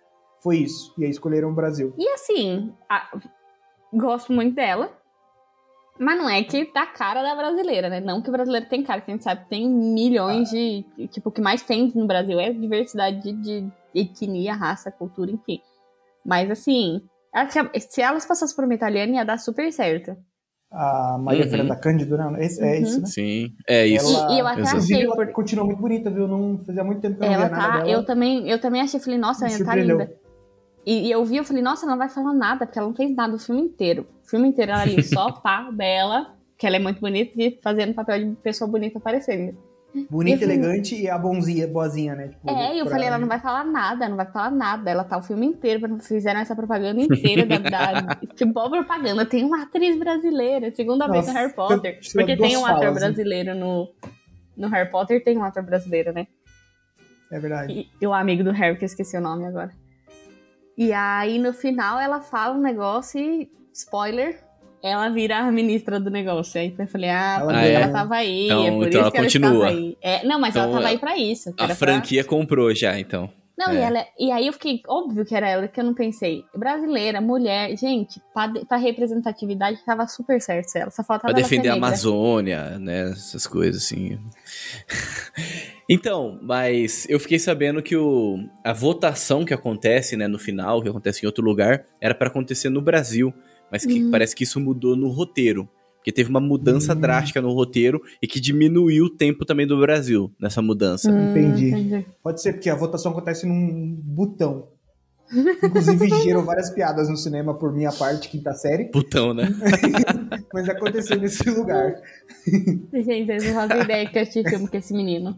Foi 0.46 0.58
isso. 0.58 0.94
E 0.96 1.04
aí 1.04 1.10
escolheram 1.10 1.50
o 1.50 1.52
Brasil. 1.52 1.92
E 1.98 2.08
assim, 2.10 2.72
a... 2.88 3.10
gosto 3.92 4.32
muito 4.32 4.54
dela. 4.54 4.96
Mas 5.98 6.16
não 6.16 6.30
é 6.30 6.40
que 6.44 6.64
tá 6.66 6.86
cara 6.86 7.20
da 7.20 7.34
brasileira, 7.34 7.88
né? 7.88 7.98
Não 7.98 8.22
que 8.22 8.28
o 8.28 8.32
brasileiro 8.32 8.68
tem 8.68 8.84
cara, 8.84 9.00
que 9.00 9.10
a 9.10 9.14
gente 9.14 9.24
sabe 9.24 9.42
que 9.42 9.50
tem 9.50 9.68
milhões 9.68 10.50
ah. 10.50 10.52
de. 10.52 11.08
Tipo, 11.08 11.30
o 11.30 11.32
que 11.32 11.40
mais 11.40 11.62
tem 11.62 11.90
no 11.96 12.06
Brasil 12.06 12.38
é 12.38 12.52
diversidade 12.52 13.20
de, 13.20 13.32
de 13.32 13.72
etnia, 13.92 14.54
raça, 14.54 14.88
cultura, 14.92 15.32
enfim. 15.32 15.60
Mas 16.24 16.48
assim, 16.48 17.02
se 17.88 18.00
elas 18.00 18.24
passassem 18.24 18.54
por 18.54 18.66
uma 18.66 18.74
italiana, 18.74 19.16
ia 19.16 19.24
dar 19.24 19.38
super 19.38 19.72
certo. 19.72 20.16
A 20.70 21.18
Maria 21.18 21.42
uhum. 21.42 21.50
Fernanda 21.50 21.74
Cândido, 21.74 22.16
né? 22.16 22.24
É, 22.38 22.46
é 22.46 22.78
uhum. 22.78 22.82
isso, 22.84 23.00
né? 23.00 23.06
Sim, 23.06 23.48
é 23.68 23.84
isso. 23.84 24.16
Ela, 24.16 24.32
e, 24.32 24.38
eu 24.38 24.46
até 24.46 24.62
achei. 24.62 25.02
Ela 25.02 25.16
por... 25.16 25.32
continua 25.32 25.64
muito 25.64 25.80
bonita, 25.80 26.08
viu? 26.08 26.28
Não 26.28 26.62
fazia 26.64 26.84
muito 26.84 27.00
tempo 27.00 27.18
que 27.18 27.24
eu 27.24 27.30
não 27.30 27.34
ela 27.34 27.48
via 27.48 27.56
tá, 27.56 27.62
nada 27.62 27.78
dela. 27.78 27.90
Eu 27.90 28.04
também, 28.04 28.48
eu 28.48 28.60
também 28.60 28.80
achei, 28.80 29.00
falei, 29.00 29.18
nossa, 29.18 29.48
ela 29.48 29.64
tá 29.64 29.74
linda. 29.74 30.25
E, 30.86 31.08
e, 31.08 31.10
eu 31.10 31.24
vi, 31.24 31.36
eu 31.36 31.44
falei, 31.44 31.62
nossa, 31.62 31.84
ela 31.84 31.92
não 31.92 31.98
vai 31.98 32.08
falar 32.08 32.32
nada, 32.32 32.64
porque 32.64 32.78
ela 32.78 32.86
não 32.86 32.94
fez 32.94 33.12
nada 33.14 33.34
o 33.34 33.38
filme 33.38 33.60
inteiro. 33.60 34.06
O 34.24 34.30
filme 34.30 34.46
inteiro 34.46 34.70
ela 34.70 34.82
ali 34.82 35.02
só 35.02 35.32
pá, 35.42 35.68
bela, 35.72 36.36
que 36.56 36.64
ela 36.64 36.76
é 36.76 36.78
muito 36.78 37.00
bonita, 37.00 37.32
e 37.36 37.58
fazendo 37.60 37.92
papel 37.92 38.20
de 38.20 38.36
pessoa 38.36 38.70
bonita 38.70 38.98
aparecendo. 38.98 39.58
Bonita, 40.08 40.42
e, 40.42 40.44
elegante 40.44 40.94
e 40.94 41.08
a 41.08 41.18
bonzinha, 41.18 41.66
boazinha, 41.66 42.14
né? 42.14 42.28
Tipo, 42.28 42.50
é, 42.50 42.80
eu 42.80 42.86
falei, 42.86 43.08
ela 43.08 43.18
não 43.18 43.26
vai 43.26 43.40
falar 43.40 43.64
nada, 43.64 44.08
não 44.08 44.16
vai 44.16 44.26
falar 44.26 44.50
nada. 44.50 44.90
Ela 44.90 45.02
tá 45.02 45.16
o 45.16 45.22
filme 45.22 45.46
inteiro, 45.46 45.98
fizeram 46.00 46.38
essa 46.38 46.54
propaganda 46.54 47.00
inteira 47.00 47.46
da, 47.46 47.58
da. 47.58 48.14
tipo, 48.36 48.52
boa 48.52 48.68
propaganda. 48.68 49.24
Tem 49.24 49.42
uma 49.42 49.62
atriz 49.62 49.98
brasileira, 49.98 50.70
segunda 50.74 51.08
Nossa, 51.08 51.20
vez 51.20 51.26
no 51.26 51.32
Harry 51.32 51.52
Potter. 51.54 51.98
Porque 52.12 52.36
tem 52.36 52.56
um 52.56 52.60
falas, 52.60 52.82
ator 52.82 52.94
brasileiro 52.94 53.54
no, 53.54 53.88
no 54.56 54.68
Harry 54.68 54.90
Potter, 54.90 55.24
tem 55.24 55.38
um 55.38 55.42
ator 55.42 55.62
brasileiro, 55.62 56.12
né? 56.12 56.26
É 57.32 57.40
verdade. 57.40 57.72
E, 57.72 57.88
e 58.00 58.06
o 58.06 58.12
amigo 58.12 58.44
do 58.44 58.52
Harry, 58.52 58.76
que 58.76 58.84
eu 58.84 58.86
esqueci 58.86 59.16
o 59.16 59.20
nome 59.20 59.46
agora. 59.46 59.72
E 60.76 60.92
aí, 60.92 61.38
no 61.38 61.52
final, 61.52 61.98
ela 61.98 62.20
fala 62.20 62.54
um 62.54 62.60
negócio 62.60 63.18
e, 63.18 63.50
spoiler, 63.72 64.44
ela 64.82 65.08
vira 65.08 65.38
a 65.38 65.50
ministra 65.50 65.98
do 65.98 66.10
negócio. 66.10 66.60
Aí 66.60 66.74
eu 66.78 66.86
falei, 66.86 67.10
ah, 67.10 67.38
ela, 67.40 67.64
é? 67.64 67.72
ela 67.72 67.88
tava 67.88 68.16
aí, 68.16 68.44
então, 68.44 68.66
é 68.66 68.70
por 68.70 68.86
então 68.86 69.00
isso 69.00 69.10
que 69.10 69.16
ela 69.16 69.26
continua. 69.26 69.68
aí. 69.68 69.98
É, 70.02 70.26
não, 70.26 70.38
mas 70.38 70.54
então, 70.54 70.64
ela 70.64 70.72
tava 70.74 70.88
aí 70.88 70.98
pra 70.98 71.18
isso. 71.18 71.54
A 71.58 71.68
franquia 71.74 72.22
pra... 72.22 72.30
comprou 72.30 72.74
já, 72.74 72.98
então. 72.98 73.30
Não, 73.58 73.70
é. 73.70 73.74
e, 73.74 73.78
ela, 73.78 74.06
e 74.18 74.30
aí 74.30 74.46
eu 74.46 74.52
fiquei, 74.52 74.82
óbvio 74.86 75.24
que 75.24 75.34
era 75.34 75.48
ela, 75.48 75.66
que 75.66 75.80
eu 75.80 75.84
não 75.84 75.94
pensei. 75.94 76.44
Brasileira, 76.54 77.20
mulher, 77.20 77.74
gente, 77.76 78.20
pra, 78.34 78.52
pra 78.68 78.76
representatividade 78.76 79.82
tava 79.84 80.06
super 80.06 80.40
certo 80.42 80.76
ela. 80.76 80.90
Só 80.90 81.02
faltava 81.02 81.32
pra 81.32 81.42
defender 81.42 81.70
a 81.70 81.74
Amazônia, 81.74 82.78
né? 82.78 83.10
Essas 83.10 83.46
coisas 83.46 83.84
assim. 83.84 84.18
então, 85.88 86.38
mas 86.42 87.08
eu 87.08 87.18
fiquei 87.18 87.38
sabendo 87.38 87.82
que 87.82 87.96
o, 87.96 88.38
a 88.62 88.74
votação 88.74 89.44
que 89.44 89.54
acontece, 89.54 90.16
né, 90.16 90.28
no 90.28 90.38
final, 90.38 90.82
que 90.82 90.88
acontece 90.88 91.24
em 91.24 91.26
outro 91.26 91.42
lugar, 91.42 91.86
era 91.98 92.14
para 92.14 92.28
acontecer 92.28 92.68
no 92.68 92.82
Brasil. 92.82 93.32
Mas 93.70 93.84
que 93.84 94.02
uhum. 94.02 94.10
parece 94.10 94.34
que 94.36 94.44
isso 94.44 94.60
mudou 94.60 94.94
no 94.94 95.08
roteiro. 95.08 95.68
Porque 96.06 96.12
teve 96.12 96.30
uma 96.30 96.38
mudança 96.38 96.94
uhum. 96.94 97.00
drástica 97.00 97.42
no 97.42 97.52
roteiro 97.52 98.00
e 98.22 98.28
que 98.28 98.38
diminuiu 98.38 99.06
o 99.06 99.10
tempo 99.10 99.44
também 99.44 99.66
do 99.66 99.76
Brasil 99.80 100.32
nessa 100.40 100.62
mudança. 100.62 101.10
Hum, 101.10 101.30
entendi. 101.30 101.70
entendi. 101.70 102.06
Pode 102.22 102.40
ser 102.40 102.52
porque 102.52 102.70
a 102.70 102.76
votação 102.76 103.10
acontece 103.10 103.44
num 103.44 103.98
botão. 104.04 104.68
Inclusive, 105.64 106.06
gerou 106.22 106.44
várias 106.44 106.70
piadas 106.70 107.08
no 107.08 107.16
cinema 107.16 107.54
por 107.54 107.72
minha 107.72 107.90
parte, 107.90 108.28
quinta 108.28 108.54
série. 108.54 108.84
Botão, 108.92 109.34
né? 109.34 109.48
Mas 110.54 110.68
aconteceu 110.68 111.18
nesse 111.18 111.50
lugar. 111.50 111.96
Gente, 112.92 113.26
vocês 113.26 113.44
não 113.46 113.54
fazem 113.54 113.82
ideia 113.82 114.08
que 114.08 114.16
eu 114.16 114.22
assisti 114.22 114.48
filme 114.48 114.68
com 114.68 114.76
esse 114.76 114.94
menino. 114.94 115.36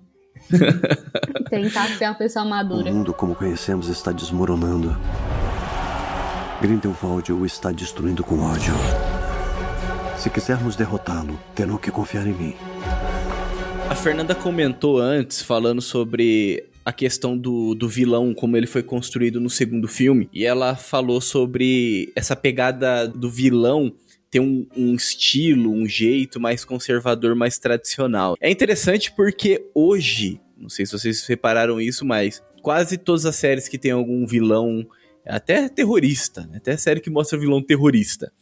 Tentar 1.48 1.88
ser 1.96 2.04
uma 2.04 2.14
pessoa 2.14 2.44
madura. 2.44 2.90
O 2.90 2.94
mundo 2.94 3.14
como 3.14 3.34
conhecemos 3.34 3.88
está 3.88 4.12
desmoronando. 4.12 4.94
Grindelwald 6.60 7.32
o 7.32 7.46
está 7.46 7.72
destruindo 7.72 8.22
com 8.22 8.40
ódio. 8.40 8.74
Se 10.18 10.28
quisermos 10.28 10.74
derrotá-lo, 10.74 11.38
terão 11.54 11.78
que 11.78 11.92
confiar 11.92 12.26
em 12.26 12.32
mim. 12.32 12.54
A 13.88 13.94
Fernanda 13.94 14.34
comentou 14.34 14.98
antes, 14.98 15.40
falando 15.40 15.80
sobre 15.80 16.68
a 16.84 16.92
questão 16.92 17.38
do, 17.38 17.72
do 17.72 17.88
vilão, 17.88 18.34
como 18.34 18.56
ele 18.56 18.66
foi 18.66 18.82
construído 18.82 19.40
no 19.40 19.48
segundo 19.48 19.86
filme, 19.86 20.28
e 20.32 20.44
ela 20.44 20.74
falou 20.74 21.20
sobre 21.20 22.12
essa 22.16 22.34
pegada 22.34 23.06
do 23.06 23.30
vilão 23.30 23.92
ter 24.28 24.40
um, 24.40 24.66
um, 24.76 24.94
estilo, 24.96 25.70
um 25.70 25.86
jeito 25.86 26.40
mais 26.40 26.64
conservador, 26.64 27.36
mais 27.36 27.56
tradicional. 27.56 28.36
É 28.40 28.50
interessante 28.50 29.12
porque 29.12 29.70
hoje, 29.72 30.40
não 30.56 30.68
sei 30.68 30.84
se 30.84 30.92
vocês 30.92 31.24
repararam 31.26 31.80
isso, 31.80 32.04
mas 32.04 32.42
quase 32.60 32.98
todas 32.98 33.24
as 33.24 33.36
séries 33.36 33.68
que 33.68 33.78
tem 33.78 33.92
algum 33.92 34.26
vilão 34.26 34.84
até 35.24 35.68
terrorista, 35.68 36.46
né? 36.50 36.56
até 36.56 36.76
série 36.76 37.00
que 37.00 37.10
mostra 37.10 37.38
vilão 37.38 37.62
terrorista, 37.62 38.32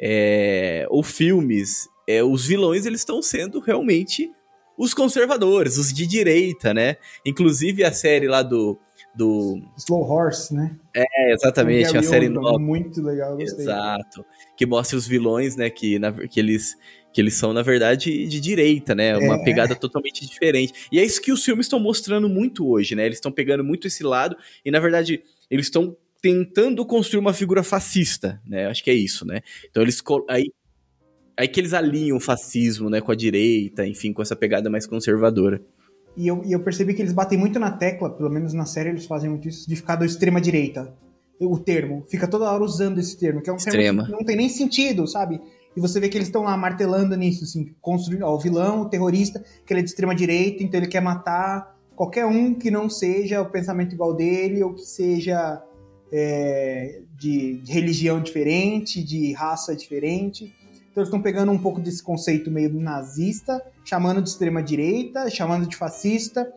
é, 0.00 0.86
ou 0.88 1.02
filmes, 1.02 1.88
é, 2.08 2.22
os 2.22 2.46
vilões 2.46 2.86
eles 2.86 3.00
estão 3.00 3.20
sendo 3.20 3.60
realmente 3.60 4.30
os 4.78 4.92
conservadores, 4.92 5.78
os 5.78 5.92
de 5.92 6.06
direita, 6.06 6.74
né? 6.74 6.96
Inclusive 7.24 7.82
a 7.84 7.92
série 7.92 8.28
lá 8.28 8.42
do 8.42 8.78
do 9.14 9.62
Slow 9.78 10.02
Horse, 10.02 10.54
né? 10.54 10.76
É, 10.94 11.32
exatamente, 11.32 11.96
a 11.96 12.02
série 12.02 12.28
nova. 12.28 12.58
Muito 12.58 13.02
legal, 13.02 13.36
gostei. 13.36 13.64
Exato. 13.64 14.24
Que 14.54 14.66
mostra 14.66 14.96
os 14.96 15.06
vilões, 15.06 15.56
né, 15.56 15.70
que, 15.70 15.98
na, 15.98 16.12
que 16.12 16.38
eles 16.38 16.76
que 17.12 17.20
eles 17.22 17.32
são 17.32 17.54
na 17.54 17.62
verdade 17.62 18.26
de 18.26 18.40
direita, 18.40 18.94
né? 18.94 19.16
Uma 19.16 19.36
é. 19.36 19.44
pegada 19.44 19.74
totalmente 19.74 20.26
diferente. 20.26 20.86
E 20.92 21.00
é 21.00 21.04
isso 21.04 21.22
que 21.22 21.32
os 21.32 21.42
filmes 21.42 21.64
estão 21.64 21.80
mostrando 21.80 22.28
muito 22.28 22.68
hoje, 22.68 22.94
né? 22.94 23.06
Eles 23.06 23.16
estão 23.16 23.32
pegando 23.32 23.64
muito 23.64 23.86
esse 23.86 24.04
lado 24.04 24.36
e 24.62 24.70
na 24.70 24.78
verdade 24.78 25.22
eles 25.50 25.64
estão 25.64 25.96
tentando 26.20 26.84
construir 26.84 27.20
uma 27.20 27.32
figura 27.32 27.62
fascista, 27.62 28.40
né? 28.46 28.66
Acho 28.66 28.82
que 28.82 28.90
é 28.90 28.94
isso, 28.94 29.26
né? 29.26 29.40
Então 29.70 29.82
eles 29.82 30.02
aí 30.28 30.50
Aí 31.38 31.46
que 31.46 31.60
eles 31.60 31.74
alinham 31.74 32.16
o 32.16 32.20
fascismo, 32.20 32.88
né, 32.88 33.00
com 33.00 33.12
a 33.12 33.14
direita, 33.14 33.86
enfim, 33.86 34.12
com 34.12 34.22
essa 34.22 34.34
pegada 34.34 34.70
mais 34.70 34.86
conservadora. 34.86 35.60
E 36.16 36.26
eu, 36.26 36.42
e 36.46 36.52
eu 36.52 36.60
percebi 36.60 36.94
que 36.94 37.02
eles 37.02 37.12
batem 37.12 37.38
muito 37.38 37.58
na 37.58 37.70
tecla, 37.70 38.08
pelo 38.08 38.30
menos 38.30 38.54
na 38.54 38.64
série 38.64 38.88
eles 38.88 39.04
fazem 39.04 39.28
muito 39.28 39.46
isso, 39.46 39.68
de 39.68 39.76
ficar 39.76 39.96
do 39.96 40.04
extrema-direita. 40.04 40.94
O 41.38 41.58
termo. 41.58 42.06
Fica 42.08 42.26
toda 42.26 42.50
hora 42.50 42.64
usando 42.64 42.98
esse 42.98 43.18
termo, 43.18 43.42
que 43.42 43.50
é 43.50 43.52
um 43.52 43.56
Extrema. 43.56 44.02
termo 44.02 44.06
que 44.06 44.12
não 44.12 44.24
tem 44.24 44.36
nem 44.36 44.48
sentido, 44.48 45.06
sabe? 45.06 45.38
E 45.76 45.80
você 45.80 46.00
vê 46.00 46.08
que 46.08 46.16
eles 46.16 46.28
estão 46.28 46.42
lá 46.42 46.56
martelando 46.56 47.14
nisso, 47.14 47.44
assim, 47.44 47.74
construindo. 47.82 48.22
Ó, 48.22 48.34
o 48.34 48.38
vilão, 48.38 48.80
o 48.80 48.88
terrorista, 48.88 49.44
que 49.66 49.74
ele 49.74 49.80
é 49.80 49.82
de 49.82 49.90
extrema-direita, 49.90 50.62
então 50.62 50.80
ele 50.80 50.88
quer 50.88 51.02
matar 51.02 51.76
qualquer 51.94 52.24
um 52.24 52.54
que 52.54 52.70
não 52.70 52.88
seja 52.88 53.42
o 53.42 53.50
pensamento 53.50 53.94
igual 53.94 54.14
dele, 54.14 54.62
ou 54.62 54.72
que 54.72 54.86
seja 54.86 55.62
é, 56.12 57.00
de, 57.16 57.58
de 57.58 57.72
religião 57.72 58.20
diferente, 58.20 59.02
de 59.02 59.32
raça 59.32 59.74
diferente. 59.74 60.54
Então 60.90 61.02
eles 61.02 61.08
estão 61.08 61.20
pegando 61.20 61.52
um 61.52 61.58
pouco 61.58 61.80
desse 61.80 62.02
conceito 62.02 62.50
meio 62.50 62.72
nazista, 62.72 63.62
chamando 63.84 64.22
de 64.22 64.28
extrema 64.28 64.62
direita, 64.62 65.28
chamando 65.28 65.66
de 65.66 65.76
fascista 65.76 66.50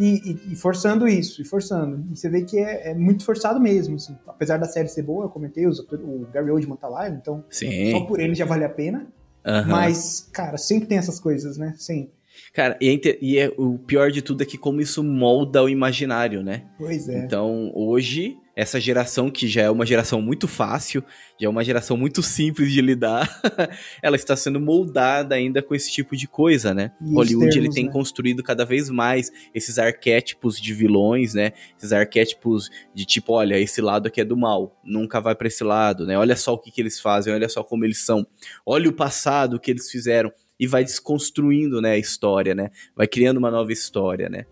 e, 0.00 0.40
e, 0.48 0.52
e 0.52 0.56
forçando 0.56 1.06
isso, 1.08 1.42
e 1.42 1.44
forçando. 1.44 2.04
E 2.10 2.16
você 2.16 2.28
vê 2.28 2.42
que 2.42 2.58
é, 2.58 2.90
é 2.90 2.94
muito 2.94 3.24
forçado 3.24 3.60
mesmo, 3.60 3.96
assim. 3.96 4.16
Apesar 4.26 4.56
da 4.56 4.66
série 4.66 4.88
ser 4.88 5.02
boa, 5.02 5.24
eu 5.24 5.28
comentei, 5.28 5.66
o 5.66 6.26
Gary 6.32 6.50
Oldman 6.50 6.76
tá 6.76 6.88
lá, 6.88 7.08
então 7.08 7.44
Sim. 7.50 7.92
só 7.92 8.00
por 8.00 8.20
ele 8.20 8.34
já 8.34 8.44
vale 8.44 8.64
a 8.64 8.68
pena. 8.68 9.06
Uhum. 9.44 9.66
Mas, 9.66 10.28
cara, 10.32 10.56
sempre 10.56 10.88
tem 10.88 10.98
essas 10.98 11.18
coisas, 11.18 11.56
né? 11.56 11.74
Sempre. 11.78 12.17
Cara, 12.52 12.76
e, 12.80 12.88
é, 12.88 13.18
e 13.20 13.38
é, 13.38 13.52
o 13.56 13.78
pior 13.78 14.10
de 14.10 14.22
tudo 14.22 14.42
é 14.42 14.46
que 14.46 14.58
como 14.58 14.80
isso 14.80 15.02
molda 15.02 15.62
o 15.62 15.68
imaginário, 15.68 16.42
né? 16.42 16.64
Pois 16.78 17.08
é. 17.08 17.18
Então, 17.18 17.70
hoje, 17.74 18.36
essa 18.58 18.80
geração, 18.80 19.30
que 19.30 19.46
já 19.46 19.62
é 19.62 19.70
uma 19.70 19.86
geração 19.86 20.20
muito 20.20 20.48
fácil, 20.48 21.04
já 21.40 21.46
é 21.46 21.48
uma 21.48 21.62
geração 21.62 21.96
muito 21.96 22.24
simples 22.24 22.72
de 22.72 22.80
lidar, 22.80 23.40
ela 24.02 24.16
está 24.16 24.34
sendo 24.34 24.58
moldada 24.58 25.36
ainda 25.36 25.62
com 25.62 25.76
esse 25.76 25.92
tipo 25.92 26.16
de 26.16 26.26
coisa, 26.26 26.74
né? 26.74 26.90
E 27.00 27.14
Hollywood 27.14 27.50
termos, 27.50 27.56
ele 27.56 27.70
tem 27.70 27.84
né? 27.86 27.92
construído 27.92 28.42
cada 28.42 28.64
vez 28.64 28.90
mais 28.90 29.30
esses 29.54 29.78
arquétipos 29.78 30.60
de 30.60 30.74
vilões, 30.74 31.34
né? 31.34 31.52
Esses 31.76 31.92
arquétipos 31.92 32.68
de 32.92 33.04
tipo, 33.04 33.32
olha, 33.32 33.56
esse 33.60 33.80
lado 33.80 34.08
aqui 34.08 34.20
é 34.20 34.24
do 34.24 34.36
mal, 34.36 34.76
nunca 34.84 35.20
vai 35.20 35.36
para 35.36 35.46
esse 35.46 35.62
lado, 35.62 36.04
né? 36.04 36.18
Olha 36.18 36.34
só 36.34 36.54
o 36.54 36.58
que, 36.58 36.72
que 36.72 36.80
eles 36.80 36.98
fazem, 36.98 37.32
olha 37.32 37.48
só 37.48 37.62
como 37.62 37.84
eles 37.84 38.04
são, 38.04 38.26
olha 38.66 38.90
o 38.90 38.92
passado 38.92 39.60
que 39.60 39.70
eles 39.70 39.88
fizeram 39.88 40.32
e 40.58 40.66
vai 40.66 40.84
desconstruindo, 40.84 41.80
né, 41.80 41.92
a 41.92 41.98
história, 41.98 42.54
né? 42.54 42.70
Vai 42.96 43.06
criando 43.06 43.38
uma 43.38 43.50
nova 43.50 43.72
história, 43.72 44.28
né? 44.28 44.44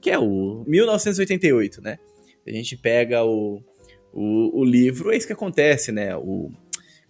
Que 0.00 0.10
é 0.10 0.18
o 0.18 0.64
1988, 0.66 1.82
né? 1.82 1.98
A 2.46 2.50
gente 2.50 2.76
pega 2.76 3.22
o, 3.22 3.62
o, 4.12 4.60
o 4.60 4.64
livro, 4.64 5.12
é 5.12 5.16
isso 5.16 5.26
que 5.26 5.32
acontece, 5.32 5.92
né? 5.92 6.16
O, 6.16 6.50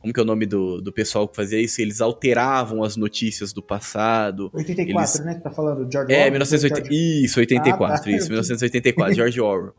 como 0.01 0.15
que 0.15 0.19
é 0.19 0.23
o 0.23 0.27
nome 0.27 0.47
do, 0.47 0.81
do 0.81 0.91
pessoal 0.91 1.29
que 1.29 1.37
fazia 1.37 1.61
isso? 1.61 1.81
Eles 1.81 2.01
alteravam 2.01 2.83
as 2.83 2.97
notícias 2.97 3.53
do 3.53 3.63
passado. 3.63 4.51
84, 4.55 4.89
eles... 4.89 5.27
né? 5.27 5.35
Você 5.35 5.41
tá 5.41 5.51
falando 5.51 5.91
George 5.93 6.13
Orwell? 6.13 6.27
É, 6.27 6.31
1980... 6.31 6.89
George... 6.89 7.25
isso, 7.25 7.41
84, 7.41 7.85
ah, 7.85 8.03
tá. 8.03 8.11
isso, 8.11 8.29
1984, 8.29 9.15
George 9.15 9.41
Orwell. 9.41 9.75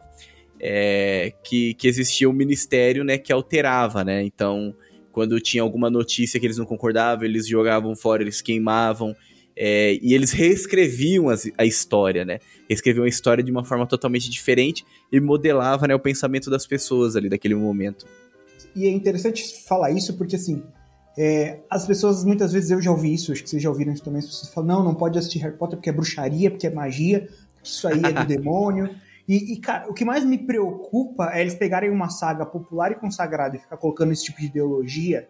É, 0.60 1.34
que, 1.44 1.74
que 1.74 1.88
existia 1.88 2.30
um 2.30 2.34
ministério, 2.34 3.04
né, 3.04 3.18
que 3.18 3.34
alterava, 3.34 4.04
né? 4.04 4.24
Então, 4.24 4.76
quando 5.12 5.40
tinha 5.40 5.62
alguma 5.62 5.90
notícia 5.90 6.40
que 6.40 6.46
eles 6.46 6.58
não 6.58 6.66
concordavam, 6.66 7.26
eles 7.26 7.48
jogavam 7.48 7.96
fora, 7.96 8.24
eles 8.24 8.42
queimavam. 8.42 9.16
É, 9.56 10.00
e 10.02 10.14
eles 10.14 10.32
reescreviam 10.32 11.30
as, 11.30 11.50
a 11.58 11.66
história, 11.66 12.24
né? 12.24 12.40
Reescreviam 12.70 13.04
a 13.04 13.08
história 13.08 13.44
de 13.44 13.52
uma 13.52 13.64
forma 13.64 13.86
totalmente 13.86 14.30
diferente 14.30 14.86
e 15.12 15.20
modelava 15.20 15.88
né, 15.88 15.94
o 15.94 16.00
pensamento 16.00 16.50
das 16.50 16.66
pessoas 16.66 17.16
ali 17.16 17.30
daquele 17.30 17.56
momento. 17.56 18.06
E 18.76 18.86
é 18.86 18.90
interessante 18.90 19.44
falar 19.68 19.92
isso 19.92 20.18
porque, 20.18 20.38
assim, 20.38 20.64
é, 21.18 21.60
as 21.70 21.86
pessoas, 21.86 22.24
muitas 22.24 22.54
vezes 22.54 22.72
eu 22.72 22.82
já 22.82 22.92
ouvi 22.92 23.14
isso, 23.14 23.32
acho 23.32 23.44
que 23.44 23.50
vocês 23.50 23.62
já 23.62 23.70
ouviram 23.70 23.92
isso 23.92 24.04
também, 24.04 24.20
as 24.20 24.26
pessoas 24.26 24.54
falam, 24.54 24.78
não, 24.78 24.86
não 24.86 24.96
pode 24.96 25.20
assistir 25.20 25.40
Harry 25.40 25.58
Potter 25.58 25.78
porque 25.78 25.90
é 25.90 25.94
bruxaria, 25.94 26.50
porque 26.50 26.68
é 26.68 26.70
magia, 26.70 27.28
porque 27.56 27.68
isso 27.68 27.88
aí 27.88 28.02
é 28.04 28.12
do 28.14 28.26
demônio. 28.26 28.90
E, 29.32 29.54
e, 29.54 29.62
cara, 29.62 29.90
o 29.90 29.94
que 29.94 30.04
mais 30.04 30.26
me 30.26 30.38
preocupa 30.38 31.32
é 31.32 31.40
eles 31.40 31.56
pegarem 31.56 31.90
uma 31.90 32.10
saga 32.10 32.46
popular 32.46 32.92
e 32.92 32.96
consagrada 32.96 33.56
e 33.56 33.60
ficar 33.60 33.78
colocando 33.78 34.12
esse 34.12 34.26
tipo 34.26 34.42
de 34.42 34.48
ideologia 34.48 35.30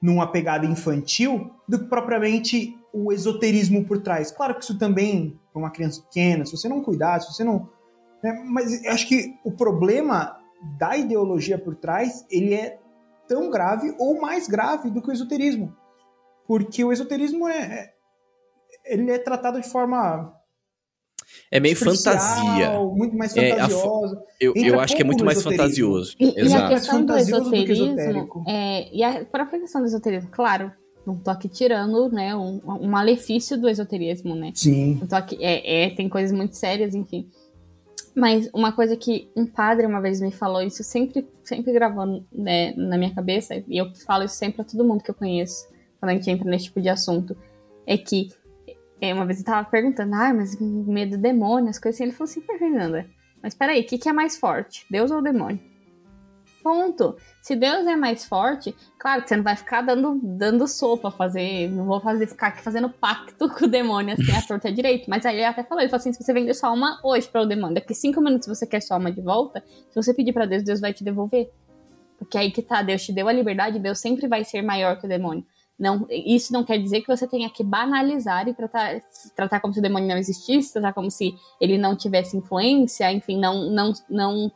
numa 0.00 0.32
pegada 0.32 0.64
infantil 0.64 1.50
do 1.68 1.80
que 1.80 1.84
propriamente 1.84 2.74
o 2.94 3.12
esoterismo 3.12 3.84
por 3.84 4.00
trás. 4.00 4.30
Claro 4.30 4.54
que 4.54 4.64
isso 4.64 4.78
também, 4.78 5.38
para 5.52 5.60
uma 5.60 5.70
criança 5.70 6.00
pequena, 6.00 6.46
se 6.46 6.56
você 6.56 6.66
não 6.66 6.82
cuidar, 6.82 7.20
se 7.20 7.30
você 7.30 7.44
não. 7.44 7.68
Né, 8.24 8.42
mas 8.46 8.82
acho 8.86 9.06
que 9.06 9.38
o 9.44 9.52
problema 9.52 10.40
da 10.78 10.96
ideologia 10.96 11.58
por 11.58 11.76
trás 11.76 12.24
ele 12.30 12.54
é 12.54 12.78
tão 13.28 13.50
grave 13.50 13.94
ou 13.98 14.18
mais 14.18 14.48
grave 14.48 14.90
do 14.90 15.02
que 15.02 15.10
o 15.10 15.12
esoterismo. 15.12 15.76
Porque 16.48 16.82
o 16.82 16.90
esoterismo 16.90 17.46
é, 17.46 17.58
é 17.60 17.92
ele 18.86 19.10
é 19.10 19.18
tratado 19.18 19.60
de 19.60 19.68
forma 19.68 20.34
é 21.50 21.60
meio 21.60 21.76
fantasia. 21.76 22.78
Muito 22.80 23.16
mais 23.16 23.32
fantasioso. 23.34 24.16
É, 24.16 24.46
eu, 24.46 24.54
eu 24.56 24.80
acho 24.80 24.96
que 24.96 25.02
é 25.02 25.04
muito 25.04 25.24
mais 25.24 25.42
fantasioso. 25.42 26.14
E, 26.18 26.40
Exato. 26.40 26.48
e 26.48 26.54
a 26.54 26.68
questão 26.68 27.04
do 27.04 27.16
esoterismo. 27.16 28.44
É, 28.46 28.94
e 28.94 29.02
a 29.02 29.24
própria 29.24 29.60
questão 29.60 29.80
do 29.80 29.86
esoterismo, 29.86 30.30
claro, 30.30 30.72
não 31.06 31.16
tô 31.16 31.30
aqui 31.30 31.48
tirando, 31.48 32.08
né, 32.10 32.34
um, 32.34 32.60
um 32.66 32.88
malefício 32.88 33.58
do 33.58 33.68
esoterismo, 33.68 34.34
né? 34.34 34.50
Sim. 34.54 34.96
Não 35.00 35.06
tô 35.06 35.14
aqui, 35.14 35.38
é, 35.40 35.84
é, 35.84 35.90
tem 35.90 36.08
coisas 36.08 36.36
muito 36.36 36.56
sérias, 36.56 36.94
enfim. 36.94 37.28
Mas 38.14 38.50
uma 38.52 38.72
coisa 38.72 38.96
que 38.96 39.30
um 39.36 39.46
padre 39.46 39.86
uma 39.86 40.00
vez 40.00 40.20
me 40.20 40.32
falou, 40.32 40.62
isso 40.62 40.82
sempre, 40.82 41.28
sempre 41.44 41.72
gravou 41.72 42.24
né, 42.32 42.72
na 42.76 42.98
minha 42.98 43.14
cabeça, 43.14 43.62
e 43.68 43.76
eu 43.76 43.94
falo 44.06 44.24
isso 44.24 44.34
sempre 44.34 44.62
a 44.62 44.64
todo 44.64 44.84
mundo 44.84 45.04
que 45.04 45.10
eu 45.10 45.14
conheço, 45.14 45.68
quando 46.00 46.10
a 46.10 46.14
gente 46.14 46.28
entra 46.30 46.50
nesse 46.50 46.64
tipo 46.64 46.80
de 46.80 46.88
assunto, 46.88 47.36
é 47.86 47.96
que 47.96 48.30
é, 49.00 49.12
uma 49.12 49.26
vez 49.26 49.38
eu 49.38 49.44
tava 49.44 49.68
perguntando, 49.68 50.14
ah, 50.14 50.32
mas 50.32 50.58
medo 50.58 51.16
do 51.16 51.22
demônio, 51.22 51.68
as 51.68 51.78
coisas 51.78 51.96
assim. 51.96 52.04
Ele 52.04 52.12
falou 52.12 52.30
assim, 52.30 52.40
Fernanda, 52.40 53.06
mas 53.42 53.54
peraí, 53.54 53.80
o 53.80 53.86
que, 53.86 53.98
que 53.98 54.08
é 54.08 54.12
mais 54.12 54.38
forte? 54.38 54.86
Deus 54.90 55.10
ou 55.10 55.22
demônio? 55.22 55.60
Ponto. 56.62 57.16
Se 57.40 57.54
Deus 57.54 57.86
é 57.86 57.94
mais 57.94 58.24
forte, 58.24 58.74
claro 58.98 59.22
que 59.22 59.28
você 59.28 59.36
não 59.36 59.44
vai 59.44 59.54
ficar 59.54 59.82
dando, 59.82 60.18
dando 60.20 60.66
sopa, 60.66 61.12
fazer. 61.12 61.70
Não 61.70 61.84
vou 61.84 62.00
fazer, 62.00 62.26
ficar 62.26 62.48
aqui 62.48 62.60
fazendo 62.60 62.88
pacto 62.88 63.48
com 63.54 63.66
o 63.66 63.68
demônio 63.68 64.14
assim, 64.14 64.32
a 64.32 64.42
torta 64.42 64.68
é 64.68 64.72
direito. 64.72 65.08
Mas 65.08 65.24
aí 65.24 65.36
ele 65.36 65.44
até 65.44 65.62
falou: 65.62 65.80
ele 65.80 65.88
falou 65.88 66.00
assim: 66.00 66.12
se 66.12 66.20
você 66.20 66.32
vender 66.32 66.54
sua 66.54 66.70
alma 66.70 66.98
hoje 67.04 67.28
para 67.28 67.42
o 67.42 67.46
demônio, 67.46 67.76
daqui 67.76 67.94
cinco 67.94 68.20
minutos 68.20 68.48
você 68.48 68.66
quer 68.66 68.80
sua 68.80 68.96
alma 68.96 69.12
de 69.12 69.20
volta, 69.20 69.62
se 69.90 69.94
você 69.94 70.12
pedir 70.12 70.32
para 70.32 70.44
Deus, 70.44 70.64
Deus 70.64 70.80
vai 70.80 70.92
te 70.92 71.04
devolver. 71.04 71.52
Porque 72.18 72.36
aí 72.36 72.50
que 72.50 72.62
tá, 72.62 72.82
Deus 72.82 73.04
te 73.04 73.12
deu 73.12 73.28
a 73.28 73.32
liberdade, 73.32 73.78
Deus 73.78 74.00
sempre 74.00 74.26
vai 74.26 74.42
ser 74.42 74.62
maior 74.62 74.98
que 74.98 75.06
o 75.06 75.08
demônio. 75.08 75.46
Não, 75.78 76.06
isso 76.08 76.52
não 76.52 76.64
quer 76.64 76.78
dizer 76.78 77.02
que 77.02 77.06
você 77.06 77.26
tenha 77.26 77.50
que 77.50 77.62
banalizar 77.62 78.48
e 78.48 78.54
tratar, 78.54 78.98
tratar 79.34 79.60
como 79.60 79.74
se 79.74 79.80
o 79.80 79.82
demônio 79.82 80.08
não 80.08 80.16
existisse, 80.16 80.72
tratar 80.72 80.94
como 80.94 81.10
se 81.10 81.34
ele 81.60 81.76
não 81.76 81.94
tivesse 81.94 82.36
influência, 82.36 83.12
enfim, 83.12 83.38
não, 83.38 83.70
não, 83.70 83.92
não 84.08 84.52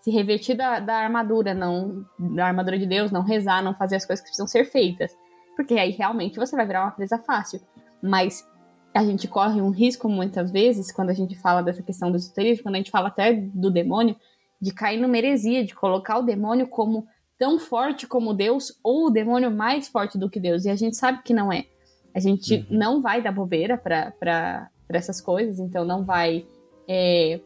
se 0.00 0.10
revertir 0.10 0.56
da, 0.56 0.80
da 0.80 0.96
armadura, 0.96 1.54
não 1.54 2.04
da 2.18 2.46
armadura 2.46 2.78
de 2.78 2.86
Deus, 2.86 3.12
não 3.12 3.22
rezar, 3.22 3.62
não 3.62 3.74
fazer 3.74 3.96
as 3.96 4.04
coisas 4.04 4.22
que 4.22 4.28
precisam 4.28 4.48
ser 4.48 4.64
feitas. 4.64 5.16
Porque 5.54 5.74
aí 5.74 5.90
realmente 5.92 6.36
você 6.36 6.56
vai 6.56 6.66
virar 6.66 6.82
uma 6.82 6.90
presa 6.90 7.18
fácil. 7.18 7.60
Mas 8.02 8.44
a 8.92 9.04
gente 9.04 9.28
corre 9.28 9.60
um 9.60 9.70
risco 9.70 10.08
muitas 10.08 10.50
vezes, 10.50 10.90
quando 10.90 11.10
a 11.10 11.14
gente 11.14 11.36
fala 11.36 11.62
dessa 11.62 11.82
questão 11.82 12.10
do 12.10 12.16
esoterismo, 12.16 12.64
quando 12.64 12.74
a 12.74 12.78
gente 12.78 12.90
fala 12.90 13.08
até 13.08 13.32
do 13.32 13.70
demônio, 13.70 14.16
de 14.60 14.72
cair 14.72 15.00
numa 15.00 15.16
heresia, 15.16 15.64
de 15.64 15.74
colocar 15.74 16.18
o 16.18 16.22
demônio 16.22 16.66
como 16.66 17.06
tão 17.38 17.58
forte 17.58 18.06
como 18.06 18.34
Deus 18.34 18.78
ou 18.82 19.06
o 19.06 19.10
demônio 19.10 19.50
mais 19.50 19.88
forte 19.88 20.18
do 20.18 20.30
que 20.30 20.40
Deus. 20.40 20.64
E 20.64 20.70
a 20.70 20.76
gente 20.76 20.96
sabe 20.96 21.22
que 21.22 21.34
não 21.34 21.52
é. 21.52 21.66
A 22.14 22.20
gente 22.20 22.54
uhum. 22.54 22.66
não 22.70 23.02
vai 23.02 23.22
dar 23.22 23.32
bobeira 23.32 23.76
para 23.76 24.70
essas 24.88 25.20
coisas, 25.20 25.58
então 25.58 25.84
não 25.84 26.04
vai 26.04 26.46
é, 26.88 27.40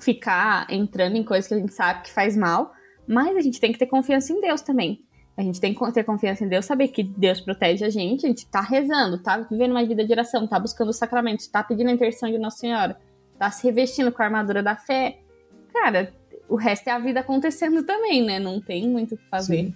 ficar 0.00 0.66
entrando 0.70 1.16
em 1.16 1.24
coisas 1.24 1.48
que 1.48 1.54
a 1.54 1.58
gente 1.58 1.74
sabe 1.74 2.02
que 2.02 2.12
faz 2.12 2.36
mal, 2.36 2.72
mas 3.06 3.36
a 3.36 3.40
gente 3.40 3.60
tem 3.60 3.72
que 3.72 3.78
ter 3.78 3.86
confiança 3.86 4.32
em 4.32 4.40
Deus 4.40 4.60
também. 4.60 5.02
A 5.36 5.42
gente 5.42 5.60
tem 5.60 5.74
que 5.74 5.92
ter 5.92 6.04
confiança 6.04 6.44
em 6.44 6.48
Deus, 6.48 6.66
saber 6.66 6.88
que 6.88 7.02
Deus 7.02 7.40
protege 7.40 7.84
a 7.84 7.90
gente, 7.90 8.26
a 8.26 8.28
gente 8.28 8.46
tá 8.46 8.60
rezando, 8.60 9.18
tá 9.18 9.38
vivendo 9.38 9.70
uma 9.70 9.84
vida 9.84 10.04
de 10.04 10.12
oração, 10.12 10.46
tá 10.46 10.60
buscando 10.60 10.90
os 10.90 10.98
sacramentos, 10.98 11.46
tá 11.46 11.64
pedindo 11.64 11.88
a 11.88 11.92
intercessão 11.92 12.30
de 12.30 12.38
Nossa 12.38 12.58
Senhora, 12.58 12.98
tá 13.38 13.50
se 13.50 13.64
revestindo 13.66 14.12
com 14.12 14.22
a 14.22 14.26
armadura 14.26 14.62
da 14.62 14.76
fé. 14.76 15.18
Cara, 15.72 16.12
o 16.52 16.56
resto 16.56 16.88
é 16.88 16.90
a 16.90 16.98
vida 16.98 17.20
acontecendo 17.20 17.82
também, 17.82 18.22
né? 18.22 18.38
Não 18.38 18.60
tem 18.60 18.86
muito 18.86 19.14
o 19.14 19.18
que 19.18 19.26
fazer. 19.30 19.72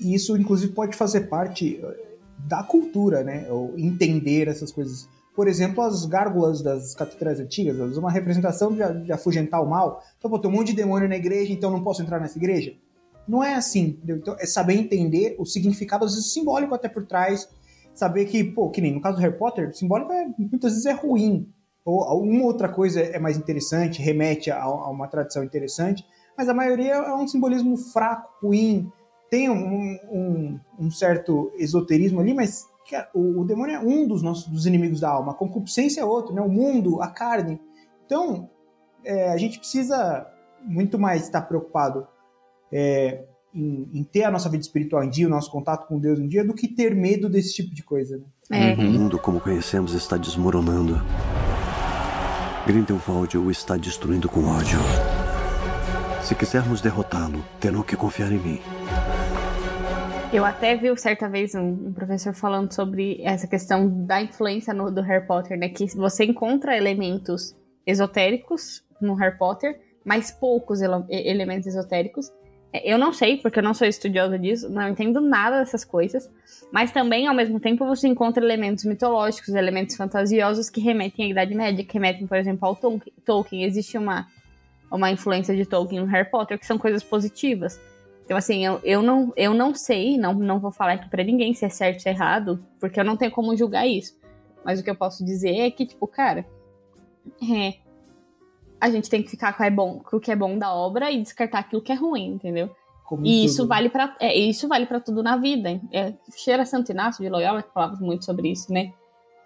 Isso, 0.00 0.36
inclusive, 0.36 0.72
pode 0.72 0.96
fazer 0.96 1.22
parte 1.22 1.80
eh, 1.82 2.16
da 2.38 2.62
cultura, 2.62 3.24
né? 3.24 3.50
Ou 3.50 3.76
entender 3.76 4.46
essas 4.46 4.70
coisas. 4.70 5.08
Por 5.34 5.48
exemplo, 5.48 5.82
as 5.82 6.06
gárgulas 6.06 6.62
das 6.62 6.94
catedrais 6.94 7.40
antigas, 7.40 7.96
uma 7.96 8.12
representação 8.12 8.70
de, 8.72 9.06
de 9.06 9.12
afugentar 9.12 9.60
o 9.60 9.68
mal. 9.68 10.04
Então, 10.16 10.30
pô, 10.30 10.38
tem 10.38 10.48
um 10.48 10.54
monte 10.54 10.68
de 10.68 10.76
demônio 10.76 11.08
na 11.08 11.16
igreja, 11.16 11.52
então 11.52 11.72
não 11.72 11.82
posso 11.82 12.00
entrar 12.00 12.20
nessa 12.20 12.38
igreja? 12.38 12.72
Não 13.26 13.42
é 13.42 13.54
assim? 13.54 13.98
Então, 14.06 14.36
é 14.38 14.46
saber 14.46 14.74
entender 14.74 15.34
o 15.36 15.44
significado, 15.44 16.04
às 16.04 16.14
vezes 16.14 16.32
simbólico 16.32 16.76
até 16.76 16.88
por 16.88 17.04
trás. 17.04 17.48
Saber 17.92 18.26
que, 18.26 18.44
pô, 18.44 18.70
que 18.70 18.80
nem 18.80 18.94
no 18.94 19.00
caso 19.00 19.16
do 19.16 19.20
Harry 19.20 19.36
Potter, 19.36 19.74
simbólico 19.76 20.12
é, 20.12 20.28
muitas 20.38 20.72
vezes 20.72 20.86
é 20.86 20.92
ruim 20.92 21.52
ou 21.84 22.02
alguma 22.02 22.44
outra 22.44 22.68
coisa 22.68 23.00
é 23.00 23.18
mais 23.18 23.36
interessante, 23.36 24.00
remete 24.00 24.50
a, 24.50 24.62
a 24.62 24.90
uma 24.90 25.06
tradição 25.06 25.44
interessante, 25.44 26.04
mas 26.36 26.48
a 26.48 26.54
maioria 26.54 26.94
é 26.94 27.14
um 27.14 27.28
simbolismo 27.28 27.76
fraco, 27.76 28.46
ruim. 28.46 28.90
tem 29.30 29.50
um, 29.50 29.98
um, 30.10 30.60
um 30.78 30.90
certo 30.90 31.52
esoterismo 31.56 32.20
ali, 32.20 32.32
mas 32.32 32.66
o, 33.14 33.40
o, 33.40 33.44
demônio 33.44 33.76
é 33.76 33.80
um 33.80 34.06
dos 34.06 34.22
nossos 34.22 34.46
dos 34.48 34.66
inimigos 34.66 35.00
da 35.00 35.10
alma, 35.10 35.32
a 35.32 35.34
concupiscência 35.34 36.00
é 36.00 36.04
outro, 36.04 36.34
né? 36.34 36.40
O 36.40 36.48
mundo, 36.48 37.00
a 37.00 37.08
carne. 37.08 37.60
Então, 38.04 38.50
é, 39.04 39.30
a 39.30 39.36
gente 39.36 39.58
precisa 39.58 40.26
muito 40.62 40.98
mais 40.98 41.22
estar 41.22 41.42
preocupado 41.42 42.06
é, 42.72 43.24
em, 43.54 43.88
em, 43.92 44.02
ter 44.02 44.24
a 44.24 44.30
nossa 44.30 44.48
vida 44.48 44.62
espiritual 44.62 45.04
em 45.04 45.10
dia, 45.10 45.26
o 45.26 45.30
nosso 45.30 45.50
contato 45.50 45.86
com 45.86 45.98
Deus 45.98 46.18
em 46.18 46.26
dia, 46.26 46.44
do 46.44 46.54
que 46.54 46.66
ter 46.66 46.94
medo 46.94 47.28
desse 47.28 47.54
tipo 47.54 47.74
de 47.74 47.82
coisa. 47.82 48.18
Né? 48.50 48.72
É. 48.72 48.74
O 48.74 48.82
mundo 48.82 49.18
como 49.18 49.40
conhecemos 49.40 49.94
está 49.94 50.16
desmoronando. 50.16 51.00
Grindelwald 52.66 53.36
o 53.36 53.50
está 53.50 53.76
destruindo 53.76 54.26
com 54.26 54.46
ódio. 54.46 54.78
Se 56.22 56.34
quisermos 56.34 56.80
derrotá-lo, 56.80 57.44
terão 57.60 57.82
que 57.82 57.94
confiar 57.94 58.32
em 58.32 58.38
mim. 58.38 58.60
Eu 60.32 60.46
até 60.46 60.74
vi 60.74 60.90
certa 60.96 61.28
vez 61.28 61.54
um, 61.54 61.92
professor 61.92 62.32
falando 62.32 62.72
sobre 62.72 63.20
essa 63.22 63.46
questão 63.46 64.06
da 64.06 64.22
influência 64.22 64.72
no, 64.72 64.90
do 64.90 65.02
Harry 65.02 65.26
Potter, 65.26 65.58
né? 65.58 65.68
Que 65.68 65.94
você 65.94 66.24
encontra 66.24 66.74
elementos 66.74 67.54
esotéricos 67.86 68.82
no 68.98 69.14
Harry 69.14 69.36
Potter, 69.36 69.78
mas 70.02 70.30
poucos 70.30 70.80
ele 70.80 70.94
elementos 71.10 71.66
esotéricos. 71.66 72.32
Eu 72.82 72.98
não 72.98 73.12
sei, 73.12 73.36
porque 73.36 73.58
eu 73.58 73.62
não 73.62 73.72
sou 73.72 73.86
estudiosa 73.86 74.38
disso, 74.38 74.68
não 74.68 74.88
entendo 74.88 75.20
nada 75.20 75.60
dessas 75.60 75.84
coisas, 75.84 76.28
mas 76.72 76.90
também, 76.90 77.26
ao 77.26 77.34
mesmo 77.34 77.60
tempo, 77.60 77.86
você 77.86 78.08
encontra 78.08 78.42
elementos 78.42 78.84
mitológicos, 78.84 79.54
elementos 79.54 79.94
fantasiosos 79.94 80.68
que 80.68 80.80
remetem 80.80 81.26
à 81.26 81.28
Idade 81.28 81.54
Média, 81.54 81.84
que 81.84 81.94
remetem, 81.94 82.26
por 82.26 82.36
exemplo, 82.36 82.66
ao 82.66 82.76
Tolkien. 83.24 83.64
Existe 83.64 83.96
uma 83.96 84.26
uma 84.94 85.10
influência 85.10 85.54
de 85.54 85.66
Tolkien 85.66 86.00
no 86.00 86.06
Harry 86.06 86.30
Potter, 86.30 86.58
que 86.58 86.66
são 86.66 86.78
coisas 86.78 87.02
positivas. 87.02 87.80
Então, 88.24 88.36
assim, 88.36 88.64
eu, 88.64 88.80
eu, 88.82 89.02
não, 89.02 89.32
eu 89.36 89.52
não 89.52 89.74
sei, 89.74 90.16
não, 90.16 90.32
não 90.32 90.58
vou 90.58 90.70
falar 90.70 90.94
aqui 90.94 91.08
pra 91.08 91.22
ninguém 91.22 91.52
se 91.52 91.64
é 91.64 91.68
certo 91.68 91.96
ou 91.96 92.00
se 92.00 92.08
é 92.08 92.12
errado, 92.12 92.64
porque 92.80 92.98
eu 92.98 93.04
não 93.04 93.16
tenho 93.16 93.30
como 93.30 93.56
julgar 93.56 93.86
isso. 93.86 94.16
Mas 94.64 94.80
o 94.80 94.84
que 94.84 94.88
eu 94.88 94.94
posso 94.94 95.24
dizer 95.24 95.58
é 95.58 95.70
que, 95.70 95.84
tipo, 95.84 96.06
cara, 96.06 96.46
é, 97.42 97.74
a 98.84 98.90
gente 98.90 99.08
tem 99.08 99.22
que 99.22 99.30
ficar 99.30 99.56
com, 99.56 99.64
é 99.64 99.70
bom, 99.70 99.98
com 100.00 100.18
o 100.18 100.20
que 100.20 100.30
é 100.30 100.36
bom 100.36 100.58
da 100.58 100.74
obra 100.74 101.10
e 101.10 101.22
descartar 101.22 101.60
aquilo 101.60 101.80
que 101.80 101.90
é 101.90 101.94
ruim, 101.94 102.34
entendeu? 102.34 102.68
Como 103.06 103.24
e 103.24 103.46
isso 103.46 103.66
vale 103.66 103.88
para 103.88 104.14
é, 104.20 104.34
isso 104.34 104.68
vale 104.68 104.84
para 104.84 105.00
tudo 105.00 105.22
na 105.22 105.38
vida. 105.38 105.80
É, 105.90 106.12
Cheira 106.36 106.66
Santo 106.66 106.92
Inácio 106.92 107.22
de 107.22 107.30
Loyola 107.30 107.64
falava 107.72 107.96
muito 107.96 108.26
sobre 108.26 108.52
isso, 108.52 108.70
né? 108.70 108.92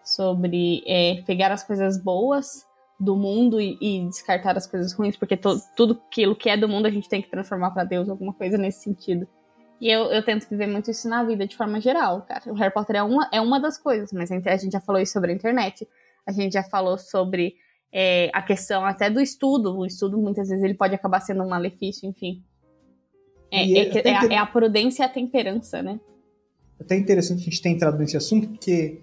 Sobre 0.03 0.83
é, 0.89 1.23
pegar 1.25 1.53
as 1.53 1.63
coisas 1.63 2.03
boas 2.03 2.67
do 2.99 3.15
mundo 3.15 3.61
e, 3.61 3.79
e, 3.81 4.09
descartar 4.09 4.57
as 4.57 4.67
coisas 4.67 4.93
ruins, 4.93 5.17
porque 5.17 5.37
to, 5.37 5.57
tudo 5.77 6.01
aquilo 6.09 6.35
que 6.35 6.51
é 6.51 6.57
do 6.57 6.69
mundo 6.69 6.87
a 6.87 6.91
gente 6.91 7.09
tem 7.09 7.23
que 7.23 7.31
transformar 7.31 7.71
para 7.71 7.85
Deus, 7.85 8.09
alguma 8.09 8.33
coisa 8.33 8.59
nesse 8.59 8.83
sentido. 8.83 9.25
E 9.81 9.89
eu, 9.89 10.07
eu 10.07 10.25
tento 10.25 10.49
viver 10.51 10.67
muito 10.67 10.91
isso 10.91 11.09
na 11.09 11.23
vida 11.23 11.47
de 11.47 11.57
forma 11.57 11.81
geral, 11.81 12.23
cara. 12.23 12.43
O 12.51 12.55
Harry 12.55 12.75
Potter 12.75 12.97
é 12.97 13.03
uma, 13.05 13.29
é 13.33 13.41
uma 13.41 13.61
das 13.61 13.79
coisas, 13.79 14.13
mas 14.13 14.33
a 14.33 14.57
gente 14.57 14.73
já 14.73 14.81
falou 14.81 15.01
isso 15.01 15.13
sobre 15.13 15.31
a 15.31 15.35
internet, 15.35 15.87
a 16.27 16.33
gente 16.33 16.55
já 16.55 16.65
falou 16.65 16.99
sobre 16.99 17.55
é, 17.93 18.31
a 18.33 18.43
questão 18.43 18.85
até 18.85 19.11
do 19.11 19.21
estudo. 19.21 19.77
O 19.77 19.87
estudo, 19.87 20.19
muitas 20.19 20.49
vezes, 20.49 20.63
ele 20.65 20.75
pode 20.75 20.95
acabar 20.95 21.21
sendo 21.21 21.43
um 21.43 21.49
malefício, 21.49 22.09
enfim. 22.09 22.43
É, 23.51 23.63
é, 23.63 23.89
é, 23.89 24.09
é, 24.09 24.17
a, 24.17 24.25
é 24.27 24.37
a 24.37 24.47
prudência 24.47 25.03
e 25.03 25.07
a 25.07 25.09
temperança, 25.09 25.83
né? 25.83 25.99
Até 26.81 26.97
interessante 26.97 27.41
a 27.41 27.45
gente 27.45 27.63
ter 27.63 27.71
entrado 27.71 27.99
nesse 27.99 28.17
assunto, 28.17 28.49
porque 28.49 29.01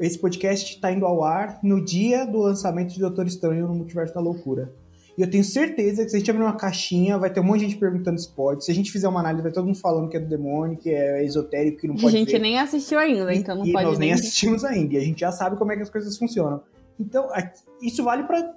esse 0.00 0.18
podcast 0.18 0.74
está 0.74 0.92
indo 0.92 1.04
ao 1.04 1.22
ar 1.22 1.58
no 1.62 1.84
dia 1.84 2.24
do 2.24 2.38
lançamento 2.38 2.92
de 2.94 3.00
Doutor 3.00 3.26
Estranho 3.26 3.66
no 3.66 3.74
Multiverso 3.74 4.14
da 4.14 4.20
Loucura. 4.20 4.72
E 5.16 5.20
eu 5.22 5.28
tenho 5.28 5.42
certeza 5.42 6.04
que 6.04 6.10
se 6.10 6.16
a 6.16 6.18
gente 6.20 6.30
abrir 6.30 6.44
uma 6.44 6.56
caixinha, 6.56 7.18
vai 7.18 7.28
ter 7.28 7.40
um 7.40 7.42
monte 7.42 7.60
de 7.60 7.66
gente 7.66 7.78
perguntando 7.78 8.20
se 8.20 8.28
pode. 8.28 8.64
Se 8.64 8.70
a 8.70 8.74
gente 8.74 8.92
fizer 8.92 9.08
uma 9.08 9.18
análise, 9.18 9.42
vai 9.42 9.50
todo 9.50 9.66
mundo 9.66 9.78
falando 9.78 10.08
que 10.08 10.16
é 10.16 10.20
do 10.20 10.28
demônio, 10.28 10.78
que 10.78 10.90
é 10.90 11.24
esotérico, 11.24 11.78
que 11.78 11.88
não 11.88 11.96
pode 11.96 12.06
A 12.06 12.10
gente 12.10 12.30
ver. 12.30 12.38
nem 12.38 12.56
assistiu 12.56 13.00
ainda, 13.00 13.34
então 13.34 13.56
não 13.56 13.66
e 13.66 13.72
pode 13.72 13.84
nós 13.84 13.98
nem... 13.98 14.12
assistimos 14.12 14.64
ainda. 14.64 14.94
E 14.94 14.96
a 14.96 15.00
gente 15.00 15.18
já 15.18 15.32
sabe 15.32 15.56
como 15.56 15.72
é 15.72 15.76
que 15.76 15.82
as 15.82 15.90
coisas 15.90 16.16
funcionam. 16.16 16.62
Então, 16.98 17.28
isso 17.80 18.02
vale 18.02 18.24
para 18.24 18.54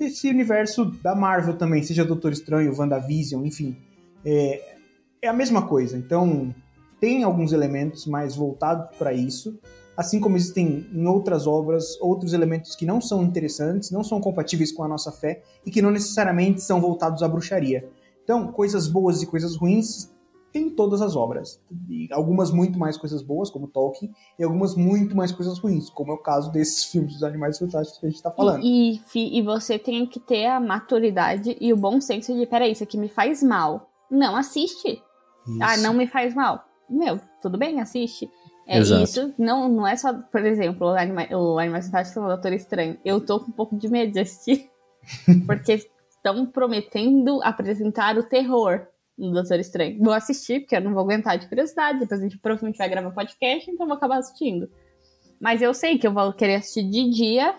esse 0.00 0.28
universo 0.28 0.86
da 1.02 1.14
Marvel 1.14 1.56
também, 1.56 1.82
seja 1.82 2.04
Doutor 2.04 2.32
Estranho, 2.32 2.76
WandaVision, 2.76 3.44
enfim. 3.44 3.76
É, 4.24 4.76
é 5.22 5.28
a 5.28 5.32
mesma 5.32 5.66
coisa. 5.66 5.96
Então, 5.96 6.54
tem 6.98 7.22
alguns 7.22 7.52
elementos 7.52 8.06
mais 8.06 8.34
voltados 8.34 8.96
para 8.96 9.12
isso 9.12 9.58
assim 9.96 10.20
como 10.20 10.36
existem 10.36 10.86
em 10.92 11.06
outras 11.06 11.46
obras 11.46 11.98
outros 12.00 12.32
elementos 12.32 12.76
que 12.76 12.84
não 12.84 13.00
são 13.00 13.22
interessantes, 13.22 13.90
não 13.90 14.04
são 14.04 14.20
compatíveis 14.20 14.70
com 14.70 14.84
a 14.84 14.88
nossa 14.88 15.10
fé 15.10 15.42
e 15.64 15.70
que 15.70 15.80
não 15.80 15.90
necessariamente 15.90 16.60
são 16.60 16.80
voltados 16.80 17.22
à 17.22 17.28
bruxaria. 17.28 17.88
Então, 18.22 18.48
coisas 18.52 18.86
boas 18.86 19.22
e 19.22 19.26
coisas 19.26 19.56
ruins 19.56 20.12
tem 20.56 20.70
todas 20.70 21.02
as 21.02 21.14
obras. 21.14 21.62
E 21.86 22.08
algumas 22.10 22.50
muito 22.50 22.78
mais 22.78 22.96
coisas 22.96 23.20
boas, 23.20 23.50
como 23.50 23.68
Tolkien, 23.68 24.10
e 24.38 24.42
algumas 24.42 24.74
muito 24.74 25.14
mais 25.14 25.30
coisas 25.30 25.58
ruins, 25.58 25.90
como 25.90 26.12
é 26.12 26.14
o 26.14 26.18
caso 26.18 26.50
desses 26.50 26.84
filmes 26.90 27.12
dos 27.12 27.22
Animais 27.22 27.58
Fantásticos 27.58 28.00
que 28.00 28.06
a 28.06 28.08
gente 28.08 28.16
está 28.16 28.30
falando. 28.30 28.64
E, 28.64 29.02
e, 29.14 29.38
e, 29.38 29.42
você 29.42 29.78
tem 29.78 30.06
que 30.06 30.18
ter 30.18 30.46
a 30.46 30.58
maturidade 30.58 31.56
e 31.60 31.72
o 31.72 31.76
bom 31.76 32.00
senso 32.00 32.34
de, 32.34 32.46
peraí, 32.46 32.72
isso 32.72 32.82
aqui 32.82 32.96
me 32.96 33.08
faz 33.08 33.42
mal. 33.42 33.90
Não 34.10 34.34
assiste. 34.34 35.02
Isso. 35.46 35.58
Ah, 35.60 35.76
não 35.76 35.92
me 35.92 36.06
faz 36.06 36.34
mal. 36.34 36.64
Meu, 36.88 37.20
tudo 37.42 37.58
bem, 37.58 37.80
assiste. 37.80 38.30
É 38.66 38.78
Exato. 38.78 39.02
isso, 39.02 39.34
não, 39.38 39.68
não 39.68 39.86
é 39.86 39.94
só, 39.94 40.12
por 40.12 40.44
exemplo, 40.44 40.88
o, 40.88 40.90
Anima, 40.90 41.28
o 41.36 41.58
Animais 41.58 41.86
Fantásticos 41.86 42.22
o 42.22 42.26
Doutor 42.26 42.52
Estranho. 42.52 42.98
Eu 43.04 43.20
tô 43.20 43.40
com 43.40 43.50
um 43.50 43.54
pouco 43.54 43.76
de 43.76 43.88
medo 43.88 44.12
de 44.12 44.20
assistir, 44.20 44.70
porque 45.46 45.74
estão 46.08 46.46
prometendo 46.46 47.40
apresentar 47.44 48.16
o 48.16 48.24
terror 48.24 48.88
no 49.18 49.32
Doutor 49.32 49.58
Estranho. 49.58 49.98
Vou 49.98 50.12
assistir, 50.12 50.60
porque 50.60 50.76
eu 50.76 50.80
não 50.80 50.92
vou 50.92 51.02
aguentar 51.02 51.38
de 51.38 51.48
curiosidade, 51.48 52.00
depois 52.00 52.20
a 52.20 52.22
gente 52.24 52.38
provavelmente 52.38 52.78
vai 52.78 52.88
gravar 52.88 53.10
podcast, 53.10 53.70
então 53.70 53.86
vou 53.86 53.96
acabar 53.96 54.18
assistindo. 54.18 54.68
Mas 55.40 55.62
eu 55.62 55.72
sei 55.74 55.98
que 55.98 56.06
eu 56.06 56.12
vou 56.12 56.32
querer 56.32 56.56
assistir 56.56 56.84
de 56.84 57.10
dia, 57.10 57.54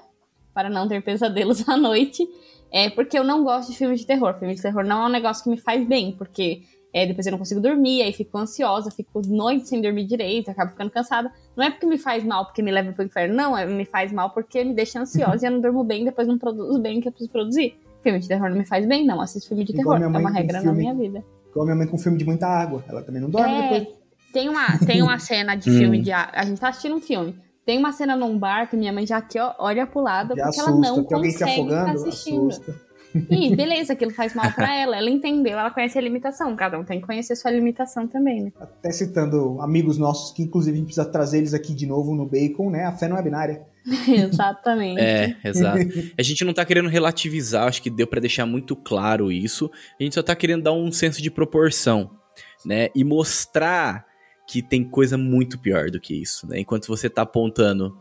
para 0.53 0.69
não 0.69 0.87
ter 0.87 1.03
pesadelos 1.03 1.67
à 1.69 1.77
noite, 1.77 2.27
é 2.71 2.89
porque 2.89 3.17
eu 3.17 3.23
não 3.23 3.43
gosto 3.43 3.71
de 3.71 3.77
filme 3.77 3.95
de 3.95 4.05
terror. 4.05 4.37
Filme 4.39 4.55
de 4.55 4.61
terror 4.61 4.83
não 4.83 5.03
é 5.03 5.05
um 5.07 5.11
negócio 5.11 5.43
que 5.43 5.49
me 5.49 5.57
faz 5.57 5.87
bem, 5.87 6.11
porque 6.11 6.63
é, 6.93 7.05
depois 7.05 7.25
eu 7.27 7.31
não 7.31 7.37
consigo 7.37 7.61
dormir, 7.61 8.01
aí 8.01 8.11
fico 8.11 8.37
ansiosa, 8.37 8.89
fico 8.89 9.21
noite 9.27 9.69
sem 9.69 9.81
dormir 9.81 10.05
direito, 10.05 10.49
acabo 10.49 10.71
ficando 10.71 10.89
cansada. 10.89 11.31
Não 11.55 11.63
é 11.63 11.69
porque 11.69 11.85
me 11.85 11.97
faz 11.97 12.23
mal, 12.23 12.45
porque 12.45 12.61
me 12.61 12.71
leva 12.71 12.91
pro 12.91 13.05
inferno, 13.05 13.35
não, 13.35 13.57
é, 13.57 13.65
me 13.65 13.85
faz 13.85 14.11
mal 14.11 14.31
porque 14.31 14.63
me 14.63 14.73
deixa 14.73 14.99
ansiosa 14.99 15.45
e 15.45 15.47
eu 15.47 15.51
não 15.51 15.61
durmo 15.61 15.83
bem, 15.83 16.03
depois 16.03 16.27
não 16.27 16.37
produzo 16.37 16.79
bem 16.79 16.97
o 16.97 17.01
que 17.01 17.07
eu 17.07 17.11
preciso 17.11 17.31
produzir. 17.31 17.77
Filme 18.01 18.19
de 18.19 18.27
terror 18.27 18.49
não 18.49 18.57
me 18.57 18.65
faz 18.65 18.85
bem, 18.87 19.05
não, 19.05 19.21
assisto 19.21 19.49
filme 19.49 19.63
de 19.63 19.73
Igual 19.73 19.99
terror, 19.99 20.15
é 20.15 20.19
uma 20.19 20.31
regra 20.31 20.61
filme, 20.61 20.65
na 20.65 20.73
minha 20.73 20.95
vida. 20.95 21.23
Igual 21.57 21.65
minha 21.65 21.75
mãe 21.75 21.87
com 21.87 21.97
filme 21.97 22.19
de 22.19 22.25
muita 22.25 22.45
água, 22.45 22.83
ela 22.87 23.01
também 23.01 23.19
não 23.19 23.31
dorme 23.31 23.51
é, 23.51 23.61
depois. 23.61 23.97
Tem 24.31 24.47
uma, 24.47 24.77
tem 24.77 25.01
uma 25.01 25.17
cena 25.19 25.55
de 25.55 25.71
filme 25.71 25.99
de 25.99 26.11
A 26.11 26.43
gente 26.45 26.61
tá 26.61 26.69
assistindo 26.69 26.95
um 26.95 27.01
filme. 27.01 27.35
Tem 27.65 27.79
uma 27.79 27.91
cena 27.91 28.15
num 28.15 28.37
bar 28.37 28.69
que 28.69 28.77
minha 28.77 28.93
mãe 28.93 29.07
já 29.07 29.17
aqui, 29.17 29.39
ó, 29.39 29.55
olha 29.57 29.87
pro 29.87 29.99
lado, 29.99 30.35
já 30.35 30.43
porque 30.43 30.59
assusta, 30.61 30.69
ela 30.69 30.79
não 30.79 31.03
consegue 31.03 31.31
se 31.31 31.43
afogando, 31.43 31.91
assistindo. 31.91 32.47
Assusta. 32.49 32.87
E 33.29 33.55
beleza, 33.57 33.93
aquilo 33.93 34.11
faz 34.11 34.35
mal 34.35 34.51
para 34.51 34.73
ela, 34.73 34.95
ela 34.95 35.09
entendeu, 35.09 35.57
ela 35.57 35.71
conhece 35.71 35.97
a 35.97 36.01
limitação. 36.01 36.55
Cada 36.55 36.79
um 36.79 36.83
tem 36.83 37.01
que 37.01 37.07
conhecer 37.07 37.35
sua 37.35 37.49
limitação 37.49 38.07
também, 38.07 38.43
né? 38.43 38.51
Até 38.59 38.91
citando 38.91 39.59
amigos 39.59 39.97
nossos 39.97 40.31
que, 40.31 40.43
inclusive, 40.43 40.75
a 40.75 40.77
gente 40.77 40.85
precisa 40.85 41.09
trazer 41.09 41.39
eles 41.39 41.53
aqui 41.55 41.73
de 41.73 41.87
novo 41.87 42.13
no 42.13 42.27
Bacon, 42.27 42.69
né? 42.69 42.85
A 42.85 42.91
fé 42.91 43.07
não 43.07 43.17
é 43.17 43.21
binária. 43.23 43.65
Exatamente. 44.07 44.99
É, 44.99 45.37
exato. 45.43 45.79
A 46.17 46.21
gente 46.21 46.43
não 46.43 46.53
tá 46.53 46.65
querendo 46.65 46.89
relativizar, 46.89 47.67
acho 47.67 47.81
que 47.81 47.89
deu 47.89 48.05
para 48.05 48.19
deixar 48.19 48.45
muito 48.45 48.75
claro 48.75 49.31
isso. 49.31 49.71
A 49.99 50.03
gente 50.03 50.15
só 50.15 50.21
tá 50.21 50.35
querendo 50.35 50.63
dar 50.63 50.73
um 50.73 50.91
senso 50.91 51.21
de 51.21 51.31
proporção, 51.31 52.11
né? 52.65 52.89
E 52.93 53.03
mostrar 53.03 54.05
que 54.47 54.61
tem 54.61 54.83
coisa 54.83 55.17
muito 55.17 55.57
pior 55.59 55.89
do 55.89 55.99
que 55.99 56.21
isso, 56.21 56.47
né? 56.47 56.59
Enquanto 56.59 56.87
você 56.87 57.09
tá 57.09 57.21
apontando, 57.21 57.97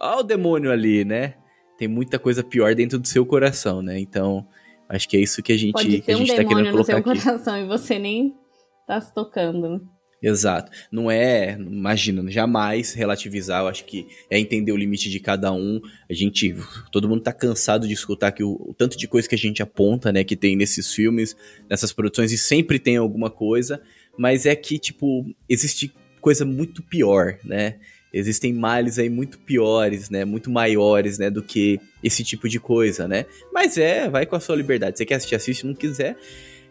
ó 0.00 0.20
o 0.20 0.22
demônio 0.22 0.70
ali, 0.70 1.04
né? 1.04 1.34
tem 1.78 1.86
muita 1.86 2.18
coisa 2.18 2.42
pior 2.42 2.74
dentro 2.74 2.98
do 2.98 3.06
seu 3.06 3.24
coração, 3.24 3.80
né? 3.80 3.98
Então, 4.00 4.46
acho 4.88 5.08
que 5.08 5.16
é 5.16 5.20
isso 5.20 5.40
que 5.42 5.52
a 5.52 5.56
gente, 5.56 5.72
Pode 5.72 6.00
que 6.02 6.10
a 6.10 6.16
gente 6.16 6.32
um 6.32 6.36
tá 6.36 6.44
querendo 6.44 6.70
colocar 6.72 6.76
no 6.76 6.84
seu 6.84 6.96
aqui. 6.96 7.22
coração 7.22 7.56
e 7.56 7.66
você 7.66 7.98
nem 8.00 8.36
tá 8.84 9.00
se 9.00 9.14
tocando, 9.14 9.68
né? 9.68 9.80
Exato. 10.22 10.72
Não 10.90 11.10
é, 11.10 11.52
imagina, 11.52 12.28
jamais 12.30 12.92
relativizar, 12.92 13.62
eu 13.62 13.68
acho 13.68 13.84
que 13.84 14.08
é 14.28 14.38
entender 14.38 14.72
o 14.72 14.76
limite 14.76 15.08
de 15.08 15.20
cada 15.20 15.52
um. 15.52 15.80
A 16.10 16.12
gente, 16.12 16.54
todo 16.90 17.08
mundo 17.08 17.22
tá 17.22 17.32
cansado 17.32 17.86
de 17.86 17.94
escutar 17.94 18.32
que 18.32 18.42
o, 18.42 18.52
o, 18.52 18.74
tanto 18.76 18.98
de 18.98 19.06
coisa 19.06 19.28
que 19.28 19.34
a 19.34 19.38
gente 19.38 19.62
aponta, 19.62 20.12
né, 20.12 20.24
que 20.24 20.34
tem 20.36 20.56
nesses 20.56 20.92
filmes, 20.92 21.36
nessas 21.70 21.92
produções, 21.92 22.32
e 22.32 22.38
sempre 22.38 22.78
tem 22.78 22.96
alguma 22.96 23.30
coisa, 23.30 23.80
mas 24.18 24.44
é 24.44 24.56
que, 24.56 24.78
tipo, 24.78 25.24
existe 25.48 25.94
coisa 26.20 26.44
muito 26.44 26.82
pior, 26.82 27.38
né? 27.44 27.76
Existem 28.12 28.52
males 28.52 28.98
aí 28.98 29.08
muito 29.08 29.38
piores, 29.38 30.10
né? 30.10 30.24
Muito 30.24 30.50
maiores, 30.50 31.18
né? 31.18 31.30
Do 31.30 31.42
que 31.42 31.78
esse 32.02 32.24
tipo 32.24 32.48
de 32.48 32.58
coisa, 32.58 33.06
né? 33.06 33.26
Mas 33.52 33.76
é, 33.76 34.08
vai 34.08 34.26
com 34.26 34.34
a 34.34 34.40
sua 34.40 34.56
liberdade. 34.56 34.96
Você 34.96 35.04
quer 35.04 35.16
assistir, 35.16 35.34
assiste, 35.34 35.66
não 35.66 35.74
quiser. 35.74 36.16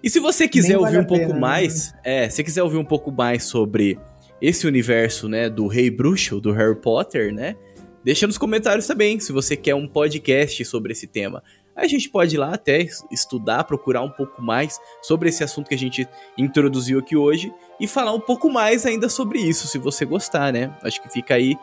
E 0.04 0.10
se 0.10 0.20
você 0.20 0.48
quiser 0.48 0.70
Nem 0.70 0.78
ouvir 0.78 0.92
vale 0.92 1.04
um 1.04 1.08
pouco 1.08 1.24
pena, 1.24 1.34
né? 1.34 1.40
mais, 1.40 1.92
né? 1.94 2.26
é, 2.26 2.30
se 2.30 2.44
quiser 2.44 2.64
ouvir 2.64 2.78
um 2.78 2.86
pouco 2.86 3.12
mais 3.12 3.44
sobre 3.44 4.00
esse 4.42 4.68
universo, 4.68 5.28
né? 5.28 5.50
Do 5.50 5.68
Rei 5.68 5.90
Bruxo, 5.90 6.40
do 6.40 6.52
Harry 6.52 6.76
Potter, 6.76 7.34
né? 7.34 7.56
Deixa 8.04 8.28
nos 8.28 8.38
comentários 8.38 8.88
também 8.88 9.20
se 9.20 9.32
você 9.32 9.56
quer 9.58 9.76
um 9.76 9.88
podcast 9.88 10.64
sobre 10.66 10.94
esse 10.94 11.08
tema. 11.08 11.44
A 11.76 11.88
gente 11.88 12.10
pode 12.10 12.36
ir 12.36 12.40
lá 12.40 12.54
até 12.54 12.88
estudar, 13.12 13.64
procurar 13.64 14.02
um 14.02 14.10
pouco 14.10 14.42
mais 14.42 14.80
sobre 15.02 15.30
esse 15.30 15.44
assunto 15.44 15.68
que 15.68 15.76
a 15.76 15.78
gente 15.78 16.08
introduziu 16.38 17.00
aqui 17.00 17.16
hoje 17.16 17.54
e 17.80 17.88
falar 17.88 18.14
um 18.14 18.20
pouco 18.20 18.50
mais 18.50 18.86
ainda 18.86 19.10
sobre 19.10 19.40
isso, 19.40 19.68
se 19.68 19.78
você 19.78 20.06
gostar, 20.06 20.52
né? 20.52 20.76
Acho 20.82 21.02
que 21.02 21.10
fica 21.10 21.36
aí. 21.36 21.56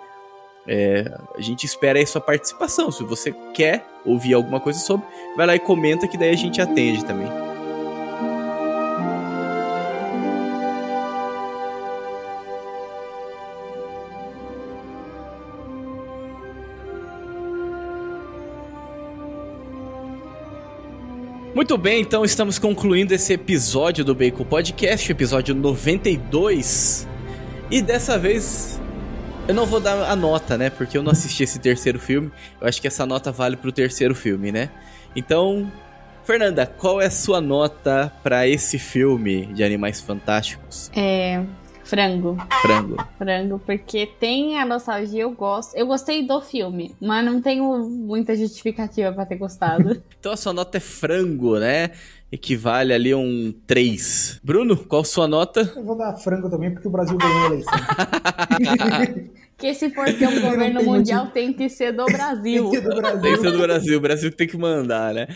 É, 0.66 1.12
a 1.36 1.40
gente 1.40 1.66
espera 1.66 1.98
aí 1.98 2.06
sua 2.06 2.20
participação. 2.20 2.90
Se 2.90 3.02
você 3.04 3.32
quer 3.52 3.84
ouvir 4.04 4.34
alguma 4.34 4.60
coisa 4.60 4.78
sobre, 4.78 5.06
vai 5.36 5.46
lá 5.46 5.56
e 5.56 5.60
comenta 5.60 6.06
que 6.06 6.16
daí 6.16 6.30
a 6.30 6.36
gente 6.36 6.60
atende 6.60 7.04
também. 7.04 7.43
Muito 21.64 21.78
bem, 21.78 22.02
então 22.02 22.26
estamos 22.26 22.58
concluindo 22.58 23.14
esse 23.14 23.32
episódio 23.32 24.04
do 24.04 24.14
Bacon 24.14 24.44
Podcast, 24.44 25.10
episódio 25.10 25.54
92. 25.54 27.08
E 27.70 27.80
dessa 27.80 28.18
vez 28.18 28.78
eu 29.48 29.54
não 29.54 29.64
vou 29.64 29.80
dar 29.80 30.10
a 30.10 30.14
nota, 30.14 30.58
né? 30.58 30.68
Porque 30.68 30.98
eu 30.98 31.02
não 31.02 31.10
assisti 31.10 31.42
esse 31.42 31.58
terceiro 31.58 31.98
filme. 31.98 32.30
Eu 32.60 32.68
acho 32.68 32.82
que 32.82 32.86
essa 32.86 33.06
nota 33.06 33.32
vale 33.32 33.56
pro 33.56 33.72
terceiro 33.72 34.14
filme, 34.14 34.52
né? 34.52 34.68
Então, 35.16 35.72
Fernanda, 36.22 36.66
qual 36.66 37.00
é 37.00 37.06
a 37.06 37.10
sua 37.10 37.40
nota 37.40 38.12
para 38.22 38.46
esse 38.46 38.78
filme 38.78 39.46
de 39.46 39.64
Animais 39.64 40.02
Fantásticos? 40.02 40.90
É, 40.94 41.42
Frango. 41.84 42.36
Frango. 42.62 42.96
Frango, 43.18 43.58
porque 43.64 44.06
tem 44.06 44.58
a 44.58 44.64
nostalgia, 44.64 45.22
eu 45.22 45.30
gosto. 45.30 45.76
Eu 45.76 45.86
gostei 45.86 46.26
do 46.26 46.40
filme, 46.40 46.94
mas 47.00 47.24
não 47.24 47.40
tenho 47.40 47.78
muita 47.88 48.34
justificativa 48.34 49.12
para 49.12 49.26
ter 49.26 49.36
gostado. 49.36 50.02
então 50.18 50.32
a 50.32 50.36
sua 50.36 50.52
nota 50.52 50.78
é 50.78 50.80
frango, 50.80 51.58
né? 51.58 51.90
Equivale 52.32 52.92
ali 52.92 53.12
a 53.12 53.18
um 53.18 53.54
3. 53.66 54.40
Bruno, 54.42 54.76
qual 54.76 55.04
sua 55.04 55.28
nota? 55.28 55.72
Eu 55.76 55.84
vou 55.84 55.96
dar 55.96 56.14
frango 56.14 56.50
também, 56.50 56.72
porque 56.72 56.88
o 56.88 56.90
Brasil 56.90 57.16
ganhou 57.16 57.42
a 57.42 57.46
eleição. 57.46 57.72
que 59.56 59.74
se 59.74 59.90
for 59.90 60.06
ter 60.06 60.26
um 60.26 60.40
governo 60.50 60.82
mundial, 60.82 61.28
tem 61.28 61.52
que 61.52 61.68
ser 61.68 61.92
do 61.92 62.06
Brasil. 62.06 62.70
tem 62.70 62.80
que 62.80 62.80
ser 62.80 62.88
do 62.88 62.96
Brasil. 62.96 63.20
Tem 63.20 63.32
que 63.32 63.40
ser 63.40 63.52
do 63.52 63.58
Brasil. 63.58 63.98
O 63.98 64.00
Brasil 64.00 64.32
tem 64.32 64.48
que 64.48 64.56
mandar, 64.56 65.14
né? 65.14 65.28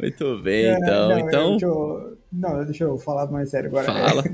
Muito 0.00 0.38
bem, 0.38 0.66
é, 0.66 0.78
então. 0.78 1.08
Não, 1.08 1.18
então... 1.18 1.58
Eu, 1.60 2.18
não, 2.34 2.64
deixa 2.64 2.84
eu 2.84 2.98
falar 2.98 3.30
mais 3.30 3.50
sério 3.50 3.68
agora. 3.68 3.86
Fala. 3.86 4.24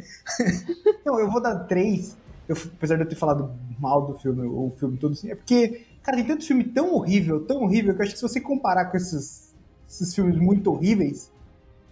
não, 1.04 1.20
eu 1.20 1.30
vou 1.30 1.40
dar 1.40 1.54
três. 1.60 2.16
Eu, 2.48 2.56
apesar 2.76 2.96
de 2.96 3.02
eu 3.02 3.08
ter 3.08 3.14
falado 3.14 3.52
mal 3.78 4.06
do 4.06 4.14
filme, 4.18 4.46
o 4.46 4.72
filme 4.76 4.96
todo 4.96 5.12
assim, 5.12 5.30
é 5.30 5.34
porque, 5.34 5.82
cara, 6.02 6.16
tem 6.16 6.26
tanto 6.26 6.44
filme 6.44 6.64
tão 6.64 6.94
horrível, 6.94 7.44
tão 7.44 7.62
horrível, 7.62 7.94
que 7.94 8.00
eu 8.00 8.04
acho 8.04 8.12
que 8.12 8.18
se 8.18 8.26
você 8.26 8.40
comparar 8.40 8.86
com 8.86 8.96
esses, 8.96 9.54
esses 9.88 10.14
filmes 10.14 10.36
muito 10.36 10.72
horríveis, 10.72 11.30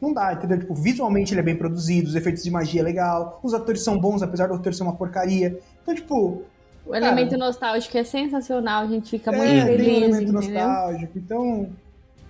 não 0.01 0.13
dá, 0.13 0.33
entendeu? 0.33 0.59
Tipo, 0.61 0.75
visualmente 0.75 1.35
ele 1.35 1.41
é 1.41 1.45
bem 1.45 1.57
produzido, 1.57 2.09
os 2.09 2.15
efeitos 2.15 2.43
de 2.43 2.51
magia 2.51 2.81
é 2.81 2.85
legal, 2.85 3.39
os 3.43 3.53
atores 3.53 3.83
são 3.83 3.99
bons, 3.99 4.23
apesar 4.23 4.47
do 4.47 4.55
ator 4.55 4.73
ser 4.73 4.83
uma 4.83 4.97
porcaria. 4.97 5.61
Então, 5.83 5.95
tipo. 5.95 6.43
O 6.87 6.91
cara, 6.93 7.07
elemento 7.07 7.37
nostálgico 7.37 7.99
é 7.99 8.05
sensacional, 8.05 8.85
a 8.85 8.87
gente 8.87 9.11
fica 9.11 9.31
muito 9.31 9.45
é, 9.51 9.65
feliz. 9.65 9.87
Tem 9.87 9.95
um 9.95 9.99
elemento 9.99 10.33
entendeu? 10.33 10.63
nostálgico, 10.65 11.19
então 11.19 11.69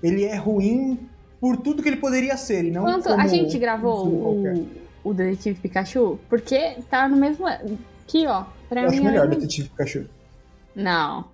ele 0.02 0.24
é 0.24 0.36
ruim 0.36 0.98
por 1.40 1.56
tudo 1.56 1.82
que 1.82 1.88
ele 1.88 1.96
poderia 1.96 2.36
ser 2.36 2.64
e 2.64 2.70
não 2.70 2.82
Quanto 2.82 3.10
a 3.10 3.26
gente 3.26 3.58
gravou 3.58 4.06
o, 4.06 4.68
o 5.04 5.14
Detetive 5.14 5.60
Pikachu, 5.60 6.18
porque 6.28 6.76
tá 6.90 7.08
no 7.08 7.16
mesmo 7.16 7.46
aqui, 7.46 8.26
ó. 8.26 8.44
Pra 8.68 8.82
eu 8.82 8.90
mim 8.90 8.96
acho 8.96 9.04
melhor 9.04 9.26
o 9.26 9.30
Detetive 9.30 9.68
Pikachu. 9.68 10.06
Não. 10.74 11.24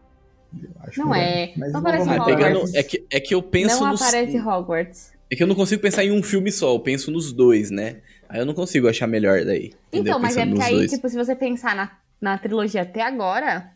Não 0.97 1.11
melhor. 1.11 1.27
é. 1.27 1.53
Mas 1.57 1.73
não 1.73 1.81
aparece 1.81 2.09
Hogwarts. 2.09 2.75
é, 2.75 2.83
que, 2.83 3.07
é 3.11 3.21
que 3.21 3.35
eu 3.35 3.43
penso 3.43 3.81
Não 3.81 3.91
nos... 3.91 4.03
aparece 4.03 4.39
Hogwarts. 4.39 5.13
É 5.31 5.37
que 5.37 5.43
eu 5.43 5.47
não 5.47 5.55
consigo 5.55 5.83
pensar 5.83 6.05
em 6.05 6.13
um 6.13 6.23
filme 6.23 6.53
só, 6.53 6.73
eu 6.75 6.81
penso 6.81 7.11
nos 7.11 7.33
dois, 7.33 7.71
né? 7.71 8.03
Aí 8.29 8.39
eu 8.39 8.47
não 8.47 8.55
consigo 8.55 8.89
achar 8.89 9.07
melhor 9.07 9.45
daí. 9.45 9.73
Então, 9.93 10.19
mas 10.19 10.37
é 10.37 10.47
porque 10.47 10.63
aí, 10.63 10.77
dois. 10.77 10.91
tipo, 10.91 11.09
se 11.09 11.17
você 11.17 11.35
pensar 11.35 11.75
na, 11.75 11.91
na 12.21 12.39
trilogia 12.39 12.83
até 12.83 13.03
agora, 13.03 13.73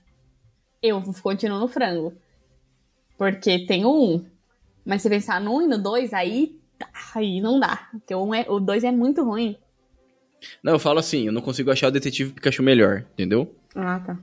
eu 0.83 1.03
continuo 1.23 1.59
no 1.59 1.69
frango. 1.69 2.13
Porque 3.17 3.67
tem 3.67 3.85
o 3.85 3.91
um. 3.91 4.25
Mas 4.89 5.03
se 5.03 5.11
pensar 5.11 5.39
no 5.39 5.55
1 5.59 5.63
e 5.63 5.67
no 5.67 5.77
2, 5.77 6.15
aí, 6.15 6.57
aí 7.15 7.43
não 7.43 7.61
dá. 7.61 7.89
Porque 7.93 8.15
o 8.15 8.25
2 8.25 8.41
é, 8.41 8.51
o 8.51 8.59
dois 8.59 8.85
é 8.85 8.91
muito 8.91 9.23
ruim. 9.23 9.55
Não, 10.63 10.73
eu 10.73 10.79
falo 10.79 10.99
assim, 10.99 11.27
eu 11.27 11.33
não 11.33 11.43
consigo 11.43 11.71
achar 11.71 11.89
o 11.89 11.91
Detetive 11.91 12.33
Pikachu 12.33 12.63
melhor, 12.63 13.05
entendeu? 13.13 13.55
Ah, 13.75 14.01
tá. 14.01 14.19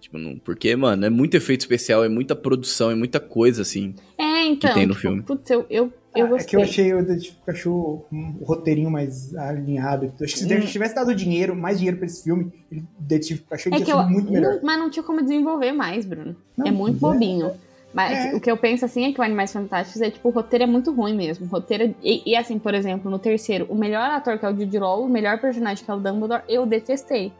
Tipo, 0.00 0.18
não, 0.18 0.36
porque, 0.36 0.74
mano, 0.74 1.06
é 1.06 1.10
muito 1.10 1.36
efeito 1.36 1.60
especial, 1.60 2.04
é 2.04 2.08
muita 2.08 2.34
produção, 2.34 2.90
é 2.90 2.96
muita 2.96 3.20
coisa, 3.20 3.62
assim. 3.62 3.94
É, 4.18 4.46
então. 4.46 4.70
Que 4.70 4.74
tem 4.74 4.86
no 4.86 4.94
tipo, 4.94 5.00
filme. 5.00 5.22
Putz, 5.22 5.48
eu, 5.48 5.64
eu, 5.70 5.92
eu 6.16 6.34
ah, 6.34 6.40
É 6.40 6.44
que 6.44 6.56
eu 6.56 6.62
achei 6.62 6.92
o 6.92 7.04
Detetive 7.04 7.36
Pikachu 7.36 8.04
um 8.10 8.32
roteirinho 8.42 8.90
mais 8.90 9.32
alinhado. 9.36 10.12
Acho 10.20 10.34
que 10.34 10.40
se 10.40 10.54
hum. 10.54 10.60
tivesse 10.62 10.94
dado 10.96 11.14
dinheiro, 11.14 11.54
mais 11.54 11.78
dinheiro 11.78 11.98
pra 11.98 12.06
esse 12.06 12.24
filme, 12.24 12.52
o 12.72 12.82
Detetive 12.98 13.42
Pikachu 13.42 13.68
é 13.72 13.78
ia 13.78 13.84
ser 13.84 13.94
muito 14.08 14.32
melhor. 14.32 14.54
Não, 14.54 14.60
mas 14.64 14.78
não 14.78 14.90
tinha 14.90 15.04
como 15.04 15.22
desenvolver 15.22 15.70
mais, 15.70 16.04
Bruno. 16.04 16.34
Não, 16.56 16.66
é 16.66 16.70
muito 16.72 16.98
bobinho. 16.98 17.46
É. 17.46 17.65
Mas 17.96 18.26
é. 18.26 18.36
o 18.36 18.40
que 18.42 18.50
eu 18.50 18.58
penso 18.58 18.84
assim 18.84 19.06
é 19.06 19.12
que 19.14 19.18
o 19.18 19.24
Animais 19.24 19.50
Fantásticos 19.50 20.02
é 20.02 20.10
tipo, 20.10 20.28
o 20.28 20.30
roteiro 20.30 20.64
é 20.64 20.66
muito 20.66 20.92
ruim 20.92 21.16
mesmo. 21.16 21.46
O 21.46 21.48
roteiro. 21.48 21.84
É, 21.84 21.94
e, 22.02 22.22
e, 22.26 22.36
assim, 22.36 22.58
por 22.58 22.74
exemplo, 22.74 23.10
no 23.10 23.18
terceiro, 23.18 23.66
o 23.70 23.74
melhor 23.74 24.10
ator 24.10 24.38
que 24.38 24.44
é 24.44 24.50
o 24.50 24.54
Jude 24.54 24.78
Law, 24.78 25.02
o 25.02 25.08
melhor 25.08 25.40
personagem 25.40 25.82
que 25.82 25.90
é 25.90 25.94
o 25.94 25.98
Dumbledore, 25.98 26.42
eu 26.46 26.66
detestei. 26.66 27.32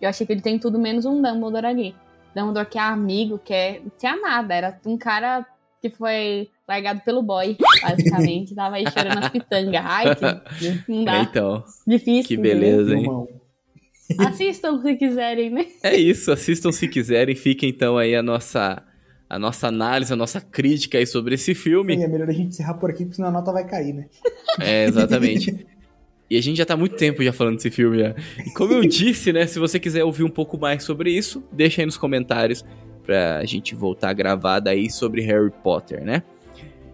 Eu 0.00 0.08
achei 0.08 0.24
que 0.24 0.32
ele 0.32 0.40
tem 0.40 0.60
tudo 0.60 0.78
menos 0.78 1.04
um 1.06 1.20
Dumbledore 1.20 1.66
ali. 1.66 1.94
Dumbledore 2.36 2.68
que 2.68 2.78
é 2.78 2.82
amigo, 2.82 3.40
que 3.44 3.52
é. 3.52 3.80
Não 3.82 3.90
tinha 3.98 4.14
nada. 4.14 4.54
Era 4.54 4.80
um 4.86 4.96
cara 4.96 5.44
que 5.82 5.90
foi 5.90 6.50
largado 6.68 7.00
pelo 7.00 7.20
boy, 7.20 7.56
basicamente. 7.82 8.54
Tava 8.54 8.76
aí 8.76 8.84
chorando 8.88 9.24
as 9.24 9.28
pitangas. 9.28 9.82
Ai, 9.84 10.14
que 10.14 10.84
não 10.88 11.02
dá. 11.02 11.16
É, 11.16 11.22
então. 11.22 11.64
Difícil. 11.84 12.28
Que 12.28 12.36
beleza, 12.36 12.94
hein? 12.94 13.08
Assistam 14.20 14.80
se 14.80 14.94
quiserem, 14.94 15.50
né? 15.50 15.66
É 15.82 15.96
isso, 15.96 16.30
assistam 16.30 16.70
se 16.70 16.86
quiserem. 16.86 17.34
Fica 17.34 17.66
então 17.66 17.98
aí 17.98 18.14
a 18.14 18.22
nossa 18.22 18.84
a 19.28 19.38
nossa 19.38 19.68
análise, 19.68 20.12
a 20.12 20.16
nossa 20.16 20.40
crítica 20.40 20.98
aí 20.98 21.06
sobre 21.06 21.34
esse 21.34 21.54
filme. 21.54 21.96
Sim, 21.96 22.04
é 22.04 22.08
melhor 22.08 22.28
a 22.28 22.32
gente 22.32 22.48
encerrar 22.48 22.74
por 22.74 22.90
aqui, 22.90 23.04
porque 23.04 23.16
senão 23.16 23.28
a 23.28 23.32
nota 23.32 23.52
vai 23.52 23.66
cair, 23.66 23.92
né? 23.92 24.06
É, 24.60 24.84
exatamente. 24.86 25.66
e 26.30 26.36
a 26.36 26.40
gente 26.40 26.56
já 26.56 26.64
tá 26.64 26.74
há 26.74 26.76
muito 26.76 26.96
tempo 26.96 27.22
já 27.22 27.32
falando 27.32 27.56
desse 27.56 27.70
filme 27.70 27.98
já. 27.98 28.14
E 28.44 28.50
como 28.50 28.72
eu 28.72 28.82
disse, 28.86 29.32
né, 29.32 29.46
se 29.46 29.58
você 29.58 29.80
quiser 29.80 30.04
ouvir 30.04 30.24
um 30.24 30.30
pouco 30.30 30.56
mais 30.56 30.84
sobre 30.84 31.10
isso, 31.10 31.42
deixa 31.52 31.82
aí 31.82 31.86
nos 31.86 31.96
comentários 31.96 32.64
pra 33.04 33.44
gente 33.44 33.74
voltar 33.74 34.10
a 34.10 34.12
gravar 34.12 34.60
daí 34.60 34.90
sobre 34.90 35.22
Harry 35.22 35.52
Potter, 35.62 36.04
né? 36.04 36.22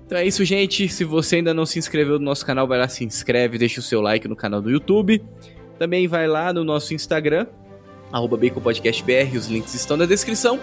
Então 0.06 0.18
é 0.18 0.26
isso, 0.26 0.44
gente. 0.44 0.88
Se 0.88 1.04
você 1.04 1.36
ainda 1.36 1.54
não 1.54 1.64
se 1.64 1.78
inscreveu 1.78 2.18
no 2.18 2.24
nosso 2.24 2.44
canal, 2.44 2.66
vai 2.66 2.78
lá, 2.78 2.88
se 2.88 3.04
inscreve, 3.04 3.56
deixa 3.56 3.80
o 3.80 3.82
seu 3.82 4.00
like 4.00 4.28
no 4.28 4.36
canal 4.36 4.60
do 4.60 4.70
YouTube. 4.70 5.22
Também 5.78 6.06
vai 6.06 6.28
lá 6.28 6.52
no 6.52 6.64
nosso 6.64 6.92
Instagram, 6.92 7.46
arroba 8.12 8.36
BaconPodcastBR, 8.36 9.36
os 9.36 9.46
links 9.46 9.74
estão 9.74 9.96
na 9.96 10.04
descrição. 10.04 10.60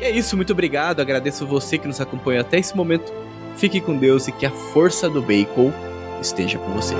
E 0.00 0.04
é 0.04 0.10
isso, 0.10 0.36
muito 0.36 0.52
obrigado. 0.52 1.00
Agradeço 1.00 1.46
você 1.46 1.78
que 1.78 1.86
nos 1.86 2.00
acompanhou 2.00 2.40
até 2.40 2.58
esse 2.58 2.76
momento. 2.76 3.12
Fique 3.56 3.80
com 3.80 3.96
Deus 3.96 4.28
e 4.28 4.32
que 4.32 4.46
a 4.46 4.50
força 4.50 5.10
do 5.10 5.20
bacon 5.20 5.72
esteja 6.20 6.58
com 6.58 6.72
você. 6.72 6.94